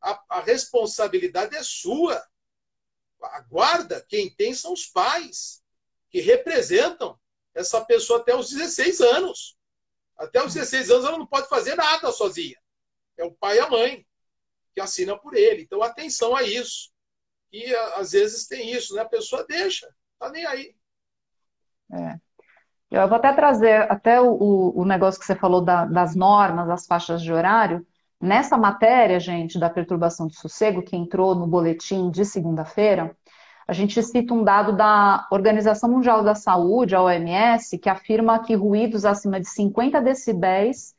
a, 0.00 0.22
a 0.28 0.40
responsabilidade 0.40 1.56
é 1.56 1.62
sua. 1.62 2.22
Aguarda, 3.20 4.04
quem 4.08 4.30
tem 4.30 4.54
são 4.54 4.72
os 4.72 4.86
pais, 4.86 5.60
que 6.10 6.20
representam 6.20 7.18
essa 7.52 7.84
pessoa 7.84 8.20
até 8.20 8.36
os 8.36 8.50
16 8.50 9.00
anos. 9.00 9.56
Até 10.16 10.44
os 10.44 10.54
16 10.54 10.90
anos 10.90 11.04
ela 11.04 11.18
não 11.18 11.26
pode 11.26 11.48
fazer 11.48 11.74
nada 11.74 12.12
sozinha. 12.12 12.56
É 13.16 13.24
o 13.24 13.32
pai 13.32 13.56
e 13.56 13.60
a 13.60 13.68
mãe 13.68 14.06
que 14.72 14.80
assinam 14.80 15.18
por 15.18 15.34
ele. 15.34 15.62
Então, 15.62 15.82
atenção 15.82 16.36
a 16.36 16.42
isso. 16.44 16.90
E 17.52 17.74
às 17.96 18.12
vezes 18.12 18.46
tem 18.46 18.72
isso, 18.72 18.94
né? 18.94 19.02
A 19.02 19.08
pessoa 19.08 19.44
deixa, 19.48 19.88
tá 20.18 20.30
nem 20.30 20.44
aí. 20.46 20.74
É. 21.92 22.18
Eu 22.90 23.08
vou 23.08 23.16
até 23.16 23.32
trazer 23.32 23.90
até 23.90 24.20
o, 24.20 24.72
o 24.74 24.84
negócio 24.84 25.18
que 25.18 25.26
você 25.26 25.34
falou 25.34 25.60
da, 25.60 25.84
das 25.84 26.14
normas, 26.14 26.68
das 26.68 26.86
faixas 26.86 27.20
de 27.20 27.32
horário. 27.32 27.84
Nessa 28.20 28.56
matéria, 28.56 29.18
gente, 29.20 29.58
da 29.58 29.68
perturbação 29.68 30.26
do 30.26 30.34
sossego, 30.34 30.82
que 30.82 30.96
entrou 30.96 31.34
no 31.34 31.46
boletim 31.46 32.10
de 32.10 32.24
segunda-feira, 32.24 33.14
a 33.68 33.72
gente 33.72 34.00
cita 34.02 34.32
um 34.32 34.44
dado 34.44 34.76
da 34.76 35.26
Organização 35.30 35.90
Mundial 35.90 36.22
da 36.22 36.34
Saúde, 36.34 36.94
a 36.94 37.02
OMS, 37.02 37.76
que 37.78 37.88
afirma 37.88 38.38
que 38.38 38.54
ruídos 38.54 39.04
acima 39.04 39.40
de 39.40 39.48
50 39.48 40.00
decibéis 40.00 40.94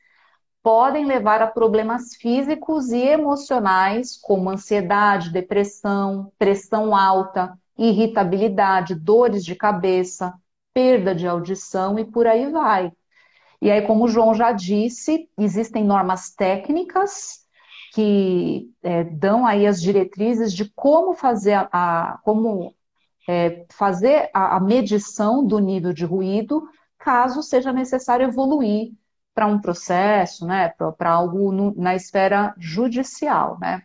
podem 0.67 1.05
levar 1.05 1.41
a 1.41 1.47
problemas 1.47 2.13
físicos 2.15 2.89
e 2.89 2.99
emocionais, 2.99 4.17
como 4.17 4.49
ansiedade, 4.49 5.31
depressão, 5.31 6.29
pressão 6.37 6.93
alta, 6.93 7.57
irritabilidade, 7.77 8.93
dores 8.93 9.45
de 9.45 9.55
cabeça, 9.55 10.33
perda 10.73 11.15
de 11.15 11.25
audição 11.25 11.97
e 11.97 12.03
por 12.03 12.27
aí 12.27 12.51
vai. 12.51 12.91
E 13.61 13.71
aí, 13.71 13.81
como 13.83 14.03
o 14.03 14.07
João 14.09 14.33
já 14.33 14.51
disse, 14.51 15.29
existem 15.37 15.85
normas 15.85 16.31
técnicas 16.31 17.45
que 17.93 18.69
é, 18.83 19.05
dão 19.05 19.45
aí 19.45 19.65
as 19.65 19.81
diretrizes 19.81 20.51
de 20.51 20.69
como 20.75 21.13
fazer 21.13 21.53
a, 21.53 21.69
a 21.71 22.17
como 22.25 22.75
é, 23.25 23.65
fazer 23.71 24.29
a, 24.33 24.57
a 24.57 24.59
medição 24.59 25.47
do 25.47 25.59
nível 25.59 25.93
de 25.93 26.03
ruído, 26.03 26.67
caso 26.99 27.41
seja 27.41 27.71
necessário 27.71 28.27
evoluir 28.27 28.91
para 29.37 29.45
um 29.45 29.61
processo, 29.61 30.47
né, 30.47 30.73
para 30.97 31.11
algo 31.11 31.51
no, 31.51 31.71
na 31.75 31.95
esfera 31.95 32.55
judicial, 32.57 33.59
né? 33.59 33.83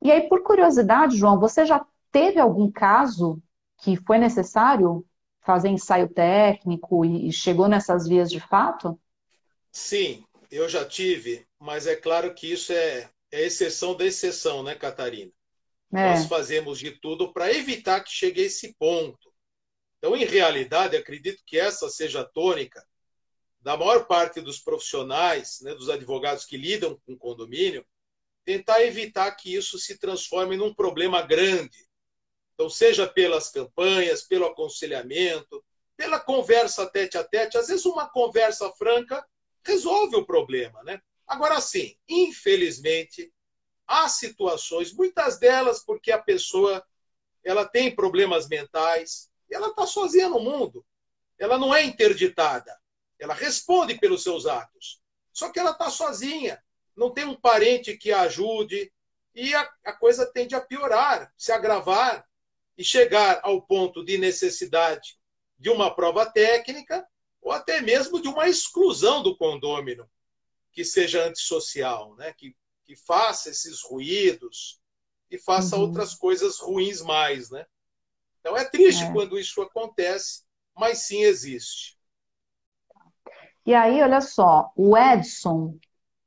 E 0.00 0.10
aí, 0.10 0.26
por 0.26 0.42
curiosidade, 0.42 1.18
João, 1.18 1.38
você 1.38 1.66
já 1.66 1.84
teve 2.10 2.40
algum 2.40 2.72
caso 2.72 3.38
que 3.82 3.94
foi 4.06 4.16
necessário 4.16 5.04
fazer 5.42 5.68
ensaio 5.68 6.08
técnico 6.08 7.04
e, 7.04 7.30
chegou 7.30 7.68
nessas 7.68 8.08
vias 8.08 8.30
de 8.30 8.40
fato? 8.40 8.98
Sim, 9.70 10.24
eu 10.50 10.66
já 10.66 10.82
tive, 10.82 11.46
mas 11.60 11.86
é 11.86 11.94
claro 11.94 12.32
que 12.32 12.50
isso 12.50 12.72
é, 12.72 13.10
é 13.30 13.42
exceção 13.42 13.94
da 13.94 14.06
exceção, 14.06 14.62
né, 14.62 14.74
Catarina? 14.74 15.30
É. 15.92 16.08
Nós 16.08 16.24
fazemos 16.24 16.78
de 16.78 16.92
tudo 16.92 17.34
para 17.34 17.52
evitar 17.52 18.00
que 18.00 18.10
chegue 18.10 18.40
a 18.40 18.46
esse 18.46 18.74
ponto. 18.78 19.30
Então, 19.98 20.16
em 20.16 20.24
realidade, 20.24 20.96
acredito 20.96 21.42
que 21.44 21.58
essa 21.58 21.86
seja 21.90 22.22
a 22.22 22.24
tônica 22.24 22.82
da 23.66 23.76
maior 23.76 24.06
parte 24.06 24.40
dos 24.40 24.60
profissionais, 24.60 25.58
né, 25.60 25.74
dos 25.74 25.90
advogados 25.90 26.44
que 26.44 26.56
lidam 26.56 26.96
com 27.04 27.18
condomínio, 27.18 27.84
tentar 28.44 28.80
evitar 28.84 29.28
que 29.32 29.52
isso 29.52 29.76
se 29.76 29.98
transforme 29.98 30.56
num 30.56 30.72
problema 30.72 31.20
grande. 31.20 31.84
Então, 32.54 32.70
seja 32.70 33.08
pelas 33.08 33.50
campanhas, 33.50 34.22
pelo 34.22 34.46
aconselhamento, 34.46 35.64
pela 35.96 36.20
conversa 36.20 36.88
tete 36.88 37.18
a 37.18 37.24
tete, 37.24 37.58
às 37.58 37.66
vezes 37.66 37.84
uma 37.86 38.08
conversa 38.08 38.70
franca 38.74 39.26
resolve 39.64 40.14
o 40.14 40.24
problema, 40.24 40.80
né? 40.84 41.02
Agora 41.26 41.60
sim, 41.60 41.96
infelizmente, 42.08 43.32
há 43.84 44.08
situações, 44.08 44.92
muitas 44.92 45.40
delas 45.40 45.84
porque 45.84 46.12
a 46.12 46.22
pessoa 46.22 46.86
ela 47.44 47.64
tem 47.64 47.92
problemas 47.92 48.46
mentais, 48.46 49.28
e 49.50 49.56
ela 49.56 49.70
está 49.70 49.88
sozinha 49.88 50.28
no 50.28 50.38
mundo. 50.38 50.86
Ela 51.36 51.58
não 51.58 51.74
é 51.74 51.82
interditada. 51.82 52.72
Ela 53.18 53.34
responde 53.34 53.98
pelos 53.98 54.22
seus 54.22 54.46
atos. 54.46 55.00
Só 55.32 55.50
que 55.50 55.58
ela 55.58 55.72
está 55.72 55.90
sozinha, 55.90 56.62
não 56.96 57.10
tem 57.10 57.24
um 57.24 57.34
parente 57.34 57.96
que 57.96 58.10
a 58.10 58.22
ajude, 58.22 58.92
e 59.34 59.54
a, 59.54 59.70
a 59.84 59.92
coisa 59.92 60.24
tende 60.32 60.54
a 60.54 60.60
piorar, 60.60 61.30
se 61.36 61.52
agravar 61.52 62.26
e 62.76 62.82
chegar 62.82 63.40
ao 63.42 63.60
ponto 63.60 64.02
de 64.02 64.16
necessidade 64.16 65.18
de 65.58 65.68
uma 65.68 65.94
prova 65.94 66.24
técnica 66.24 67.06
ou 67.40 67.52
até 67.52 67.80
mesmo 67.80 68.20
de 68.20 68.28
uma 68.28 68.48
exclusão 68.48 69.22
do 69.22 69.36
condômino 69.36 70.08
que 70.72 70.84
seja 70.84 71.24
antissocial, 71.24 72.14
né? 72.16 72.32
que, 72.32 72.56
que 72.84 72.96
faça 72.96 73.50
esses 73.50 73.82
ruídos 73.82 74.80
e 75.30 75.38
faça 75.38 75.76
uhum. 75.76 75.82
outras 75.82 76.14
coisas 76.14 76.58
ruins 76.58 77.00
mais. 77.02 77.50
Né? 77.50 77.66
Então 78.40 78.56
é 78.56 78.64
triste 78.64 79.04
é. 79.04 79.12
quando 79.12 79.38
isso 79.38 79.60
acontece, 79.62 80.44
mas 80.74 81.06
sim 81.06 81.22
existe. 81.22 81.95
E 83.66 83.74
aí, 83.74 84.00
olha 84.00 84.20
só, 84.20 84.70
o 84.76 84.96
Edson 84.96 85.76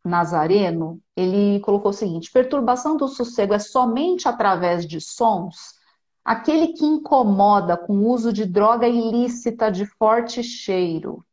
Nazareno, 0.04 1.02
ele 1.16 1.62
colocou 1.62 1.92
o 1.92 1.94
seguinte: 1.94 2.30
perturbação 2.30 2.98
do 2.98 3.08
sossego 3.08 3.54
é 3.54 3.60
somente 3.60 4.28
através 4.28 4.86
de 4.86 5.00
sons? 5.00 5.80
Aquele 6.24 6.74
que 6.74 6.86
incomoda 6.86 7.78
com 7.78 7.94
o 7.94 8.10
uso 8.10 8.34
de 8.34 8.46
droga 8.46 8.88
ilícita 8.90 9.72
de 9.72 9.86
forte 9.86 10.44
cheiro. 10.44 11.26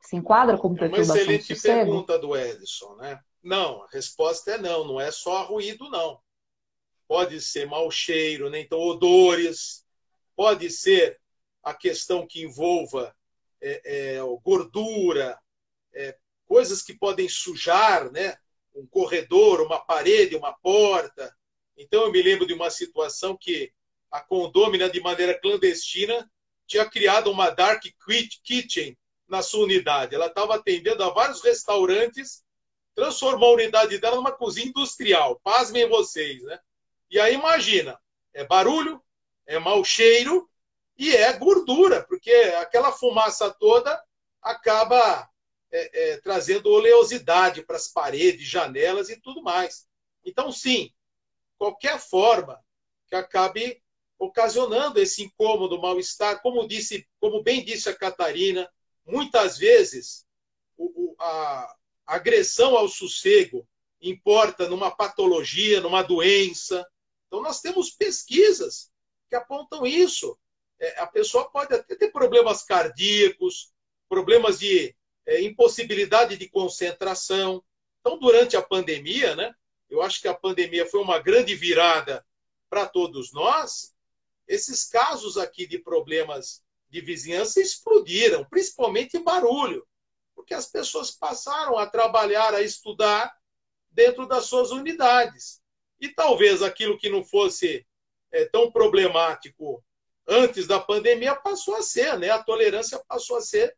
Se 0.00 0.16
enquadra 0.16 0.56
como 0.56 0.76
perturbação 0.76 1.16
do 1.16 1.20
sossego? 1.20 1.32
Uma 1.32 1.42
excelente 1.52 1.62
pergunta 1.62 2.18
do 2.18 2.36
Edson, 2.36 2.94
né? 2.94 3.20
Não, 3.42 3.82
a 3.82 3.88
resposta 3.88 4.52
é 4.52 4.58
não, 4.58 4.86
não 4.86 5.00
é 5.00 5.10
só 5.10 5.42
ruído, 5.44 5.90
não. 5.90 6.20
Pode 7.06 7.40
ser 7.40 7.66
mau 7.66 7.90
cheiro, 7.90 8.48
né? 8.48 8.60
então 8.60 8.78
odores, 8.78 9.84
pode 10.36 10.70
ser 10.70 11.20
a 11.62 11.74
questão 11.74 12.26
que 12.26 12.42
envolva 12.42 13.14
é, 13.60 13.82
é, 13.84 14.18
gordura, 14.42 15.38
é, 15.92 16.16
coisas 16.46 16.82
que 16.82 16.94
podem 16.94 17.28
sujar, 17.28 18.10
né? 18.10 18.36
um 18.74 18.86
corredor, 18.86 19.60
uma 19.60 19.80
parede, 19.80 20.36
uma 20.36 20.52
porta. 20.52 21.34
Então, 21.76 22.04
eu 22.04 22.12
me 22.12 22.22
lembro 22.22 22.46
de 22.46 22.54
uma 22.54 22.70
situação 22.70 23.36
que 23.36 23.72
a 24.10 24.20
condômina, 24.20 24.88
de 24.88 25.00
maneira 25.00 25.38
clandestina, 25.38 26.30
tinha 26.66 26.88
criado 26.88 27.30
uma 27.30 27.50
dark 27.50 27.82
kitchen 28.42 28.96
na 29.26 29.42
sua 29.42 29.64
unidade. 29.64 30.14
Ela 30.14 30.26
estava 30.26 30.54
atendendo 30.54 31.02
a 31.02 31.10
vários 31.10 31.42
restaurantes, 31.42 32.42
transformou 32.94 33.50
a 33.50 33.54
unidade 33.54 33.98
dela 33.98 34.16
numa 34.16 34.32
cozinha 34.32 34.68
industrial. 34.68 35.40
Pasmem 35.42 35.88
vocês, 35.88 36.42
né? 36.42 36.58
E 37.10 37.18
aí, 37.18 37.34
imagina, 37.34 37.98
é 38.32 38.44
barulho, 38.44 39.02
é 39.46 39.58
mau 39.58 39.82
cheiro 39.84 40.48
e 40.98 41.14
é 41.14 41.32
gordura, 41.34 42.02
porque 42.02 42.32
aquela 42.60 42.90
fumaça 42.90 43.50
toda 43.50 44.02
acaba 44.42 45.30
é, 45.70 46.12
é, 46.12 46.16
trazendo 46.20 46.70
oleosidade 46.70 47.62
para 47.62 47.76
as 47.76 47.86
paredes, 47.86 48.48
janelas 48.48 49.08
e 49.08 49.16
tudo 49.16 49.40
mais. 49.40 49.86
Então, 50.24 50.50
sim, 50.50 50.92
qualquer 51.56 52.00
forma 52.00 52.60
que 53.06 53.14
acabe 53.14 53.80
ocasionando 54.18 54.98
esse 54.98 55.22
incômodo, 55.22 55.80
mal-estar, 55.80 56.42
como 56.42 56.66
disse, 56.66 57.06
como 57.20 57.42
bem 57.42 57.64
disse 57.64 57.88
a 57.88 57.94
Catarina, 57.94 58.68
muitas 59.06 59.56
vezes 59.56 60.26
o, 60.76 61.14
a 61.20 61.76
agressão 62.04 62.76
ao 62.76 62.88
sossego 62.88 63.68
importa 64.00 64.68
numa 64.68 64.90
patologia, 64.90 65.80
numa 65.80 66.02
doença. 66.02 66.84
Então, 67.26 67.40
nós 67.40 67.60
temos 67.60 67.90
pesquisas 67.90 68.90
que 69.28 69.36
apontam 69.36 69.86
isso 69.86 70.36
a 70.98 71.06
pessoa 71.06 71.50
pode 71.50 71.74
até 71.74 71.96
ter 71.96 72.12
problemas 72.12 72.62
cardíacos, 72.62 73.72
problemas 74.08 74.58
de 74.58 74.94
é, 75.26 75.42
impossibilidade 75.42 76.36
de 76.36 76.48
concentração. 76.48 77.62
Então, 78.00 78.18
durante 78.18 78.56
a 78.56 78.62
pandemia, 78.62 79.36
né, 79.36 79.54
eu 79.90 80.00
acho 80.02 80.20
que 80.20 80.28
a 80.28 80.34
pandemia 80.34 80.86
foi 80.86 81.00
uma 81.00 81.18
grande 81.18 81.54
virada 81.54 82.24
para 82.70 82.86
todos 82.86 83.32
nós. 83.32 83.94
Esses 84.46 84.84
casos 84.84 85.36
aqui 85.36 85.66
de 85.66 85.78
problemas 85.78 86.62
de 86.88 87.00
vizinhança 87.00 87.60
explodiram, 87.60 88.44
principalmente 88.44 89.18
barulho, 89.18 89.86
porque 90.34 90.54
as 90.54 90.66
pessoas 90.66 91.10
passaram 91.10 91.76
a 91.76 91.86
trabalhar, 91.86 92.54
a 92.54 92.62
estudar 92.62 93.36
dentro 93.90 94.26
das 94.26 94.44
suas 94.46 94.70
unidades. 94.70 95.60
E 96.00 96.08
talvez 96.08 96.62
aquilo 96.62 96.96
que 96.96 97.10
não 97.10 97.24
fosse 97.24 97.86
é, 98.30 98.44
tão 98.46 98.70
problemático 98.70 99.84
antes 100.28 100.66
da 100.66 100.78
pandemia 100.78 101.34
passou 101.34 101.74
a 101.76 101.82
ser, 101.82 102.18
né? 102.18 102.30
A 102.30 102.42
tolerância 102.42 103.02
passou 103.08 103.36
a 103.36 103.40
ser 103.40 103.74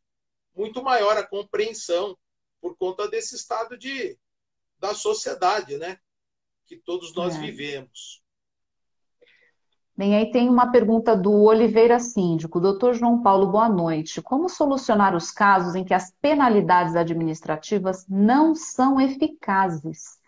muito 0.55 0.83
maior, 0.83 1.17
a 1.17 1.27
compreensão 1.27 2.19
por 2.61 2.77
conta 2.77 3.09
desse 3.09 3.37
estado 3.37 3.79
de 3.79 4.19
da 4.79 4.95
sociedade, 4.95 5.77
né? 5.77 5.99
Que 6.67 6.77
todos 6.77 7.15
nós 7.15 7.37
é. 7.37 7.41
vivemos. 7.41 8.23
Bem, 9.95 10.17
aí 10.17 10.31
tem 10.31 10.49
uma 10.49 10.73
pergunta 10.73 11.15
do 11.15 11.31
Oliveira 11.43 11.99
Síndico. 11.99 12.59
Doutor 12.59 12.95
João 12.95 13.23
Paulo, 13.23 13.49
boa 13.49 13.69
noite. 13.69 14.23
Como 14.23 14.49
solucionar 14.49 15.15
os 15.15 15.31
casos 15.31 15.75
em 15.75 15.85
que 15.85 15.93
as 15.93 16.11
penalidades 16.23 16.97
administrativas 16.97 18.07
não 18.09 18.55
são 18.55 18.99
eficazes? 18.99 20.19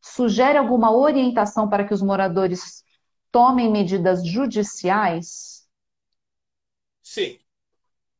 Sugere 0.00 0.56
alguma 0.56 0.92
orientação 0.92 1.68
para 1.68 1.84
que 1.84 1.92
os 1.92 2.00
moradores 2.00 2.84
tomem 3.32 3.72
medidas 3.72 4.24
judiciais? 4.24 5.57
Sim. 7.08 7.40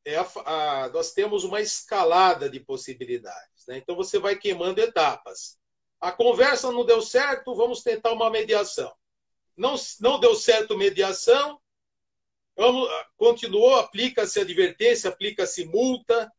É 0.02 0.16
a, 0.16 0.26
a, 0.46 0.88
nós 0.88 1.12
temos 1.12 1.44
uma 1.44 1.60
escalada 1.60 2.48
de 2.48 2.58
possibilidades. 2.58 3.66
Né? 3.66 3.76
Então, 3.76 3.94
você 3.94 4.18
vai 4.18 4.34
queimando 4.34 4.80
etapas. 4.80 5.58
A 6.00 6.10
conversa 6.10 6.72
não 6.72 6.86
deu 6.86 7.02
certo, 7.02 7.54
vamos 7.54 7.82
tentar 7.82 8.12
uma 8.12 8.30
mediação. 8.30 8.90
Não, 9.54 9.74
não 10.00 10.18
deu 10.18 10.34
certo 10.34 10.78
mediação, 10.78 11.60
vamos, 12.56 12.88
continuou, 13.18 13.74
aplica-se 13.74 14.40
advertência, 14.40 15.10
aplica-se 15.10 15.66
multa. 15.66 16.32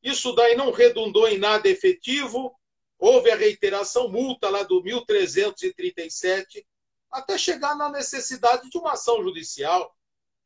Isso 0.00 0.32
daí 0.36 0.54
não 0.54 0.70
redundou 0.70 1.26
em 1.26 1.38
nada 1.38 1.68
efetivo, 1.68 2.56
houve 2.96 3.28
a 3.28 3.36
reiteração, 3.36 4.08
multa 4.08 4.48
lá 4.50 4.62
do 4.62 4.80
1337, 4.84 6.64
até 7.10 7.36
chegar 7.36 7.74
na 7.74 7.90
necessidade 7.90 8.70
de 8.70 8.78
uma 8.78 8.92
ação 8.92 9.20
judicial. 9.20 9.95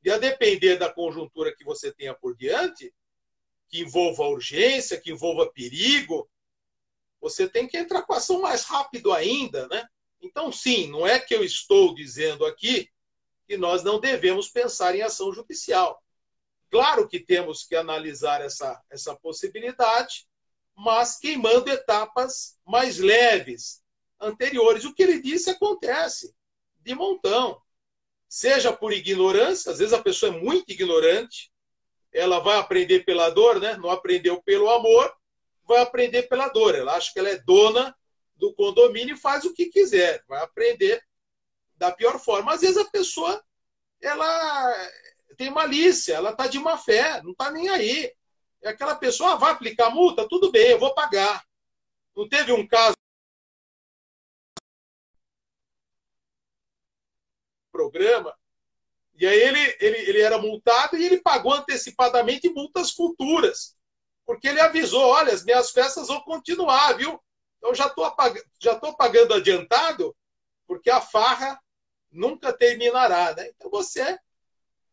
E 0.03 0.11
a 0.11 0.19
depender 0.19 0.77
da 0.77 0.93
conjuntura 0.93 1.55
que 1.55 1.65
você 1.65 1.93
tenha 1.93 2.15
por 2.15 2.37
diante, 2.37 2.93
que 3.69 3.81
envolva 3.81 4.25
urgência, 4.25 5.01
que 5.01 5.13
envolva 5.13 5.53
perigo, 5.53 6.29
você 7.21 7.49
tem 7.49 7.69
que 7.69 7.77
entrar 7.77 8.03
com 8.03 8.15
ação 8.15 8.41
mais 8.41 8.65
rápido 8.65 9.13
ainda, 9.13 9.69
né? 9.69 9.87
Então, 10.21 10.51
sim, 10.51 10.89
não 10.89 11.07
é 11.07 11.19
que 11.19 11.35
eu 11.35 11.45
estou 11.45 11.95
dizendo 11.95 12.45
aqui 12.45 12.91
que 13.47 13.57
nós 13.57 13.83
não 13.83 14.01
devemos 14.01 14.49
pensar 14.49 14.95
em 14.95 15.03
ação 15.03 15.33
judicial. 15.33 16.03
Claro 16.71 17.09
que 17.09 17.19
temos 17.19 17.65
que 17.65 17.75
analisar 17.75 18.41
essa, 18.41 18.81
essa 18.89 19.15
possibilidade, 19.17 20.29
mas 20.75 21.19
queimando 21.19 21.69
etapas 21.71 22.59
mais 22.65 22.99
leves, 22.99 23.83
anteriores. 24.21 24.85
O 24.85 24.95
que 24.95 25.03
ele 25.03 25.21
disse 25.21 25.51
acontece 25.51 26.35
de 26.79 26.95
montão. 26.95 27.61
Seja 28.33 28.73
por 28.73 28.93
ignorância, 28.93 29.73
às 29.73 29.81
vezes 29.81 29.93
a 29.93 30.01
pessoa 30.01 30.33
é 30.33 30.39
muito 30.39 30.71
ignorante, 30.71 31.51
ela 32.13 32.39
vai 32.39 32.59
aprender 32.59 33.01
pela 33.01 33.29
dor, 33.29 33.59
né? 33.59 33.77
não 33.77 33.91
aprendeu 33.91 34.41
pelo 34.41 34.71
amor, 34.71 35.13
vai 35.67 35.83
aprender 35.83 36.23
pela 36.29 36.47
dor. 36.47 36.77
Ela 36.77 36.95
acha 36.95 37.13
que 37.13 37.19
ela 37.19 37.29
é 37.29 37.39
dona 37.39 37.93
do 38.37 38.55
condomínio 38.55 39.17
e 39.17 39.19
faz 39.19 39.45
o 39.45 39.53
que 39.53 39.67
quiser, 39.67 40.23
vai 40.29 40.41
aprender 40.45 41.03
da 41.75 41.91
pior 41.91 42.21
forma. 42.21 42.55
Às 42.55 42.61
vezes 42.61 42.77
a 42.77 42.85
pessoa 42.85 43.43
ela 44.01 44.91
tem 45.37 45.51
malícia, 45.51 46.15
ela 46.15 46.31
está 46.31 46.47
de 46.47 46.61
má 46.61 46.79
fé, 46.79 47.21
não 47.25 47.33
está 47.33 47.51
nem 47.51 47.69
aí. 47.69 48.15
É 48.63 48.69
aquela 48.69 48.95
pessoa, 48.95 49.33
ah, 49.33 49.37
vai 49.37 49.51
aplicar 49.51 49.91
multa? 49.91 50.29
Tudo 50.29 50.53
bem, 50.53 50.69
eu 50.69 50.79
vou 50.79 50.95
pagar. 50.95 51.43
Não 52.15 52.29
teve 52.29 52.53
um 52.53 52.65
caso 52.65 52.95
programa, 57.81 58.37
e 59.15 59.27
aí 59.27 59.39
ele, 59.39 59.77
ele, 59.81 59.99
ele 60.11 60.21
era 60.21 60.39
multado 60.39 60.97
e 60.97 61.05
ele 61.05 61.21
pagou 61.21 61.53
antecipadamente 61.53 62.49
multas 62.49 62.91
futuras. 62.91 63.77
Porque 64.25 64.49
ele 64.49 64.61
avisou, 64.61 65.03
olha, 65.03 65.33
as 65.33 65.45
minhas 65.45 65.71
festas 65.71 66.09
vão 66.09 66.21
continuar, 66.21 66.95
viu? 66.95 67.21
Então 67.59 67.75
já 67.75 67.87
estou 67.87 68.11
já 68.59 68.79
tô 68.79 68.97
pagando 68.97 69.35
adiantado, 69.35 70.17
porque 70.67 70.89
a 70.89 71.01
farra 71.01 71.61
nunca 72.11 72.53
terminará. 72.53 73.35
Né? 73.35 73.49
Então 73.49 73.71
você 73.71 74.19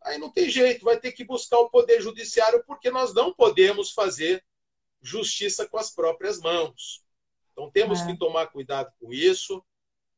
aí 0.01 0.17
não 0.17 0.31
tem 0.31 0.49
jeito, 0.49 0.85
vai 0.85 0.99
ter 0.99 1.11
que 1.11 1.23
buscar 1.23 1.59
o 1.59 1.69
poder 1.69 2.01
judiciário, 2.01 2.63
porque 2.65 2.89
nós 2.89 3.13
não 3.13 3.33
podemos 3.33 3.91
fazer 3.91 4.43
justiça 5.01 5.67
com 5.67 5.77
as 5.77 5.91
próprias 5.91 6.39
mãos. 6.39 7.03
Então 7.51 7.69
temos 7.71 8.01
é. 8.01 8.07
que 8.07 8.17
tomar 8.17 8.47
cuidado 8.47 8.91
com 8.99 9.13
isso. 9.13 9.63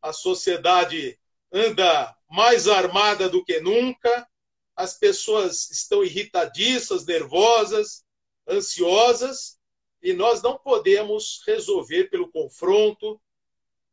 A 0.01 0.13
sociedade 0.13 1.18
anda 1.51 2.15
mais 2.29 2.67
armada 2.67 3.27
do 3.27 3.43
que 3.43 3.59
nunca, 3.59 4.27
as 4.75 4.97
pessoas 4.97 5.69
estão 5.71 6.03
irritadiças, 6.03 7.05
nervosas, 7.05 8.05
ansiosas, 8.47 9.59
e 10.01 10.13
nós 10.13 10.41
não 10.41 10.57
podemos 10.57 11.41
resolver 11.45 12.05
pelo 12.05 12.31
confronto, 12.31 13.19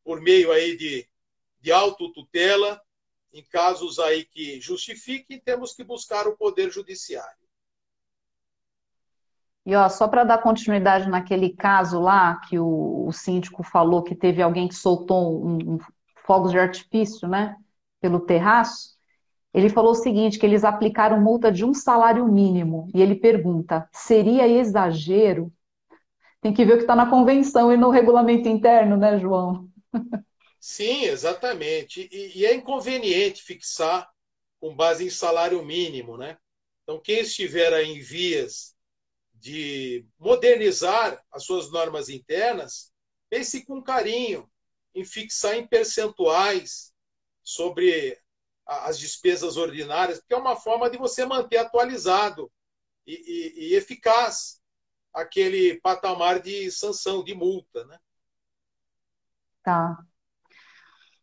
por 0.04 0.20
meio 0.20 0.52
aí 0.52 0.76
de, 0.76 1.08
de 1.60 1.72
autotutela, 1.72 2.80
em 3.32 3.42
casos 3.42 3.98
aí 3.98 4.24
que 4.24 4.60
justifiquem, 4.60 5.40
temos 5.40 5.74
que 5.74 5.82
buscar 5.82 6.28
o 6.28 6.36
poder 6.36 6.70
judiciário. 6.70 7.46
E 9.66 9.74
ó, 9.74 9.88
só 9.88 10.06
para 10.06 10.22
dar 10.22 10.38
continuidade 10.38 11.08
naquele 11.08 11.50
caso 11.50 12.00
lá 12.00 12.36
que 12.48 12.56
o, 12.56 13.08
o, 13.08 13.12
síndico 13.12 13.64
falou 13.64 14.04
que 14.04 14.14
teve 14.14 14.40
alguém 14.40 14.68
que 14.68 14.76
soltou 14.76 15.44
um, 15.44 15.78
fogos 16.26 16.50
de 16.50 16.58
artifício, 16.58 17.28
né, 17.28 17.56
pelo 18.00 18.20
terraço, 18.20 18.96
ele 19.54 19.70
falou 19.70 19.92
o 19.92 19.94
seguinte, 19.94 20.38
que 20.38 20.44
eles 20.44 20.64
aplicaram 20.64 21.18
multa 21.18 21.50
de 21.50 21.64
um 21.64 21.72
salário 21.72 22.26
mínimo. 22.30 22.90
E 22.94 23.00
ele 23.00 23.14
pergunta, 23.14 23.88
seria 23.90 24.46
exagero? 24.46 25.50
Tem 26.42 26.52
que 26.52 26.62
ver 26.62 26.74
o 26.74 26.76
que 26.76 26.82
está 26.82 26.94
na 26.94 27.08
convenção 27.08 27.72
e 27.72 27.76
no 27.76 27.88
regulamento 27.88 28.50
interno, 28.50 28.98
né, 28.98 29.18
João? 29.18 29.66
Sim, 30.60 31.04
exatamente. 31.04 32.06
E, 32.12 32.40
e 32.40 32.44
é 32.44 32.54
inconveniente 32.54 33.42
fixar 33.42 34.06
com 34.60 34.76
base 34.76 35.06
em 35.06 35.10
salário 35.10 35.64
mínimo, 35.64 36.18
né? 36.18 36.36
Então, 36.82 37.00
quem 37.00 37.20
estiver 37.20 37.72
em 37.82 37.98
vias 38.00 38.74
de 39.32 40.04
modernizar 40.18 41.18
as 41.32 41.44
suas 41.44 41.70
normas 41.70 42.10
internas, 42.10 42.92
pense 43.30 43.64
com 43.64 43.82
carinho 43.82 44.46
em 44.96 45.04
fixar 45.04 45.54
em 45.54 45.66
percentuais 45.66 46.92
sobre 47.42 48.18
as 48.66 48.98
despesas 48.98 49.56
ordinárias, 49.56 50.18
porque 50.18 50.34
é 50.34 50.38
uma 50.38 50.56
forma 50.56 50.90
de 50.90 50.98
você 50.98 51.24
manter 51.24 51.58
atualizado 51.58 52.50
e, 53.06 53.12
e, 53.14 53.68
e 53.68 53.74
eficaz 53.74 54.60
aquele 55.14 55.80
patamar 55.80 56.40
de 56.40 56.70
sanção, 56.70 57.22
de 57.22 57.34
multa. 57.34 57.84
Né? 57.84 57.98
Tá. 59.62 59.98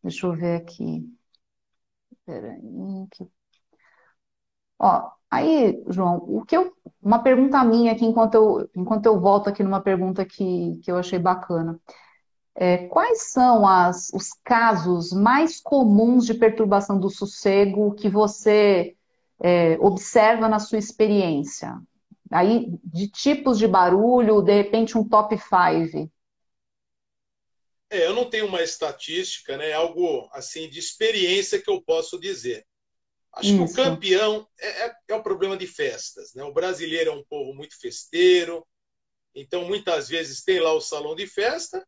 Deixa 0.01 0.27
eu 0.27 0.33
ver 0.33 0.61
aqui. 0.61 1.03
Peraí. 2.25 2.61
Ó, 4.79 5.11
aí, 5.29 5.83
João, 5.87 6.17
o 6.17 6.45
que 6.45 6.55
eu, 6.55 6.75
uma 7.01 7.21
pergunta 7.21 7.63
minha 7.63 7.91
aqui, 7.91 8.05
enquanto 8.05 8.35
eu, 8.35 8.69
enquanto 8.75 9.05
eu 9.05 9.19
volto 9.19 9.49
aqui 9.49 9.63
numa 9.63 9.81
pergunta 9.81 10.25
que, 10.25 10.79
que 10.83 10.91
eu 10.91 10.97
achei 10.97 11.19
bacana. 11.19 11.79
É, 12.55 12.87
quais 12.87 13.31
são 13.31 13.67
as, 13.67 14.09
os 14.13 14.29
casos 14.43 15.11
mais 15.11 15.59
comuns 15.59 16.25
de 16.25 16.35
perturbação 16.35 16.99
do 16.99 17.09
sossego 17.09 17.95
que 17.95 18.07
você 18.07 18.95
é, 19.41 19.77
observa 19.79 20.47
na 20.47 20.59
sua 20.59 20.77
experiência? 20.77 21.75
Aí, 22.31 22.67
de 22.83 23.07
tipos 23.07 23.57
de 23.57 23.67
barulho, 23.67 24.41
de 24.41 24.53
repente 24.53 24.97
um 24.97 25.07
top 25.07 25.35
5. 25.37 26.11
É, 27.89 28.05
eu 28.07 28.13
não 28.13 28.29
tenho 28.29 28.47
uma 28.47 28.61
estatística, 28.61 29.57
né? 29.57 29.73
Algo 29.73 30.27
assim 30.31 30.69
de 30.69 30.79
experiência 30.79 31.61
que 31.61 31.69
eu 31.69 31.81
posso 31.81 32.19
dizer. 32.19 32.65
Acho 33.33 33.49
Isso. 33.49 33.57
que 33.75 33.81
o 33.81 33.83
campeão 33.83 34.47
é, 34.59 34.85
é, 34.85 34.95
é 35.09 35.15
o 35.15 35.23
problema 35.23 35.57
de 35.57 35.65
festas. 35.65 36.33
Né? 36.35 36.43
O 36.43 36.53
brasileiro 36.53 37.09
é 37.09 37.13
um 37.13 37.23
povo 37.23 37.53
muito 37.53 37.79
festeiro, 37.79 38.65
então 39.33 39.65
muitas 39.65 40.07
vezes 40.07 40.43
tem 40.43 40.59
lá 40.59 40.71
o 40.73 40.81
salão 40.81 41.15
de 41.15 41.25
festa 41.25 41.83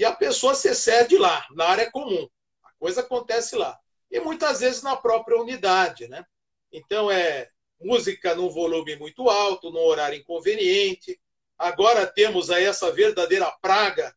e 0.00 0.04
a 0.04 0.12
pessoa 0.12 0.54
se 0.54 0.68
excede 0.68 1.16
lá, 1.16 1.46
na 1.52 1.66
área 1.66 1.90
comum. 1.90 2.28
A 2.64 2.70
coisa 2.78 3.02
acontece 3.02 3.54
lá. 3.54 3.78
E 4.10 4.18
muitas 4.18 4.58
vezes 4.58 4.82
na 4.82 4.96
própria 4.96 5.40
unidade, 5.40 6.08
né? 6.08 6.24
Então 6.72 7.08
é 7.10 7.48
música 7.80 8.34
num 8.34 8.50
volume 8.50 8.96
muito 8.96 9.30
alto, 9.30 9.70
num 9.70 9.84
horário 9.84 10.18
inconveniente, 10.18 11.20
Agora 11.60 12.06
temos 12.06 12.50
aí 12.50 12.64
essa 12.64 12.90
verdadeira 12.90 13.50
praga, 13.60 14.16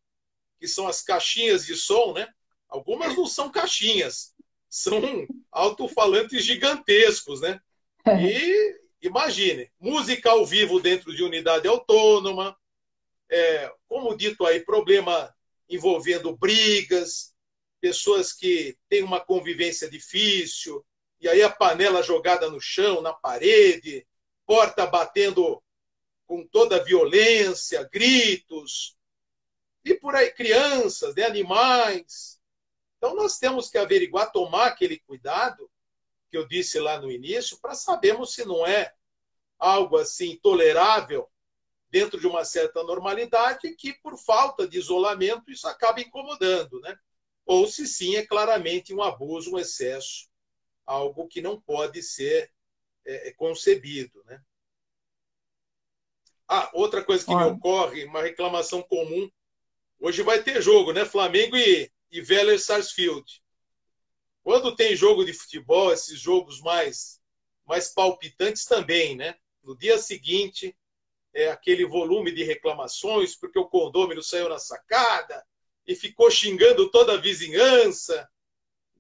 que 0.58 0.66
são 0.66 0.88
as 0.88 1.02
caixinhas 1.02 1.66
de 1.66 1.76
som, 1.76 2.14
né? 2.14 2.26
Algumas 2.70 3.18
não 3.18 3.26
são 3.26 3.52
caixinhas, 3.52 4.34
são 4.70 5.02
alto-falantes 5.52 6.42
gigantescos, 6.42 7.42
né? 7.42 7.60
E 8.08 8.80
imagine, 9.02 9.70
música 9.78 10.32
ao 10.32 10.46
vivo 10.46 10.80
dentro 10.80 11.14
de 11.14 11.22
unidade 11.22 11.68
autônoma, 11.68 12.58
é, 13.30 13.70
como 13.90 14.16
dito 14.16 14.46
aí, 14.46 14.62
problema 14.62 15.36
envolvendo 15.74 16.36
brigas, 16.36 17.34
pessoas 17.82 18.32
que 18.32 18.78
têm 18.88 19.04
uma 19.04 19.20
convivência 19.20 19.90
difícil, 19.90 20.86
e 21.20 21.28
aí 21.28 21.42
a 21.42 21.50
panela 21.50 22.04
jogada 22.04 22.50
no 22.50 22.60
chão, 22.60 23.02
na 23.02 23.14
parede, 23.14 24.06
porta 24.46 24.86
batendo 24.86 25.62
com 26.26 26.46
toda 26.46 26.78
a 26.78 26.84
violência, 26.84 27.88
gritos, 27.92 28.98
e 29.84 29.94
por 29.94 30.16
aí 30.16 30.32
crianças, 30.32 31.16
né, 31.16 31.24
animais. 31.24 32.40
Então 32.98 33.16
nós 33.16 33.38
temos 33.38 33.70
que 33.70 33.78
averiguar, 33.78 34.32
tomar 34.32 34.68
aquele 34.68 35.00
cuidado 35.00 35.70
que 36.30 36.38
eu 36.38 36.48
disse 36.48 36.80
lá 36.80 37.00
no 37.00 37.12
início, 37.12 37.60
para 37.60 37.76
sabermos 37.76 38.34
se 38.34 38.46
não 38.46 38.66
é 38.66 38.94
algo 39.60 39.98
assim 39.98 40.38
tolerável 40.38 41.30
dentro 41.94 42.20
de 42.20 42.26
uma 42.26 42.44
certa 42.44 42.82
normalidade 42.84 43.76
que 43.76 43.94
por 43.94 44.18
falta 44.18 44.68
de 44.68 44.80
isolamento 44.80 45.52
isso 45.52 45.68
acaba 45.68 46.02
incomodando, 46.02 46.80
né? 46.80 46.98
Ou 47.46 47.68
se 47.68 47.86
sim 47.86 48.16
é 48.16 48.26
claramente 48.26 48.92
um 48.96 49.04
abuso, 49.04 49.54
um 49.54 49.60
excesso, 49.60 50.28
algo 50.88 51.28
que 51.28 51.40
não 51.40 51.62
pode 51.62 52.02
ser 52.02 52.52
é, 53.06 53.32
concebido, 53.34 54.24
né? 54.26 54.42
Ah, 56.48 56.72
outra 56.74 57.04
coisa 57.04 57.24
que 57.24 57.32
Olha. 57.32 57.52
me 57.52 57.58
ocorre, 57.58 58.06
uma 58.06 58.24
reclamação 58.24 58.82
comum. 58.82 59.30
Hoje 60.00 60.24
vai 60.24 60.42
ter 60.42 60.64
jogo, 60.64 60.94
né? 60.94 61.06
Flamengo 61.06 61.56
e, 61.56 61.92
e 62.12 62.22
Vélez 62.22 62.66
Sarsfield. 62.66 63.40
Quando 64.42 64.76
tem 64.76 64.96
jogo 64.96 65.24
de 65.24 65.34
futebol, 65.34 65.94
esses 65.94 66.20
jogos 66.20 66.60
mais, 66.60 67.22
mais 67.68 67.90
palpitantes 67.90 68.66
também, 68.66 69.16
né? 69.16 69.36
No 69.62 69.78
dia 69.78 70.00
seguinte, 70.00 70.76
é 71.34 71.50
aquele 71.50 71.86
volume 71.86 72.32
de 72.32 72.44
reclamações, 72.44 73.36
porque 73.36 73.58
o 73.58 73.68
condômino 73.68 74.22
saiu 74.22 74.50
na 74.50 74.60
sacada 74.60 75.44
e 75.86 75.96
ficou 75.96 76.30
xingando 76.30 76.90
toda 76.90 77.14
a 77.14 77.18
vizinhança. 77.18 78.28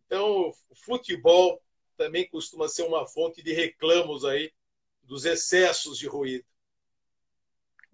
Então, 0.05 0.51
o 0.69 0.75
futebol 0.75 1.61
também 1.95 2.27
costuma 2.27 2.67
ser 2.67 2.83
uma 2.83 3.05
fonte 3.07 3.41
de 3.41 3.53
reclamos 3.53 4.25
aí 4.25 4.51
dos 5.03 5.25
excessos 5.25 5.97
de 5.97 6.07
ruído. 6.07 6.45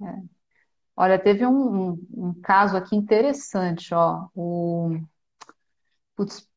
É. 0.02 0.40
Olha, 0.96 1.18
teve 1.18 1.46
um, 1.46 1.92
um, 1.92 2.08
um, 2.14 2.42
caso 2.42 2.76
aqui 2.76 2.96
interessante, 2.96 3.94
ó. 3.94 4.28
O... 4.36 5.00
Putz, 6.16 6.48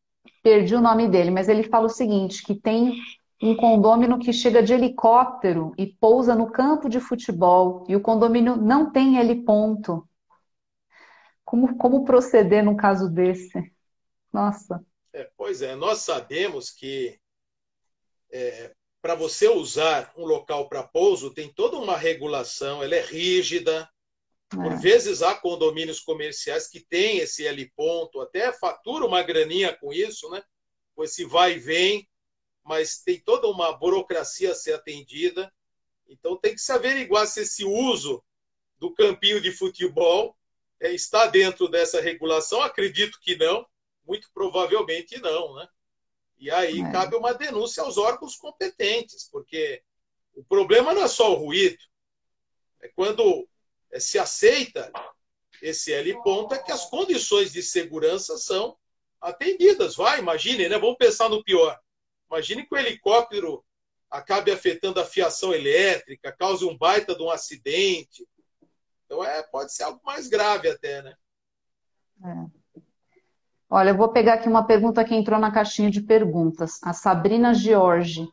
perdi 0.42 0.74
o 0.74 0.80
nome 0.80 1.08
dele, 1.08 1.30
mas 1.30 1.48
ele 1.48 1.62
fala 1.62 1.86
o 1.86 1.90
seguinte, 1.90 2.42
que 2.42 2.54
tem 2.54 2.96
um 3.42 3.56
condomínio 3.56 4.20
que 4.20 4.32
chega 4.32 4.62
de 4.62 4.72
helicóptero 4.72 5.74
e 5.76 5.86
pousa 5.86 6.34
no 6.34 6.50
campo 6.50 6.88
de 6.88 7.00
futebol, 7.00 7.84
e 7.88 7.96
o 7.96 8.00
condomínio 8.00 8.56
não 8.56 8.92
tem 8.92 9.18
heliponto. 9.18 10.08
Como, 11.44 11.76
como 11.76 12.04
proceder 12.04 12.64
num 12.64 12.76
caso 12.76 13.10
desse? 13.10 13.72
Nossa. 14.32 14.80
É, 15.12 15.28
pois 15.36 15.60
é, 15.60 15.74
nós 15.74 15.98
sabemos 15.98 16.70
que 16.70 17.18
é, 18.30 18.72
para 19.02 19.16
você 19.16 19.48
usar 19.48 20.12
um 20.16 20.24
local 20.24 20.68
para 20.68 20.84
pouso, 20.84 21.34
tem 21.34 21.52
toda 21.52 21.76
uma 21.76 21.96
regulação, 21.96 22.80
ela 22.82 22.94
é 22.94 23.04
rígida. 23.04 23.90
É. 24.52 24.56
Por 24.56 24.76
vezes 24.76 25.20
há 25.20 25.34
condomínios 25.34 25.98
comerciais 25.98 26.68
que 26.68 26.80
têm 26.80 27.18
esse 27.18 27.44
L 27.44 27.70
ponto, 27.74 28.20
até 28.20 28.52
fatura 28.52 29.04
uma 29.04 29.22
graninha 29.22 29.76
com 29.76 29.92
isso, 29.92 30.30
né? 30.30 30.40
Com 30.94 31.02
esse 31.02 31.24
vai 31.24 31.54
e 31.54 31.58
vem, 31.58 32.08
mas 32.64 32.98
tem 32.98 33.20
toda 33.20 33.48
uma 33.48 33.72
burocracia 33.72 34.52
a 34.52 34.54
ser 34.54 34.74
atendida. 34.74 35.52
Então 36.08 36.36
tem 36.36 36.54
que 36.54 36.60
se 36.60 36.72
averiguar 36.72 37.26
se 37.26 37.40
esse 37.40 37.64
uso 37.64 38.22
do 38.78 38.92
campinho 38.92 39.40
de 39.40 39.52
futebol 39.52 40.36
é, 40.80 40.92
está 40.92 41.26
dentro 41.26 41.68
dessa 41.68 42.00
regulação. 42.00 42.62
Acredito 42.62 43.18
que 43.20 43.36
não, 43.36 43.66
muito 44.04 44.30
provavelmente 44.32 45.18
não, 45.20 45.54
né? 45.54 45.68
E 46.38 46.50
aí 46.50 46.80
é. 46.80 46.90
cabe 46.90 47.14
uma 47.14 47.32
denúncia 47.32 47.82
aos 47.82 47.96
órgãos 47.96 48.36
competentes, 48.36 49.28
porque 49.30 49.82
o 50.34 50.42
problema 50.42 50.92
não 50.92 51.02
é 51.02 51.08
só 51.08 51.32
o 51.32 51.36
ruído, 51.36 51.78
é 52.80 52.88
quando 52.88 53.48
é, 53.92 54.00
se 54.00 54.18
aceita 54.18 54.92
esse 55.62 55.92
L 55.92 56.20
ponto, 56.22 56.52
é 56.54 56.58
que 56.58 56.72
as 56.72 56.86
condições 56.86 57.52
de 57.52 57.62
segurança 57.62 58.36
são 58.36 58.76
atendidas. 59.20 59.94
Vai, 59.94 60.18
imagine, 60.18 60.68
né? 60.68 60.76
Vamos 60.78 60.96
pensar 60.96 61.28
no 61.28 61.44
pior. 61.44 61.78
Imagine 62.32 62.64
que 62.64 62.74
o 62.74 62.78
helicóptero 62.78 63.62
acabe 64.10 64.50
afetando 64.50 64.98
a 64.98 65.04
fiação 65.04 65.52
elétrica, 65.52 66.34
cause 66.38 66.64
um 66.64 66.76
baita 66.78 67.14
de 67.14 67.22
um 67.22 67.28
acidente. 67.28 68.26
Então 69.04 69.22
é, 69.22 69.42
pode 69.42 69.74
ser 69.74 69.82
algo 69.82 70.00
mais 70.02 70.28
grave 70.28 70.70
até, 70.70 71.02
né? 71.02 71.14
É. 72.24 72.80
Olha, 73.68 73.90
eu 73.90 73.96
vou 73.96 74.08
pegar 74.08 74.34
aqui 74.34 74.48
uma 74.48 74.66
pergunta 74.66 75.04
que 75.04 75.14
entrou 75.14 75.38
na 75.38 75.52
caixinha 75.52 75.90
de 75.90 76.00
perguntas. 76.00 76.78
A 76.82 76.94
Sabrina 76.94 77.52
George. 77.52 78.26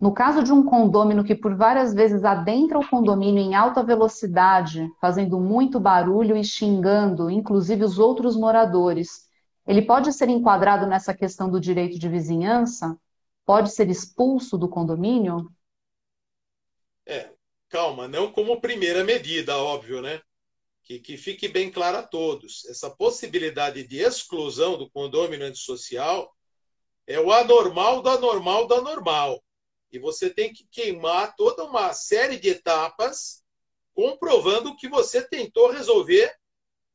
No 0.00 0.14
caso 0.14 0.40
de 0.40 0.52
um 0.52 0.64
condômino 0.64 1.24
que 1.24 1.34
por 1.34 1.56
várias 1.56 1.92
vezes 1.92 2.24
adentra 2.24 2.78
o 2.78 2.88
condomínio 2.88 3.42
em 3.42 3.56
alta 3.56 3.82
velocidade, 3.82 4.88
fazendo 5.00 5.40
muito 5.40 5.80
barulho 5.80 6.36
e 6.36 6.44
xingando, 6.44 7.28
inclusive 7.28 7.82
os 7.82 7.98
outros 7.98 8.36
moradores, 8.36 9.28
ele 9.66 9.82
pode 9.82 10.12
ser 10.12 10.28
enquadrado 10.28 10.86
nessa 10.86 11.12
questão 11.12 11.50
do 11.50 11.60
direito 11.60 11.98
de 11.98 12.08
vizinhança? 12.08 12.96
Pode 13.44 13.72
ser 13.72 13.88
expulso 13.88 14.56
do 14.56 14.68
condomínio? 14.68 15.50
É, 17.06 17.30
calma, 17.68 18.08
não 18.08 18.32
como 18.32 18.60
primeira 18.60 19.04
medida, 19.04 19.56
óbvio, 19.56 20.00
né? 20.00 20.22
que, 20.84 20.98
que 21.00 21.16
fique 21.16 21.48
bem 21.48 21.70
claro 21.70 21.98
a 21.98 22.02
todos: 22.02 22.64
essa 22.66 22.90
possibilidade 22.90 23.86
de 23.86 23.98
exclusão 23.98 24.78
do 24.78 24.88
condômino 24.90 25.44
antissocial 25.44 26.32
é 27.06 27.18
o 27.18 27.32
anormal 27.32 28.02
do 28.02 28.08
anormal 28.10 28.66
do 28.66 28.74
anormal. 28.74 29.42
E 29.90 29.98
você 29.98 30.28
tem 30.28 30.52
que 30.52 30.66
queimar 30.70 31.34
toda 31.36 31.64
uma 31.64 31.92
série 31.92 32.38
de 32.38 32.50
etapas 32.50 33.42
comprovando 33.94 34.76
que 34.76 34.88
você 34.88 35.22
tentou 35.22 35.70
resolver 35.70 36.34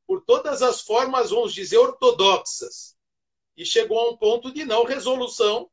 por 0.06 0.22
todas 0.26 0.62
as 0.62 0.82
formas, 0.82 1.30
vamos 1.30 1.54
dizer, 1.54 1.78
ortodoxas. 1.78 2.98
E 3.56 3.66
chegou 3.66 4.00
a 4.00 4.10
um 4.12 4.18
ponto 4.18 4.52
de 4.52 4.66
não 4.66 4.84
resolução 4.84 5.70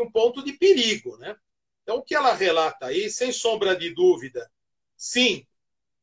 um 0.00 0.10
ponto 0.10 0.42
de 0.42 0.52
perigo. 0.52 1.16
Né? 1.18 1.36
Então, 1.82 1.96
o 1.96 2.02
que 2.02 2.14
ela 2.14 2.32
relata 2.32 2.86
aí, 2.86 3.10
sem 3.10 3.32
sombra 3.32 3.76
de 3.76 3.92
dúvida, 3.94 4.50
sim, 4.96 5.46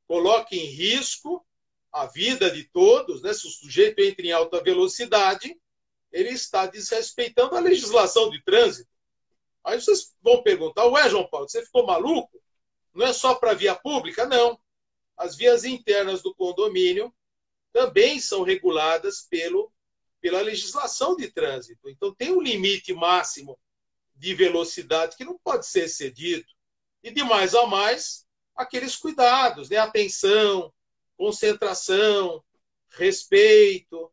coloca 0.08 0.56
em 0.56 0.66
risco 0.66 1.46
a 1.92 2.06
vida 2.06 2.52
de 2.52 2.64
todos, 2.66 3.22
né? 3.22 3.34
se 3.34 3.48
o 3.48 3.50
sujeito 3.50 4.00
entra 4.00 4.26
em 4.26 4.32
alta 4.32 4.62
velocidade, 4.62 5.60
ele 6.12 6.30
está 6.30 6.66
desrespeitando 6.66 7.56
a 7.56 7.60
legislação 7.60 8.30
de 8.30 8.42
trânsito. 8.44 8.90
Aí 9.64 9.80
vocês 9.82 10.16
vão 10.22 10.42
perguntar, 10.42 10.86
ué, 10.86 11.10
João 11.10 11.28
Paulo, 11.28 11.50
você 11.50 11.64
ficou 11.66 11.86
maluco? 11.86 12.42
Não 12.94 13.06
é 13.06 13.14
só 13.14 13.36
para 13.36 13.54
via 13.54 13.76
pública? 13.76 14.26
Não. 14.26 14.60
As 15.18 15.36
vias 15.36 15.66
internas 15.66 16.22
do 16.22 16.34
condomínio 16.34 17.14
também 17.74 18.20
são 18.20 18.44
reguladas 18.44 19.28
pelo, 19.30 19.72
pela 20.22 20.42
legislação 20.42 21.16
de 21.16 21.30
trânsito. 21.30 21.90
Então, 21.90 22.14
tem 22.14 22.32
um 22.32 22.42
limite 22.42 22.94
máximo 22.94 23.60
de 24.18 24.34
velocidade 24.34 25.16
que 25.16 25.24
não 25.24 25.38
pode 25.38 25.66
ser 25.66 25.86
excedido. 25.86 26.46
E 27.04 27.12
de 27.12 27.24
mais 27.24 27.54
a 27.54 27.66
mais, 27.66 28.26
aqueles 28.56 28.96
cuidados, 28.96 29.70
né? 29.70 29.78
atenção, 29.78 30.74
concentração, 31.16 32.44
respeito. 32.90 34.12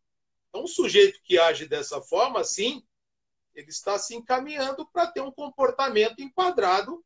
Então, 0.48 0.64
um 0.64 0.66
sujeito 0.66 1.20
que 1.22 1.38
age 1.38 1.66
dessa 1.66 2.00
forma, 2.02 2.44
sim, 2.44 2.84
ele 3.54 3.68
está 3.68 3.98
se 3.98 4.14
encaminhando 4.14 4.86
para 4.88 5.06
ter 5.06 5.20
um 5.20 5.32
comportamento 5.32 6.20
enquadrado 6.20 7.04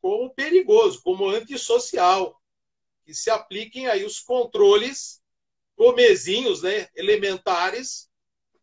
como 0.00 0.34
perigoso, 0.34 1.02
como 1.02 1.28
antissocial, 1.28 2.40
que 3.04 3.14
se 3.14 3.30
apliquem 3.30 3.86
aí 3.86 4.04
os 4.04 4.18
controles 4.20 5.22
comezinhos, 5.76 6.62
né, 6.62 6.88
elementares 6.94 8.10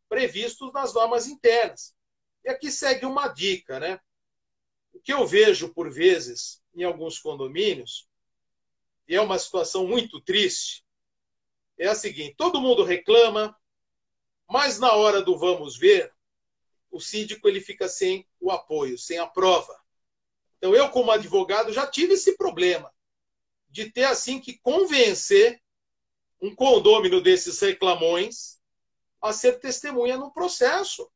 previstos 0.08 0.72
nas 0.74 0.94
normas 0.94 1.28
internas. 1.28 1.96
E 2.44 2.50
aqui 2.50 2.72
segue 2.72 3.06
uma 3.06 3.28
dica, 3.28 3.80
né? 3.80 4.00
O 4.94 5.00
que 5.00 5.14
eu 5.14 5.26
vejo 5.26 5.74
por 5.74 5.92
vezes 5.92 6.62
em 6.74 6.84
alguns 6.84 7.20
condomínios 7.20 8.08
e 9.08 9.16
é 9.16 9.22
uma 9.22 9.38
situação 9.38 9.86
muito 9.88 10.22
triste, 10.22 10.86
é 11.78 11.88
a 11.88 11.96
seguinte: 11.96 12.36
todo 12.38 12.62
mundo 12.62 12.84
reclama, 12.84 13.56
mas 14.48 14.80
na 14.80 14.94
hora 14.94 15.22
do 15.22 15.38
vamos 15.38 15.78
ver, 15.78 16.14
o 16.90 17.00
síndico 17.00 17.48
ele 17.48 17.62
fica 17.62 17.88
sem 17.88 18.28
o 18.40 18.52
apoio, 18.52 18.98
sem 18.98 19.18
a 19.18 19.28
prova. 19.28 19.80
Então, 20.58 20.76
eu, 20.76 20.90
como 20.90 21.12
advogado, 21.12 21.74
já 21.74 21.88
tive 21.88 22.14
esse 22.14 22.38
problema 22.38 22.94
de 23.70 23.90
ter 23.90 24.04
assim 24.04 24.40
que 24.40 24.60
convencer 24.60 25.62
um 26.42 26.54
condômino 26.54 27.22
desses 27.22 27.60
reclamões 27.60 28.60
a 29.22 29.32
ser 29.32 29.60
testemunha 29.60 30.18
no 30.18 30.32
processo. 30.32 31.10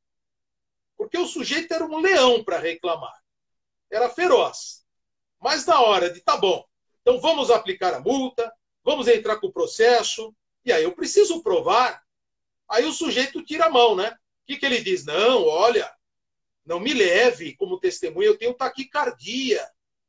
Porque 0.97 1.17
o 1.17 1.27
sujeito 1.27 1.73
era 1.73 1.85
um 1.85 1.99
leão 1.99 2.43
para 2.43 2.57
reclamar. 2.57 3.17
Era 3.91 4.09
feroz. 4.09 4.85
Mas 5.39 5.65
na 5.65 5.81
hora 5.81 6.09
de, 6.09 6.21
tá 6.21 6.37
bom, 6.37 6.65
então 7.01 7.19
vamos 7.19 7.51
aplicar 7.51 7.93
a 7.93 7.99
multa, 7.99 8.51
vamos 8.83 9.07
entrar 9.07 9.37
com 9.37 9.47
o 9.47 9.53
processo, 9.53 10.35
e 10.63 10.71
aí 10.71 10.83
eu 10.83 10.95
preciso 10.95 11.43
provar. 11.43 12.01
Aí 12.67 12.85
o 12.85 12.93
sujeito 12.93 13.43
tira 13.43 13.65
a 13.65 13.69
mão, 13.69 13.95
né? 13.95 14.09
O 14.09 14.45
que, 14.47 14.57
que 14.57 14.65
ele 14.65 14.81
diz? 14.81 15.05
Não, 15.05 15.45
olha, 15.45 15.91
não 16.65 16.79
me 16.79 16.93
leve 16.93 17.55
como 17.55 17.79
testemunha, 17.79 18.27
eu 18.27 18.37
tenho 18.37 18.53
taquicardia. 18.53 19.63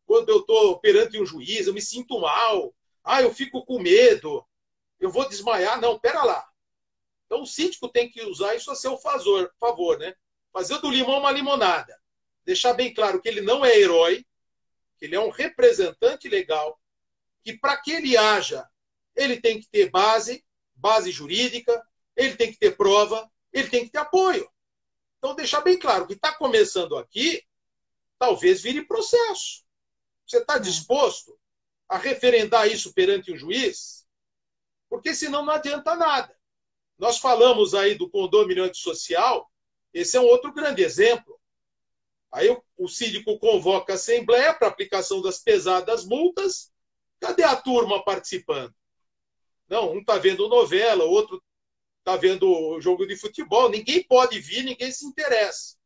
Quando 0.07 0.31
eu 0.31 0.39
estou 0.39 0.79
perante 0.81 1.21
um 1.21 1.27
juiz, 1.27 1.67
eu 1.67 1.75
me 1.75 1.83
sinto 1.83 2.21
mal. 2.21 2.75
Ah, 3.05 3.21
eu 3.21 3.35
fico 3.35 3.65
com 3.67 3.79
medo. 3.79 4.47
Eu 4.99 5.11
vou 5.11 5.29
desmaiar. 5.29 5.81
Não, 5.81 5.99
pera 5.99 6.23
lá. 6.23 6.49
Então 7.27 7.43
o 7.43 7.47
síndico 7.47 7.89
tem 7.89 8.09
que 8.09 8.23
usar 8.23 8.55
isso 8.55 8.71
a 8.71 8.75
seu 8.75 8.97
favor, 8.97 9.53
favor 9.59 9.99
né? 9.99 10.15
Fazer 10.57 10.79
do 10.79 10.89
limão 10.89 11.19
uma 11.19 11.31
limonada. 11.31 12.01
Deixar 12.43 12.73
bem 12.73 12.95
claro 12.95 13.21
que 13.21 13.29
ele 13.29 13.43
não 13.43 13.63
é 13.63 13.79
herói, 13.79 14.25
que 14.97 15.05
ele 15.05 15.15
é 15.15 15.21
um 15.21 15.29
representante 15.29 16.31
legal, 16.31 16.81
que 17.45 17.59
para 17.59 17.77
que 17.77 17.93
ele 17.93 18.17
haja, 18.17 18.67
ele 19.15 19.39
tem 19.39 19.61
que 19.61 19.69
ter 19.69 19.91
base, 19.91 20.43
base 20.75 21.13
jurídica, 21.13 21.87
ele 22.17 22.37
tem 22.37 22.51
que 22.51 22.59
ter 22.59 22.75
prova, 22.75 23.31
ele 23.53 23.69
tem 23.69 23.85
que 23.85 23.91
ter 23.91 23.99
apoio. 23.99 24.51
Então, 25.19 25.35
deixar 25.35 25.61
bem 25.61 25.79
claro 25.79 26.07
que 26.07 26.15
está 26.15 26.33
começando 26.33 26.97
aqui, 26.97 27.45
talvez 28.19 28.63
vire 28.63 28.87
processo. 28.87 29.63
Você 30.27 30.39
está 30.39 30.57
disposto 30.57 31.39
a 31.87 31.99
referendar 31.99 32.67
isso 32.67 32.95
perante 32.95 33.31
o 33.31 33.37
juiz? 33.37 34.09
Porque 34.89 35.15
senão 35.15 35.45
não 35.45 35.53
adianta 35.53 35.95
nada. 35.95 36.35
Nós 36.99 37.19
falamos 37.19 37.75
aí 37.75 37.95
do 37.95 38.09
condomínio 38.09 38.65
antissocial, 38.65 39.53
esse 39.97 40.15
é 40.17 40.21
um 40.21 40.27
outro 40.27 40.53
grande 40.53 40.83
exemplo. 40.83 41.41
Aí 42.31 42.51
o, 42.51 42.63
o 42.77 42.87
síndico 42.87 43.39
convoca 43.39 43.95
a 43.95 43.97
assembleia 43.97 44.53
para 44.53 44.69
aplicação 44.69 45.23
das 45.23 45.39
pesadas 45.39 46.05
multas. 46.05 46.71
Cadê 47.19 47.43
a 47.43 47.57
turma 47.57 48.05
participando? 48.05 48.75
Não, 49.67 49.93
um 49.93 50.01
está 50.01 50.19
vendo 50.19 50.49
novela, 50.49 51.05
o 51.05 51.11
outro 51.11 51.43
está 52.01 52.15
vendo 52.15 52.79
jogo 52.79 53.07
de 53.07 53.17
futebol. 53.17 53.71
Ninguém 53.71 54.03
pode 54.03 54.39
vir, 54.39 54.65
ninguém 54.65 54.93
se 54.93 55.07
interessa. 55.07 55.77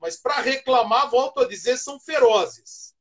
Mas 0.00 0.16
para 0.16 0.40
reclamar, 0.40 1.10
volto 1.10 1.40
a 1.40 1.48
dizer, 1.48 1.76
são 1.78 1.98
ferozes. 1.98 2.94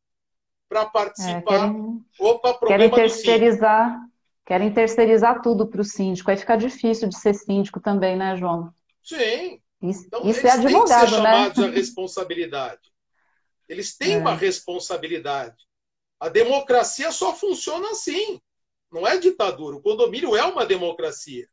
Para 0.68 0.86
participar, 0.86 1.36
é, 1.38 1.60
querem, 1.60 2.06
opa, 2.20 2.54
problema 2.56 2.90
querem 2.90 3.10
terceirizar, 3.10 4.00
querem 4.44 4.74
terceirizar 4.74 5.42
tudo 5.44 5.68
para 5.68 5.82
o 5.82 5.86
síndico. 5.86 6.32
Aí 6.32 6.38
fica 6.38 6.56
difícil 6.56 7.08
de 7.08 7.20
ser 7.20 7.36
síndico 7.36 7.80
também, 7.80 8.18
né, 8.18 8.36
João? 8.36 8.74
Sim. 9.04 9.61
Isso, 9.82 10.06
então, 10.06 10.30
isso 10.30 10.46
é 10.46 10.52
advogado, 10.52 10.72
têm 10.72 10.84
que 10.84 10.88
ser 10.88 11.02
né? 11.02 11.08
chamados 11.08 11.64
à 11.64 11.68
responsabilidade. 11.70 12.92
Eles 13.68 13.98
têm 13.98 14.16
é. 14.16 14.18
uma 14.18 14.36
responsabilidade. 14.36 15.66
A 16.20 16.30
democracia 16.30 17.12
só 17.12 17.34
funciona 17.34 17.90
assim. 17.92 18.40
Não 18.92 19.08
é 19.08 19.18
ditadura. 19.18 19.78
O 19.78 19.82
condomínio 19.82 20.36
é 20.36 20.44
uma 20.44 20.66
democracia. 20.66 21.48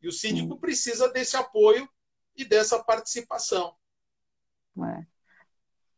E 0.00 0.06
o 0.06 0.12
síndico 0.12 0.54
Sim. 0.54 0.60
precisa 0.60 1.08
desse 1.08 1.36
apoio 1.36 1.88
e 2.36 2.44
dessa 2.44 2.82
participação. 2.84 3.74
É. 4.78 5.06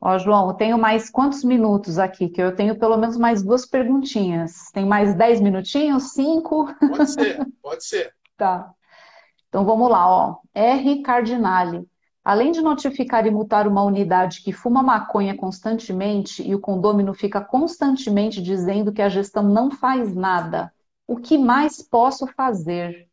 Ó, 0.01 0.17
João, 0.17 0.49
eu 0.49 0.55
tenho 0.55 0.79
mais 0.79 1.11
quantos 1.11 1.43
minutos 1.43 1.99
aqui? 1.99 2.29
Que 2.29 2.41
eu 2.41 2.55
tenho 2.55 2.79
pelo 2.79 2.97
menos 2.97 3.17
mais 3.17 3.43
duas 3.43 3.67
perguntinhas. 3.67 4.71
Tem 4.73 4.87
mais 4.87 5.15
dez 5.15 5.41
minutinhos? 5.41 6.13
Cinco? 6.13 6.73
Pode 6.79 7.11
ser, 7.11 7.47
pode 7.61 7.85
ser. 7.85 8.15
tá. 8.37 8.73
Então 9.49 9.65
vamos 9.65 9.91
lá, 9.91 10.09
ó. 10.09 10.37
R. 10.55 11.03
Cardinale. 11.03 11.87
Além 12.25 12.53
de 12.53 12.61
notificar 12.61 13.27
e 13.27 13.31
multar 13.31 13.67
uma 13.67 13.83
unidade 13.83 14.43
que 14.43 14.53
fuma 14.53 14.83
maconha 14.83 15.35
constantemente 15.35 16.47
e 16.47 16.55
o 16.55 16.61
condômino 16.61 17.15
fica 17.15 17.41
constantemente 17.41 18.43
dizendo 18.43 18.93
que 18.93 19.01
a 19.01 19.09
gestão 19.09 19.43
não 19.43 19.71
faz 19.71 20.15
nada, 20.15 20.71
o 21.07 21.17
que 21.17 21.39
mais 21.39 21.83
posso 21.83 22.27
fazer? 22.27 23.09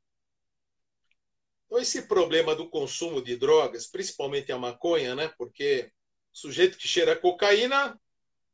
Então, 1.65 1.79
esse 1.79 2.03
problema 2.03 2.53
do 2.55 2.69
consumo 2.69 3.21
de 3.21 3.37
drogas, 3.37 3.87
principalmente 3.87 4.51
a 4.51 4.57
maconha, 4.57 5.15
né? 5.15 5.31
Porque 5.37 5.89
o 6.33 6.37
sujeito 6.37 6.77
que 6.77 6.87
cheira 6.87 7.15
cocaína, 7.15 7.97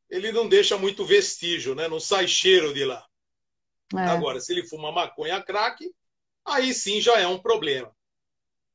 ele 0.09 0.31
não 0.31 0.47
deixa 0.47 0.77
muito 0.77 1.03
vestígio, 1.03 1.73
né? 1.73 1.87
Não 1.87 1.99
sai 1.99 2.27
cheiro 2.27 2.71
de 2.71 2.85
lá. 2.85 3.03
É. 3.95 4.05
Agora, 4.05 4.39
se 4.39 4.53
ele 4.53 4.67
fuma 4.67 4.91
maconha 4.91 5.41
crack, 5.41 5.91
aí 6.45 6.73
sim 6.73 6.99
já 7.01 7.19
é 7.19 7.27
um 7.27 7.39
problema. 7.39 7.95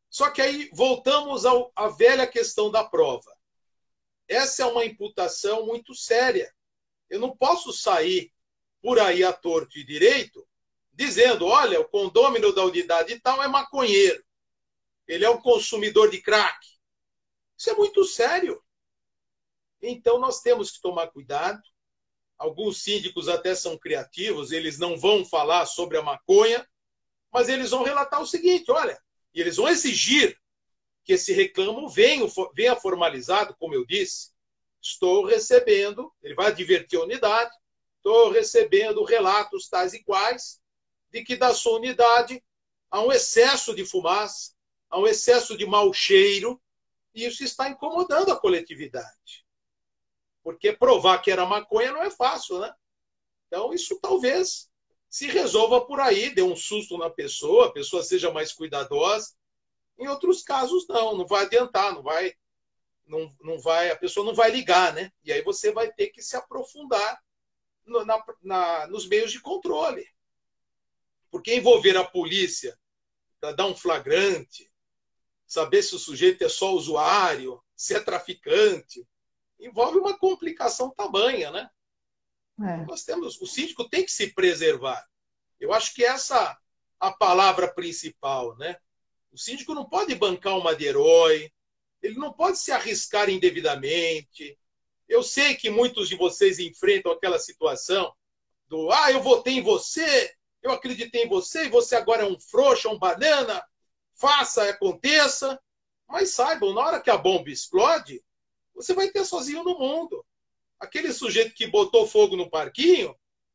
Só 0.08 0.30
que 0.30 0.40
aí 0.40 0.70
voltamos 0.72 1.44
ao, 1.44 1.72
à 1.74 1.88
velha 1.88 2.26
questão 2.26 2.70
da 2.70 2.84
prova. 2.84 3.36
Essa 4.28 4.62
é 4.62 4.66
uma 4.66 4.84
imputação 4.84 5.66
muito 5.66 5.94
séria. 5.94 6.52
Eu 7.08 7.20
não 7.20 7.36
posso 7.36 7.72
sair 7.72 8.32
por 8.82 8.98
aí 8.98 9.22
a 9.22 9.32
torto 9.32 9.78
e 9.78 9.84
direito 9.84 10.46
dizendo: 10.92 11.46
olha, 11.46 11.80
o 11.80 11.88
condômino 11.88 12.52
da 12.52 12.64
unidade 12.64 13.20
tal 13.20 13.42
é 13.42 13.48
maconheiro. 13.48 14.24
Ele 15.06 15.24
é 15.24 15.30
um 15.30 15.40
consumidor 15.40 16.10
de 16.10 16.20
crack. 16.20 16.58
Isso 17.56 17.70
é 17.70 17.74
muito 17.74 18.04
sério. 18.04 18.62
Então 19.80 20.18
nós 20.18 20.40
temos 20.40 20.70
que 20.70 20.80
tomar 20.80 21.08
cuidado. 21.08 21.62
Alguns 22.38 22.82
síndicos 22.82 23.28
até 23.28 23.54
são 23.54 23.78
criativos, 23.78 24.52
eles 24.52 24.78
não 24.78 24.98
vão 24.98 25.24
falar 25.24 25.64
sobre 25.64 25.96
a 25.96 26.02
maconha, 26.02 26.68
mas 27.36 27.50
eles 27.50 27.70
vão 27.70 27.82
relatar 27.82 28.18
o 28.22 28.26
seguinte: 28.26 28.70
olha, 28.70 28.98
e 29.34 29.42
eles 29.42 29.56
vão 29.56 29.68
exigir 29.68 30.40
que 31.04 31.12
esse 31.12 31.34
reclamo 31.34 31.86
venha, 31.86 32.26
venha 32.54 32.74
formalizado, 32.74 33.54
como 33.58 33.74
eu 33.74 33.84
disse. 33.84 34.32
Estou 34.80 35.26
recebendo, 35.26 36.10
ele 36.22 36.34
vai 36.34 36.46
advertir 36.46 36.98
a 36.98 37.02
unidade, 37.02 37.54
estou 37.98 38.30
recebendo 38.30 39.04
relatos 39.04 39.68
tais 39.68 39.92
e 39.92 40.02
quais 40.02 40.62
de 41.10 41.22
que 41.22 41.36
da 41.36 41.52
sua 41.52 41.76
unidade 41.76 42.42
há 42.90 43.02
um 43.02 43.12
excesso 43.12 43.74
de 43.74 43.84
fumaça, 43.84 44.54
há 44.88 44.98
um 44.98 45.06
excesso 45.06 45.58
de 45.58 45.66
mau 45.66 45.92
cheiro, 45.92 46.58
e 47.14 47.26
isso 47.26 47.44
está 47.44 47.68
incomodando 47.68 48.32
a 48.32 48.40
coletividade. 48.40 49.44
Porque 50.42 50.72
provar 50.72 51.18
que 51.18 51.30
era 51.30 51.44
maconha 51.44 51.92
não 51.92 52.02
é 52.02 52.10
fácil, 52.10 52.60
né? 52.60 52.72
Então, 53.46 53.74
isso 53.74 54.00
talvez 54.00 54.70
se 55.16 55.28
resolva 55.28 55.80
por 55.80 55.98
aí, 55.98 56.28
dê 56.28 56.42
um 56.42 56.54
susto 56.54 56.98
na 56.98 57.08
pessoa, 57.08 57.68
a 57.68 57.72
pessoa 57.72 58.02
seja 58.02 58.30
mais 58.30 58.52
cuidadosa. 58.52 59.32
Em 59.98 60.06
outros 60.08 60.42
casos, 60.42 60.86
não, 60.88 61.16
não 61.16 61.26
vai 61.26 61.46
adiantar, 61.46 61.94
não 61.94 62.02
vai, 62.02 62.34
não, 63.06 63.34
não 63.40 63.58
vai, 63.58 63.90
a 63.90 63.96
pessoa 63.96 64.26
não 64.26 64.34
vai 64.34 64.50
ligar, 64.50 64.92
né? 64.92 65.10
E 65.24 65.32
aí 65.32 65.40
você 65.40 65.72
vai 65.72 65.90
ter 65.90 66.08
que 66.08 66.20
se 66.20 66.36
aprofundar 66.36 67.18
no, 67.86 68.04
na, 68.04 68.22
na, 68.42 68.86
nos 68.88 69.08
meios 69.08 69.32
de 69.32 69.40
controle. 69.40 70.06
Porque 71.30 71.54
envolver 71.54 71.96
a 71.96 72.04
polícia 72.04 72.78
para 73.40 73.52
dar 73.52 73.64
um 73.64 73.74
flagrante, 73.74 74.70
saber 75.46 75.82
se 75.82 75.94
o 75.94 75.98
sujeito 75.98 76.44
é 76.44 76.48
só 76.50 76.74
usuário, 76.74 77.58
se 77.74 77.94
é 77.94 78.00
traficante, 78.00 79.08
envolve 79.58 79.96
uma 79.96 80.18
complicação 80.18 80.90
tamanha, 80.90 81.50
né? 81.50 81.70
É. 82.60 82.84
Nós 82.86 83.04
temos, 83.04 83.40
o 83.40 83.46
síndico 83.46 83.88
tem 83.88 84.04
que 84.04 84.10
se 84.12 84.32
preservar. 84.32 85.06
Eu 85.60 85.72
acho 85.72 85.94
que 85.94 86.04
essa 86.04 86.56
a 86.98 87.12
palavra 87.12 87.72
principal, 87.72 88.56
né? 88.56 88.78
O 89.30 89.38
síndico 89.38 89.74
não 89.74 89.84
pode 89.84 90.14
bancar 90.14 90.56
uma 90.56 90.74
de 90.74 90.86
herói, 90.86 91.52
ele 92.02 92.16
não 92.16 92.32
pode 92.32 92.58
se 92.58 92.72
arriscar 92.72 93.28
indevidamente. 93.28 94.58
Eu 95.06 95.22
sei 95.22 95.54
que 95.54 95.68
muitos 95.68 96.08
de 96.08 96.16
vocês 96.16 96.58
enfrentam 96.58 97.12
aquela 97.12 97.38
situação 97.38 98.12
do 98.66 98.90
ah, 98.90 99.12
eu 99.12 99.22
votei 99.22 99.54
em 99.54 99.62
você, 99.62 100.34
eu 100.62 100.72
acreditei 100.72 101.24
em 101.24 101.28
você 101.28 101.66
e 101.66 101.70
você 101.70 101.94
agora 101.94 102.22
é 102.22 102.26
um 102.26 102.40
frouxo, 102.40 102.88
um 102.88 102.98
banana, 102.98 103.62
faça, 104.14 104.68
aconteça. 104.68 105.60
Mas 106.08 106.30
saibam, 106.30 106.72
na 106.72 106.80
hora 106.80 107.00
que 107.00 107.10
a 107.10 107.18
bomba 107.18 107.50
explode, 107.50 108.24
você 108.74 108.94
vai 108.94 109.10
ter 109.10 109.24
sozinho 109.24 109.62
no 109.62 109.78
mundo 109.78 110.24
aquele 110.78 111.12
sujeito 111.12 111.54
que 111.54 111.66
botou 111.66 112.06
fogo 112.06 112.36
no 112.36 112.50
parquinho, 112.50 113.14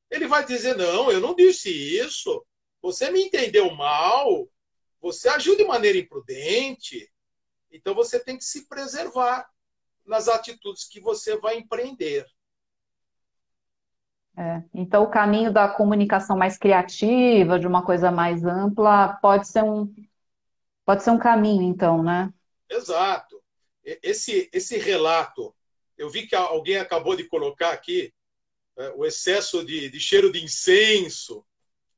ele 0.10 0.28
vai 0.28 0.46
dizer: 0.46 0.76
não, 0.76 1.12
eu 1.12 1.20
não 1.20 1.36
disse 1.36 1.70
isso, 1.70 2.46
você 2.82 3.10
me 3.10 3.22
entendeu 3.22 3.74
mal, 3.74 4.48
você 5.00 5.30
agiu 5.30 5.56
de 5.56 5.64
maneira 5.64 5.98
imprudente. 5.98 7.10
Então 7.72 7.96
você 7.96 8.20
tem 8.20 8.38
que 8.38 8.44
se 8.44 8.68
preservar 8.68 9.50
nas 10.06 10.28
atitudes 10.28 10.88
que 10.88 11.00
você 11.00 11.38
vai 11.38 11.58
empreender. 11.58 12.26
É, 14.38 14.64
então, 14.74 15.04
o 15.04 15.10
caminho 15.10 15.52
da 15.52 15.68
comunicação 15.68 16.38
mais 16.38 16.58
criativa, 16.58 17.60
de 17.60 17.68
uma 17.68 17.84
coisa 17.86 18.10
mais 18.10 18.44
ampla, 18.46 19.20
pode 19.22 19.48
ser 19.48 19.64
um, 19.64 19.94
pode 20.86 21.04
ser 21.04 21.12
um 21.12 21.20
caminho, 21.20 21.64
então, 21.64 22.02
né? 22.02 22.34
Exato. 22.70 23.42
Esse, 23.84 24.50
esse 24.54 24.78
relato 24.78 25.54
eu 26.02 26.10
vi 26.10 26.26
que 26.26 26.36
alguém 26.36 26.78
acabou 26.78 27.16
de 27.16 27.26
colocar 27.26 27.72
aqui 27.72 28.12
é, 28.76 28.90
o 28.96 29.06
excesso 29.06 29.64
de, 29.64 29.88
de, 29.88 30.00
cheiro 30.00 30.32
de 30.32 30.44
incenso, 30.44 31.46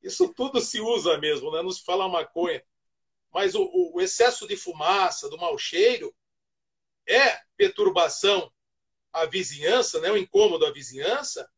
isso 0.01 0.33
tudo 0.33 0.59
se 0.59 0.81
usa 0.81 1.17
mesmo, 1.17 1.49
né? 1.51 1.61
não 1.61 1.71
se 1.71 1.85
fala 1.85 2.09
maconha. 2.09 2.61
Mas 3.31 3.55
o, 3.55 3.63
o 3.93 4.01
excesso 4.01 4.45
de 4.45 4.57
fumaça, 4.57 5.29
do 5.29 5.37
mau 5.37 5.57
cheiro, 5.57 6.13
é 7.07 7.39
perturbação 7.55 8.51
à 9.13 9.25
vizinhança, 9.25 10.01
né? 10.01 10.11
o 10.11 10.17
incômodo 10.17 10.65
à 10.65 10.71
vizinhança. 10.73 11.49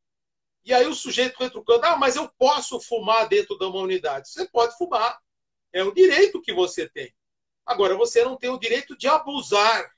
E 0.63 0.71
aí 0.71 0.85
o 0.85 0.93
sujeito 0.93 1.39
retrucando, 1.39 1.83
ah, 1.87 1.97
mas 1.97 2.15
eu 2.15 2.29
posso 2.37 2.79
fumar 2.79 3.27
dentro 3.27 3.57
de 3.57 3.65
uma 3.65 3.79
unidade. 3.79 4.29
Você 4.29 4.47
pode 4.47 4.77
fumar. 4.77 5.19
É 5.73 5.83
um 5.83 5.93
direito 5.93 6.41
que 6.43 6.53
você 6.53 6.87
tem. 6.87 7.11
Agora, 7.65 7.97
você 7.97 8.23
não 8.23 8.37
tem 8.37 8.51
o 8.51 8.59
direito 8.59 8.95
de 8.95 9.07
abusar, 9.07 9.94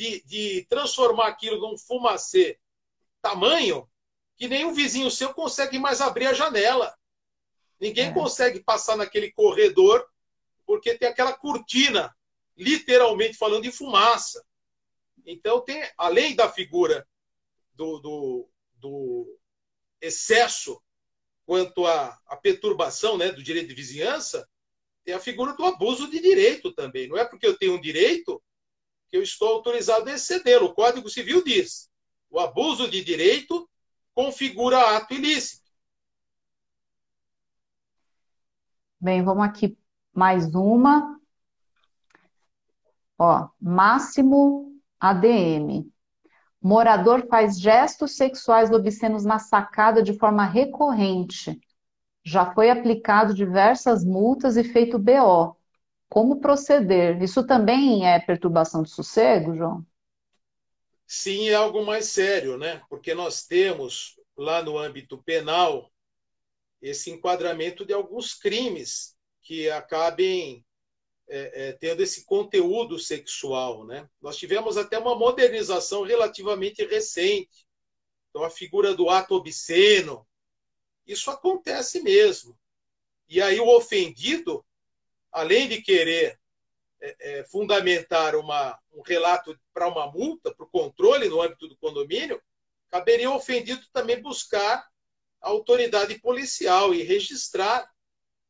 de, 0.00 0.22
de 0.24 0.64
transformar 0.64 1.28
aquilo 1.28 1.60
num 1.60 1.76
fumacê 1.76 2.58
tamanho 3.20 3.86
que 4.34 4.48
nenhum 4.48 4.72
vizinho 4.72 5.10
seu 5.10 5.34
consegue 5.34 5.78
mais 5.78 6.00
abrir 6.00 6.26
a 6.26 6.32
janela. 6.32 6.96
Ninguém 7.78 8.08
é. 8.08 8.12
consegue 8.14 8.60
passar 8.60 8.96
naquele 8.96 9.30
corredor 9.30 10.02
porque 10.64 10.96
tem 10.96 11.06
aquela 11.06 11.34
cortina, 11.34 12.16
literalmente 12.56 13.36
falando 13.36 13.64
de 13.64 13.70
fumaça. 13.70 14.42
Então, 15.26 15.60
tem, 15.60 15.86
além 15.98 16.34
da 16.34 16.50
figura 16.50 17.06
do, 17.74 17.98
do, 17.98 18.48
do 18.76 19.38
excesso 20.00 20.82
quanto 21.44 21.84
à, 21.84 22.18
à, 22.26 22.38
perturbação 22.38 23.18
né, 23.18 23.30
do 23.30 23.42
direito 23.42 23.68
de 23.68 23.74
vizinhança, 23.74 24.48
tem 25.04 25.12
a 25.12 25.20
figura 25.20 25.52
do 25.52 25.64
abuso 25.66 26.10
de 26.10 26.20
direito 26.20 26.72
também. 26.72 27.06
Não 27.06 27.18
é 27.18 27.24
porque 27.26 27.46
eu 27.46 27.58
tenho 27.58 27.74
um 27.74 27.80
direito 27.80 28.42
que 29.10 29.16
eu 29.16 29.22
estou 29.22 29.48
autorizado 29.48 30.08
a 30.08 30.14
excedê-lo. 30.14 30.66
O 30.66 30.74
Código 30.74 31.08
Civil 31.10 31.42
diz: 31.44 31.90
o 32.30 32.38
abuso 32.38 32.88
de 32.88 33.02
direito 33.02 33.68
configura 34.14 34.96
ato 34.96 35.14
ilícito. 35.14 35.68
Bem, 39.00 39.24
vamos 39.24 39.44
aqui 39.44 39.76
mais 40.12 40.54
uma. 40.54 41.18
Ó, 43.18 43.48
máximo 43.60 44.78
ADM. 44.98 45.90
Morador 46.62 47.26
faz 47.26 47.58
gestos 47.58 48.16
sexuais 48.16 48.70
obscenos 48.70 49.24
na 49.24 49.38
sacada 49.38 50.02
de 50.02 50.18
forma 50.18 50.44
recorrente. 50.44 51.58
Já 52.22 52.52
foi 52.52 52.68
aplicado 52.68 53.32
diversas 53.32 54.04
multas 54.04 54.58
e 54.58 54.64
feito 54.64 54.98
BO. 54.98 55.56
Como 56.10 56.40
proceder? 56.40 57.22
Isso 57.22 57.46
também 57.46 58.04
é 58.04 58.18
perturbação 58.18 58.82
de 58.82 58.90
sossego, 58.90 59.56
João? 59.56 59.86
Sim, 61.06 61.48
é 61.48 61.54
algo 61.54 61.86
mais 61.86 62.06
sério, 62.06 62.58
né? 62.58 62.82
Porque 62.90 63.14
nós 63.14 63.46
temos 63.46 64.20
lá 64.36 64.60
no 64.60 64.76
âmbito 64.76 65.22
penal 65.22 65.88
esse 66.82 67.12
enquadramento 67.12 67.86
de 67.86 67.92
alguns 67.92 68.34
crimes 68.34 69.16
que 69.40 69.70
acabem 69.70 70.66
é, 71.28 71.68
é, 71.68 71.72
tendo 71.74 72.02
esse 72.02 72.24
conteúdo 72.24 72.98
sexual. 72.98 73.86
Né? 73.86 74.08
Nós 74.20 74.36
tivemos 74.36 74.76
até 74.76 74.98
uma 74.98 75.14
modernização 75.14 76.02
relativamente 76.02 76.84
recente. 76.84 77.64
Então, 78.30 78.42
a 78.42 78.50
figura 78.50 78.94
do 78.94 79.08
ato 79.08 79.34
obsceno, 79.34 80.26
isso 81.06 81.30
acontece 81.30 82.02
mesmo. 82.02 82.58
E 83.28 83.40
aí, 83.40 83.60
o 83.60 83.76
ofendido, 83.76 84.64
além 85.32 85.68
de 85.68 85.82
querer 85.82 86.38
é, 87.00 87.38
é 87.40 87.44
fundamentar 87.44 88.36
uma, 88.36 88.78
um 88.92 89.02
relato 89.02 89.58
para 89.72 89.88
uma 89.88 90.10
multa, 90.10 90.54
para 90.54 90.64
o 90.64 90.70
controle 90.70 91.28
no 91.28 91.40
âmbito 91.40 91.68
do 91.68 91.76
condomínio, 91.76 92.40
caberia 92.90 93.30
ofendido 93.30 93.84
também 93.92 94.20
buscar 94.20 94.86
a 95.40 95.48
autoridade 95.48 96.18
policial 96.20 96.92
e 96.92 97.02
registrar 97.02 97.90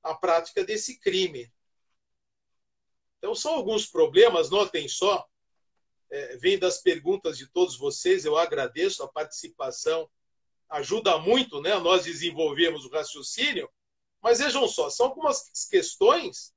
a 0.02 0.14
prática 0.14 0.64
desse 0.64 0.98
crime. 0.98 1.52
Então, 3.18 3.34
são 3.34 3.54
alguns 3.54 3.86
problemas, 3.86 4.50
notem 4.50 4.88
só, 4.88 5.28
é, 6.10 6.36
vem 6.38 6.58
das 6.58 6.78
perguntas 6.78 7.36
de 7.36 7.46
todos 7.46 7.76
vocês, 7.76 8.24
eu 8.24 8.36
agradeço 8.36 9.02
a 9.02 9.08
participação, 9.08 10.10
ajuda 10.68 11.18
muito 11.18 11.60
né, 11.60 11.78
nós 11.78 12.04
desenvolvermos 12.04 12.84
o 12.84 12.90
raciocínio, 12.90 13.70
mas 14.22 14.38
vejam 14.38 14.66
só, 14.66 14.88
são 14.88 15.06
algumas 15.06 15.68
questões 15.68 16.52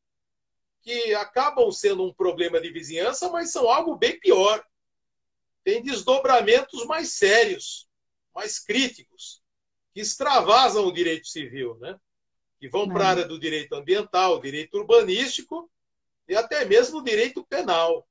que 0.84 1.16
acabam 1.16 1.72
sendo 1.72 2.04
um 2.04 2.14
problema 2.14 2.60
de 2.60 2.70
vizinhança, 2.70 3.30
mas 3.30 3.52
são 3.52 3.70
algo 3.70 3.96
bem 3.96 4.20
pior. 4.20 4.64
Tem 5.64 5.82
desdobramentos 5.82 6.86
mais 6.86 7.14
sérios, 7.14 7.88
mais 8.36 8.60
críticos, 8.60 9.42
que 9.94 10.02
extravasam 10.02 10.86
o 10.86 10.92
direito 10.92 11.28
civil, 11.28 11.78
né? 11.80 11.98
que 12.60 12.70
vão 12.70 12.88
para 12.88 13.06
a 13.06 13.10
área 13.10 13.28
do 13.28 13.40
direito 13.40 13.74
ambiental, 13.76 14.42
direito 14.42 14.78
urbanístico 14.78 15.70
e 16.28 16.36
até 16.36 16.66
mesmo 16.66 17.00
o 17.00 17.04
direito 17.04 17.46
penal. 17.46 18.06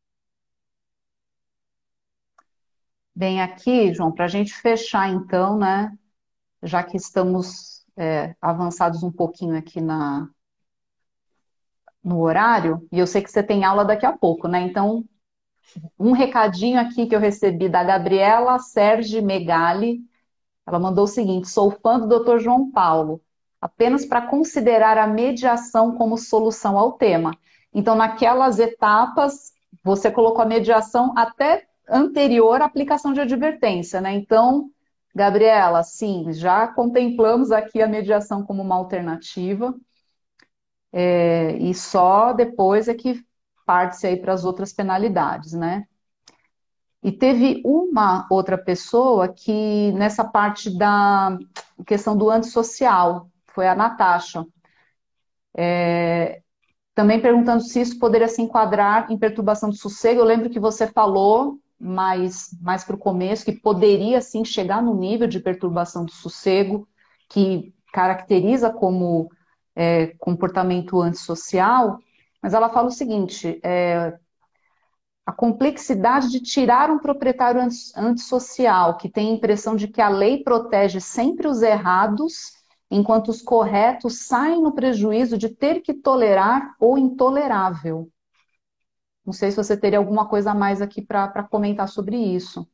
Bem, 3.14 3.42
aqui, 3.42 3.92
João, 3.92 4.12
para 4.12 4.24
a 4.24 4.28
gente 4.28 4.54
fechar 4.54 5.10
então, 5.10 5.58
né, 5.58 5.96
já 6.62 6.82
que 6.82 6.96
estamos 6.96 7.84
é, 7.96 8.34
avançados 8.40 9.02
um 9.02 9.12
pouquinho 9.12 9.56
aqui 9.56 9.80
na, 9.80 10.28
no 12.02 12.20
horário, 12.20 12.86
e 12.90 12.98
eu 12.98 13.06
sei 13.06 13.22
que 13.22 13.30
você 13.30 13.42
tem 13.42 13.64
aula 13.64 13.84
daqui 13.84 14.04
a 14.04 14.12
pouco, 14.12 14.48
né? 14.48 14.60
Então, 14.62 15.04
um 15.98 16.12
recadinho 16.12 16.80
aqui 16.80 17.06
que 17.06 17.14
eu 17.14 17.20
recebi 17.20 17.68
da 17.68 17.82
Gabriela 17.84 18.58
Sergi 18.58 19.20
Megali. 19.20 20.00
Ela 20.66 20.78
mandou 20.78 21.04
o 21.04 21.08
seguinte: 21.08 21.48
sou 21.48 21.70
fã 21.70 21.98
do 21.98 22.06
Dr. 22.06 22.38
João 22.38 22.70
Paulo, 22.70 23.20
apenas 23.60 24.04
para 24.04 24.26
considerar 24.26 24.98
a 24.98 25.06
mediação 25.06 25.96
como 25.96 26.18
solução 26.18 26.78
ao 26.78 26.92
tema. 26.92 27.36
Então, 27.72 27.94
naquelas 27.94 28.58
etapas, 28.58 29.52
você 29.82 30.10
colocou 30.10 30.42
a 30.42 30.46
mediação 30.46 31.12
até 31.16 31.66
anterior 31.88 32.60
à 32.60 32.66
aplicação 32.66 33.12
de 33.12 33.20
advertência, 33.20 34.00
né? 34.00 34.12
Então, 34.12 34.70
Gabriela, 35.14 35.82
sim, 35.82 36.32
já 36.32 36.66
contemplamos 36.68 37.50
aqui 37.50 37.82
a 37.82 37.86
mediação 37.86 38.44
como 38.44 38.62
uma 38.62 38.76
alternativa. 38.76 39.74
É, 40.92 41.56
e 41.56 41.74
só 41.74 42.32
depois 42.32 42.88
é 42.88 42.94
que 42.94 43.24
parte-se 43.64 44.06
aí 44.06 44.16
para 44.16 44.32
as 44.32 44.44
outras 44.44 44.72
penalidades, 44.72 45.52
né? 45.52 45.86
E 47.02 47.10
teve 47.10 47.60
uma 47.64 48.26
outra 48.30 48.56
pessoa 48.56 49.28
que, 49.28 49.90
nessa 49.92 50.24
parte 50.24 50.70
da 50.70 51.36
questão 51.84 52.16
do 52.16 52.30
antissocial, 52.30 53.28
foi 53.48 53.66
a 53.66 53.74
Natasha. 53.74 54.44
É, 55.54 56.40
também 56.94 57.20
perguntando 57.20 57.62
se 57.62 57.80
isso 57.80 57.98
poderia 57.98 58.28
se 58.28 58.40
enquadrar 58.40 59.10
em 59.10 59.18
perturbação 59.18 59.70
de 59.70 59.78
sossego. 59.78 60.20
Eu 60.20 60.24
lembro 60.24 60.50
que 60.50 60.60
você 60.60 60.86
falou 60.86 61.58
mais, 61.78 62.50
mais 62.60 62.84
para 62.84 62.94
o 62.94 62.98
começo 62.98 63.44
que 63.44 63.52
poderia 63.52 64.20
sim 64.20 64.44
chegar 64.44 64.80
no 64.82 64.94
nível 64.94 65.26
de 65.26 65.40
perturbação 65.40 66.04
de 66.04 66.12
sossego, 66.12 66.86
que 67.28 67.74
caracteriza 67.92 68.70
como 68.70 69.28
é, 69.74 70.08
comportamento 70.18 71.00
antissocial, 71.00 71.98
mas 72.42 72.54
ela 72.54 72.68
fala 72.68 72.88
o 72.88 72.92
seguinte: 72.92 73.60
é, 73.62 74.18
a 75.24 75.32
complexidade 75.32 76.28
de 76.30 76.40
tirar 76.40 76.90
um 76.90 76.98
proprietário 76.98 77.60
antissocial 77.96 78.96
que 78.96 79.08
tem 79.08 79.30
a 79.30 79.34
impressão 79.34 79.76
de 79.76 79.86
que 79.88 80.00
a 80.00 80.08
lei 80.08 80.42
protege 80.42 81.00
sempre 81.00 81.46
os 81.46 81.62
errados, 81.62 82.52
enquanto 82.90 83.28
os 83.28 83.40
corretos 83.40 84.26
saem 84.26 84.60
no 84.60 84.74
prejuízo 84.74 85.38
de 85.38 85.48
ter 85.48 85.80
que 85.80 85.94
tolerar 85.94 86.74
o 86.80 86.98
intolerável. 86.98 88.10
Não 89.24 89.32
sei 89.32 89.50
se 89.50 89.56
você 89.56 89.76
teria 89.76 89.98
alguma 89.98 90.28
coisa 90.28 90.50
a 90.50 90.54
mais 90.54 90.82
aqui 90.82 91.00
para 91.00 91.44
comentar 91.44 91.88
sobre 91.88 92.16
isso. 92.16 92.68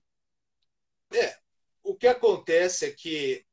É, 1.12 1.36
o 1.82 1.94
que 1.94 2.06
acontece 2.06 2.86
é 2.86 2.90
que 2.90 3.44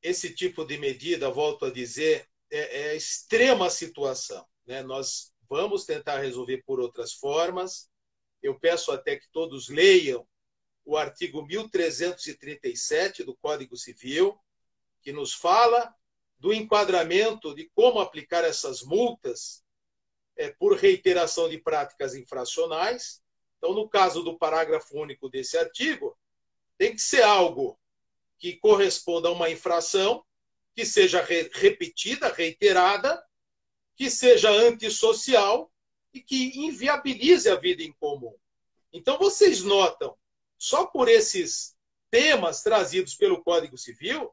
esse 0.00 0.32
tipo 0.34 0.64
de 0.64 0.78
medida, 0.78 1.30
volto 1.30 1.64
a 1.64 1.72
dizer, 1.72 2.28
é, 2.50 2.88
é 2.88 2.96
extrema 2.96 3.70
situação. 3.70 4.46
Né? 4.66 4.82
Nós 4.82 5.32
vamos 5.48 5.84
tentar 5.84 6.18
resolver 6.18 6.62
por 6.66 6.80
outras 6.80 7.12
formas. 7.12 7.90
Eu 8.42 8.58
peço 8.58 8.92
até 8.92 9.16
que 9.16 9.28
todos 9.30 9.68
leiam 9.68 10.26
o 10.84 10.96
artigo 10.96 11.44
1337 11.46 13.24
do 13.24 13.34
Código 13.36 13.76
Civil, 13.76 14.38
que 15.00 15.12
nos 15.12 15.32
fala 15.32 15.94
do 16.38 16.52
enquadramento 16.52 17.54
de 17.54 17.70
como 17.74 18.00
aplicar 18.00 18.44
essas 18.44 18.82
multas 18.82 19.64
é, 20.36 20.50
por 20.50 20.76
reiteração 20.76 21.48
de 21.48 21.58
práticas 21.58 22.14
infracionais. 22.14 23.22
Então, 23.56 23.72
no 23.72 23.88
caso 23.88 24.22
do 24.22 24.38
parágrafo 24.38 24.98
único 24.98 25.28
desse 25.28 25.56
artigo, 25.56 26.16
tem 26.76 26.92
que 26.94 27.00
ser 27.00 27.22
algo 27.22 27.78
que 28.38 28.56
corresponda 28.56 29.28
a 29.28 29.32
uma 29.32 29.48
infração, 29.48 30.24
que 30.74 30.84
seja 30.84 31.22
re 31.22 31.50
repetida, 31.54 32.28
reiterada, 32.28 33.22
que 33.96 34.10
seja 34.10 34.50
antissocial 34.50 35.70
e 36.12 36.20
que 36.20 36.58
inviabilize 36.58 37.48
a 37.48 37.56
vida 37.56 37.82
em 37.82 37.92
comum. 37.92 38.34
Então, 38.92 39.18
vocês 39.18 39.62
notam, 39.62 40.16
só 40.58 40.86
por 40.86 41.08
esses 41.08 41.76
temas 42.10 42.62
trazidos 42.62 43.14
pelo 43.14 43.42
Código 43.42 43.76
Civil 43.76 44.32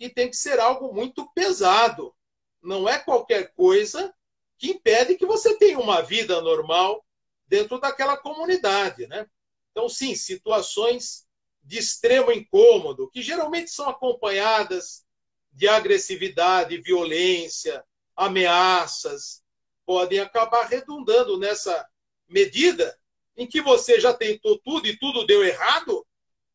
que 0.00 0.08
tem 0.08 0.30
que 0.30 0.36
ser 0.36 0.58
algo 0.58 0.94
muito 0.94 1.30
pesado. 1.34 2.14
Não 2.62 2.88
é 2.88 2.98
qualquer 2.98 3.52
coisa 3.52 4.14
que 4.56 4.70
impede 4.70 5.14
que 5.14 5.26
você 5.26 5.58
tenha 5.58 5.78
uma 5.78 6.00
vida 6.00 6.40
normal 6.40 7.04
dentro 7.46 7.78
daquela 7.78 8.16
comunidade, 8.16 9.06
né? 9.06 9.28
Então, 9.70 9.90
sim, 9.90 10.14
situações 10.14 11.26
de 11.62 11.78
extremo 11.78 12.32
incômodo, 12.32 13.10
que 13.10 13.20
geralmente 13.20 13.70
são 13.70 13.90
acompanhadas 13.90 15.04
de 15.52 15.68
agressividade, 15.68 16.80
violência, 16.80 17.84
ameaças, 18.16 19.42
podem 19.84 20.20
acabar 20.20 20.66
redundando 20.66 21.38
nessa 21.38 21.86
medida 22.28 22.96
em 23.36 23.46
que 23.46 23.60
você 23.60 24.00
já 24.00 24.12
tentou 24.12 24.58
tudo 24.58 24.86
e 24.86 24.98
tudo 24.98 25.26
deu 25.26 25.44
errado, 25.44 26.06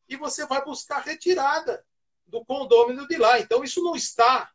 e 0.08 0.16
você 0.16 0.46
vai 0.46 0.64
buscar 0.64 1.00
retirada 1.00 1.84
do 2.26 2.44
condômino 2.44 3.06
de 3.06 3.16
lá. 3.16 3.40
Então, 3.40 3.64
isso 3.64 3.82
não 3.82 3.96
está 3.96 4.50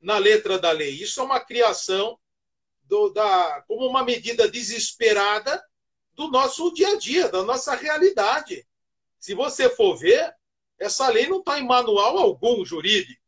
na 0.00 0.18
letra 0.18 0.58
da 0.58 0.70
lei. 0.70 0.90
Isso 0.90 1.20
é 1.20 1.22
uma 1.22 1.40
criação 1.40 2.18
do, 2.82 3.10
da, 3.10 3.62
como 3.66 3.86
uma 3.86 4.04
medida 4.04 4.50
desesperada 4.50 5.62
do 6.14 6.28
nosso 6.28 6.72
dia 6.72 6.88
a 6.88 6.98
dia, 6.98 7.28
da 7.28 7.42
nossa 7.42 7.74
realidade. 7.74 8.66
Se 9.18 9.34
você 9.34 9.68
for 9.68 9.96
ver, 9.96 10.34
essa 10.78 11.08
lei 11.08 11.26
não 11.28 11.38
está 11.38 11.58
em 11.58 11.66
manual 11.66 12.18
algum 12.18 12.64
jurídico. 12.64 13.19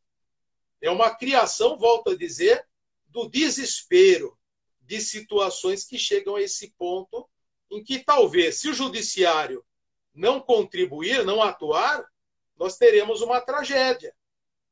É 0.82 0.90
uma 0.90 1.14
criação, 1.14 1.78
volto 1.78 2.10
a 2.10 2.16
dizer, 2.16 2.66
do 3.06 3.28
desespero 3.28 4.36
de 4.80 5.00
situações 5.00 5.84
que 5.84 5.96
chegam 5.96 6.34
a 6.34 6.42
esse 6.42 6.72
ponto 6.72 7.28
em 7.70 7.82
que 7.82 8.00
talvez, 8.00 8.58
se 8.60 8.68
o 8.68 8.74
judiciário 8.74 9.64
não 10.12 10.40
contribuir, 10.40 11.24
não 11.24 11.40
atuar, 11.40 12.04
nós 12.56 12.76
teremos 12.76 13.22
uma 13.22 13.40
tragédia, 13.40 14.14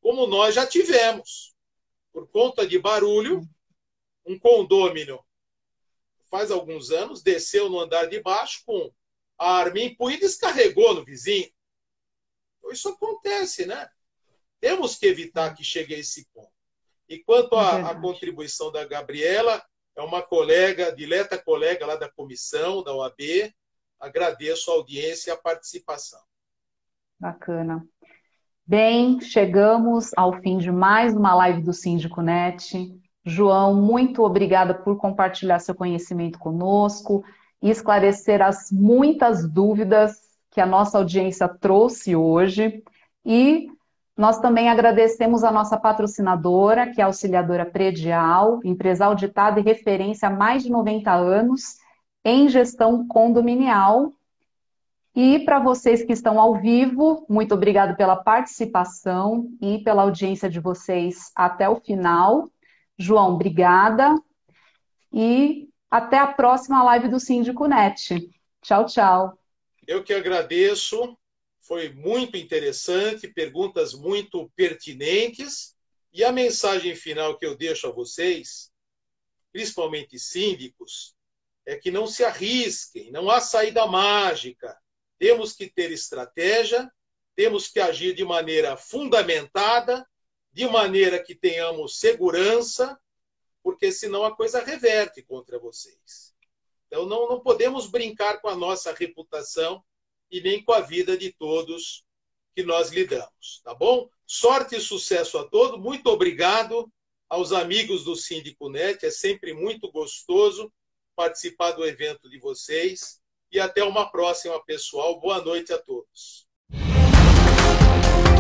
como 0.01 0.27
nós 0.27 0.55
já 0.55 0.67
tivemos. 0.67 1.55
Por 2.13 2.29
conta 2.29 2.67
de 2.67 2.79
barulho, 2.79 3.49
um 4.27 4.39
condômino, 4.39 5.25
faz 6.29 6.51
alguns 6.51 6.91
anos, 6.91 7.23
desceu 7.23 7.71
no 7.71 7.79
andar 7.79 8.07
de 8.07 8.21
baixo 8.21 8.63
com 8.67 8.93
a 9.39 9.53
arma 9.53 9.79
em 9.79 9.95
punho 9.95 10.17
e 10.17 10.21
descarregou 10.21 10.93
no 10.93 11.05
vizinho. 11.05 11.51
Então, 12.59 12.73
isso 12.73 12.89
acontece, 12.89 13.65
né? 13.65 13.89
Temos 14.61 14.97
que 14.97 15.07
evitar 15.07 15.55
que 15.55 15.65
chegue 15.65 15.95
a 15.95 15.99
esse 15.99 16.27
ponto. 16.35 16.53
E 17.09 17.19
quanto 17.19 17.57
à, 17.57 17.91
à 17.91 18.01
contribuição 18.01 18.71
da 18.71 18.85
Gabriela, 18.85 19.63
é 19.97 20.03
uma 20.03 20.23
colega, 20.23 20.95
dileta 20.95 21.37
colega 21.37 21.87
lá 21.87 21.97
da 21.97 22.09
comissão, 22.09 22.83
da 22.83 22.95
OAB, 22.95 23.53
agradeço 23.99 24.71
a 24.71 24.75
audiência 24.75 25.31
e 25.31 25.33
a 25.33 25.37
participação. 25.37 26.21
Bacana. 27.19 27.85
Bem, 28.67 29.21
chegamos 29.21 30.11
ao 30.17 30.41
fim 30.41 30.57
de 30.57 30.71
mais 30.71 31.15
uma 31.15 31.35
live 31.35 31.61
do 31.63 31.73
Síndico 31.73 32.23
Net. 32.23 32.97
João, 33.25 33.75
muito 33.75 34.23
obrigada 34.23 34.73
por 34.73 34.97
compartilhar 34.97 35.59
seu 35.59 35.75
conhecimento 35.75 36.39
conosco 36.39 37.25
e 37.61 37.69
esclarecer 37.69 38.41
as 38.41 38.71
muitas 38.71 39.47
dúvidas 39.47 40.17
que 40.51 40.61
a 40.61 40.67
nossa 40.67 40.99
audiência 40.99 41.49
trouxe 41.49 42.15
hoje. 42.17 42.83
E 43.25 43.69
nós 44.21 44.39
também 44.39 44.69
agradecemos 44.69 45.43
a 45.43 45.51
nossa 45.51 45.77
patrocinadora, 45.77 46.93
que 46.93 47.01
é 47.01 47.05
a 47.05 47.07
Auxiliadora 47.07 47.67
Predial, 47.67 48.61
empresa 48.63 49.07
auditada 49.07 49.59
e 49.59 49.63
referência 49.63 50.29
há 50.29 50.31
mais 50.31 50.63
de 50.63 50.71
90 50.71 51.11
anos 51.11 51.79
em 52.25 52.49
gestão 52.49 53.07
condominial 53.09 54.13
e 55.15 55.41
para 55.41 55.59
vocês 55.59 56.03
que 56.05 56.13
estão 56.13 56.41
ao 56.41 56.61
vivo, 56.61 57.27
muito 57.29 57.55
obrigado 57.55 57.97
pela 57.97 58.17
participação 58.17 59.49
e 59.61 59.79
pela 59.79 60.03
audiência 60.03 60.49
de 60.49 60.61
vocês 60.61 61.33
até 61.35 61.69
o 61.69 61.77
final. 61.77 62.49
João, 62.97 63.35
obrigada. 63.35 64.15
E 65.13 65.69
até 65.91 66.19
a 66.19 66.29
próxima 66.29 66.83
live 66.85 67.09
do 67.09 67.19
Síndico 67.19 67.67
Net. 67.67 68.31
Tchau, 68.63 68.87
tchau. 68.87 69.39
Eu 69.87 70.05
que 70.05 70.15
agradeço. 70.15 71.17
Foi 71.71 71.89
muito 71.93 72.37
interessante, 72.37 73.29
perguntas 73.29 73.95
muito 73.95 74.51
pertinentes. 74.57 75.77
E 76.13 76.25
a 76.25 76.33
mensagem 76.33 76.97
final 76.97 77.39
que 77.39 77.47
eu 77.47 77.57
deixo 77.57 77.87
a 77.87 77.93
vocês, 77.93 78.73
principalmente 79.53 80.19
síndicos, 80.19 81.15
é 81.65 81.77
que 81.77 81.93
não 81.93 82.09
se 82.09 82.25
arrisquem, 82.25 83.13
não 83.13 83.31
há 83.31 83.41
saída 83.41 83.87
mágica 83.87 84.77
temos 85.17 85.53
que 85.53 85.71
ter 85.71 85.93
estratégia, 85.93 86.91
temos 87.37 87.69
que 87.69 87.79
agir 87.79 88.15
de 88.15 88.25
maneira 88.25 88.77
fundamentada, 88.77 90.05
de 90.51 90.67
maneira 90.67 91.23
que 91.23 91.37
tenhamos 91.37 92.01
segurança, 92.01 92.99
porque 93.63 93.93
senão 93.93 94.25
a 94.25 94.35
coisa 94.35 94.65
reverte 94.65 95.23
contra 95.23 95.57
vocês. 95.57 96.35
Então 96.89 97.07
não, 97.07 97.29
não 97.29 97.41
podemos 97.41 97.87
brincar 97.87 98.41
com 98.41 98.49
a 98.49 98.57
nossa 98.57 98.93
reputação 98.93 99.85
e 100.31 100.41
nem 100.41 100.63
com 100.63 100.73
a 100.73 100.81
vida 100.81 101.17
de 101.17 101.33
todos 101.33 102.05
que 102.55 102.63
nós 102.63 102.91
lidamos, 102.91 103.61
tá 103.65 103.75
bom? 103.75 104.09
Sorte 104.27 104.77
e 104.77 104.81
sucesso 104.81 105.39
a 105.39 105.45
todos. 105.45 105.81
Muito 105.81 106.09
obrigado 106.09 106.91
aos 107.29 107.53
amigos 107.53 108.05
do 108.05 108.15
Síndico 108.17 108.69
Net. 108.69 109.05
É 109.07 109.11
sempre 109.11 109.53
muito 109.53 109.91
gostoso 109.91 110.73
participar 111.17 111.73
do 111.73 111.85
evento 111.85 112.29
de 112.29 112.39
vocês 112.39 113.21
e 113.53 113.59
até 113.59 113.83
uma 113.83 114.11
próxima, 114.11 114.63
pessoal. 114.65 115.21
Boa 115.21 115.43
noite 115.43 115.73
a 115.73 115.79
todos. 115.79 116.47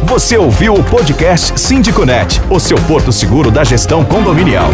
Você 0.06 0.36
ouviu 0.36 0.74
o 0.74 0.90
podcast 0.90 1.58
Síndico 1.58 2.04
Net, 2.04 2.40
o 2.52 2.58
seu 2.58 2.76
porto 2.88 3.12
seguro 3.12 3.50
da 3.50 3.62
gestão 3.62 4.04
condominial. 4.04 4.70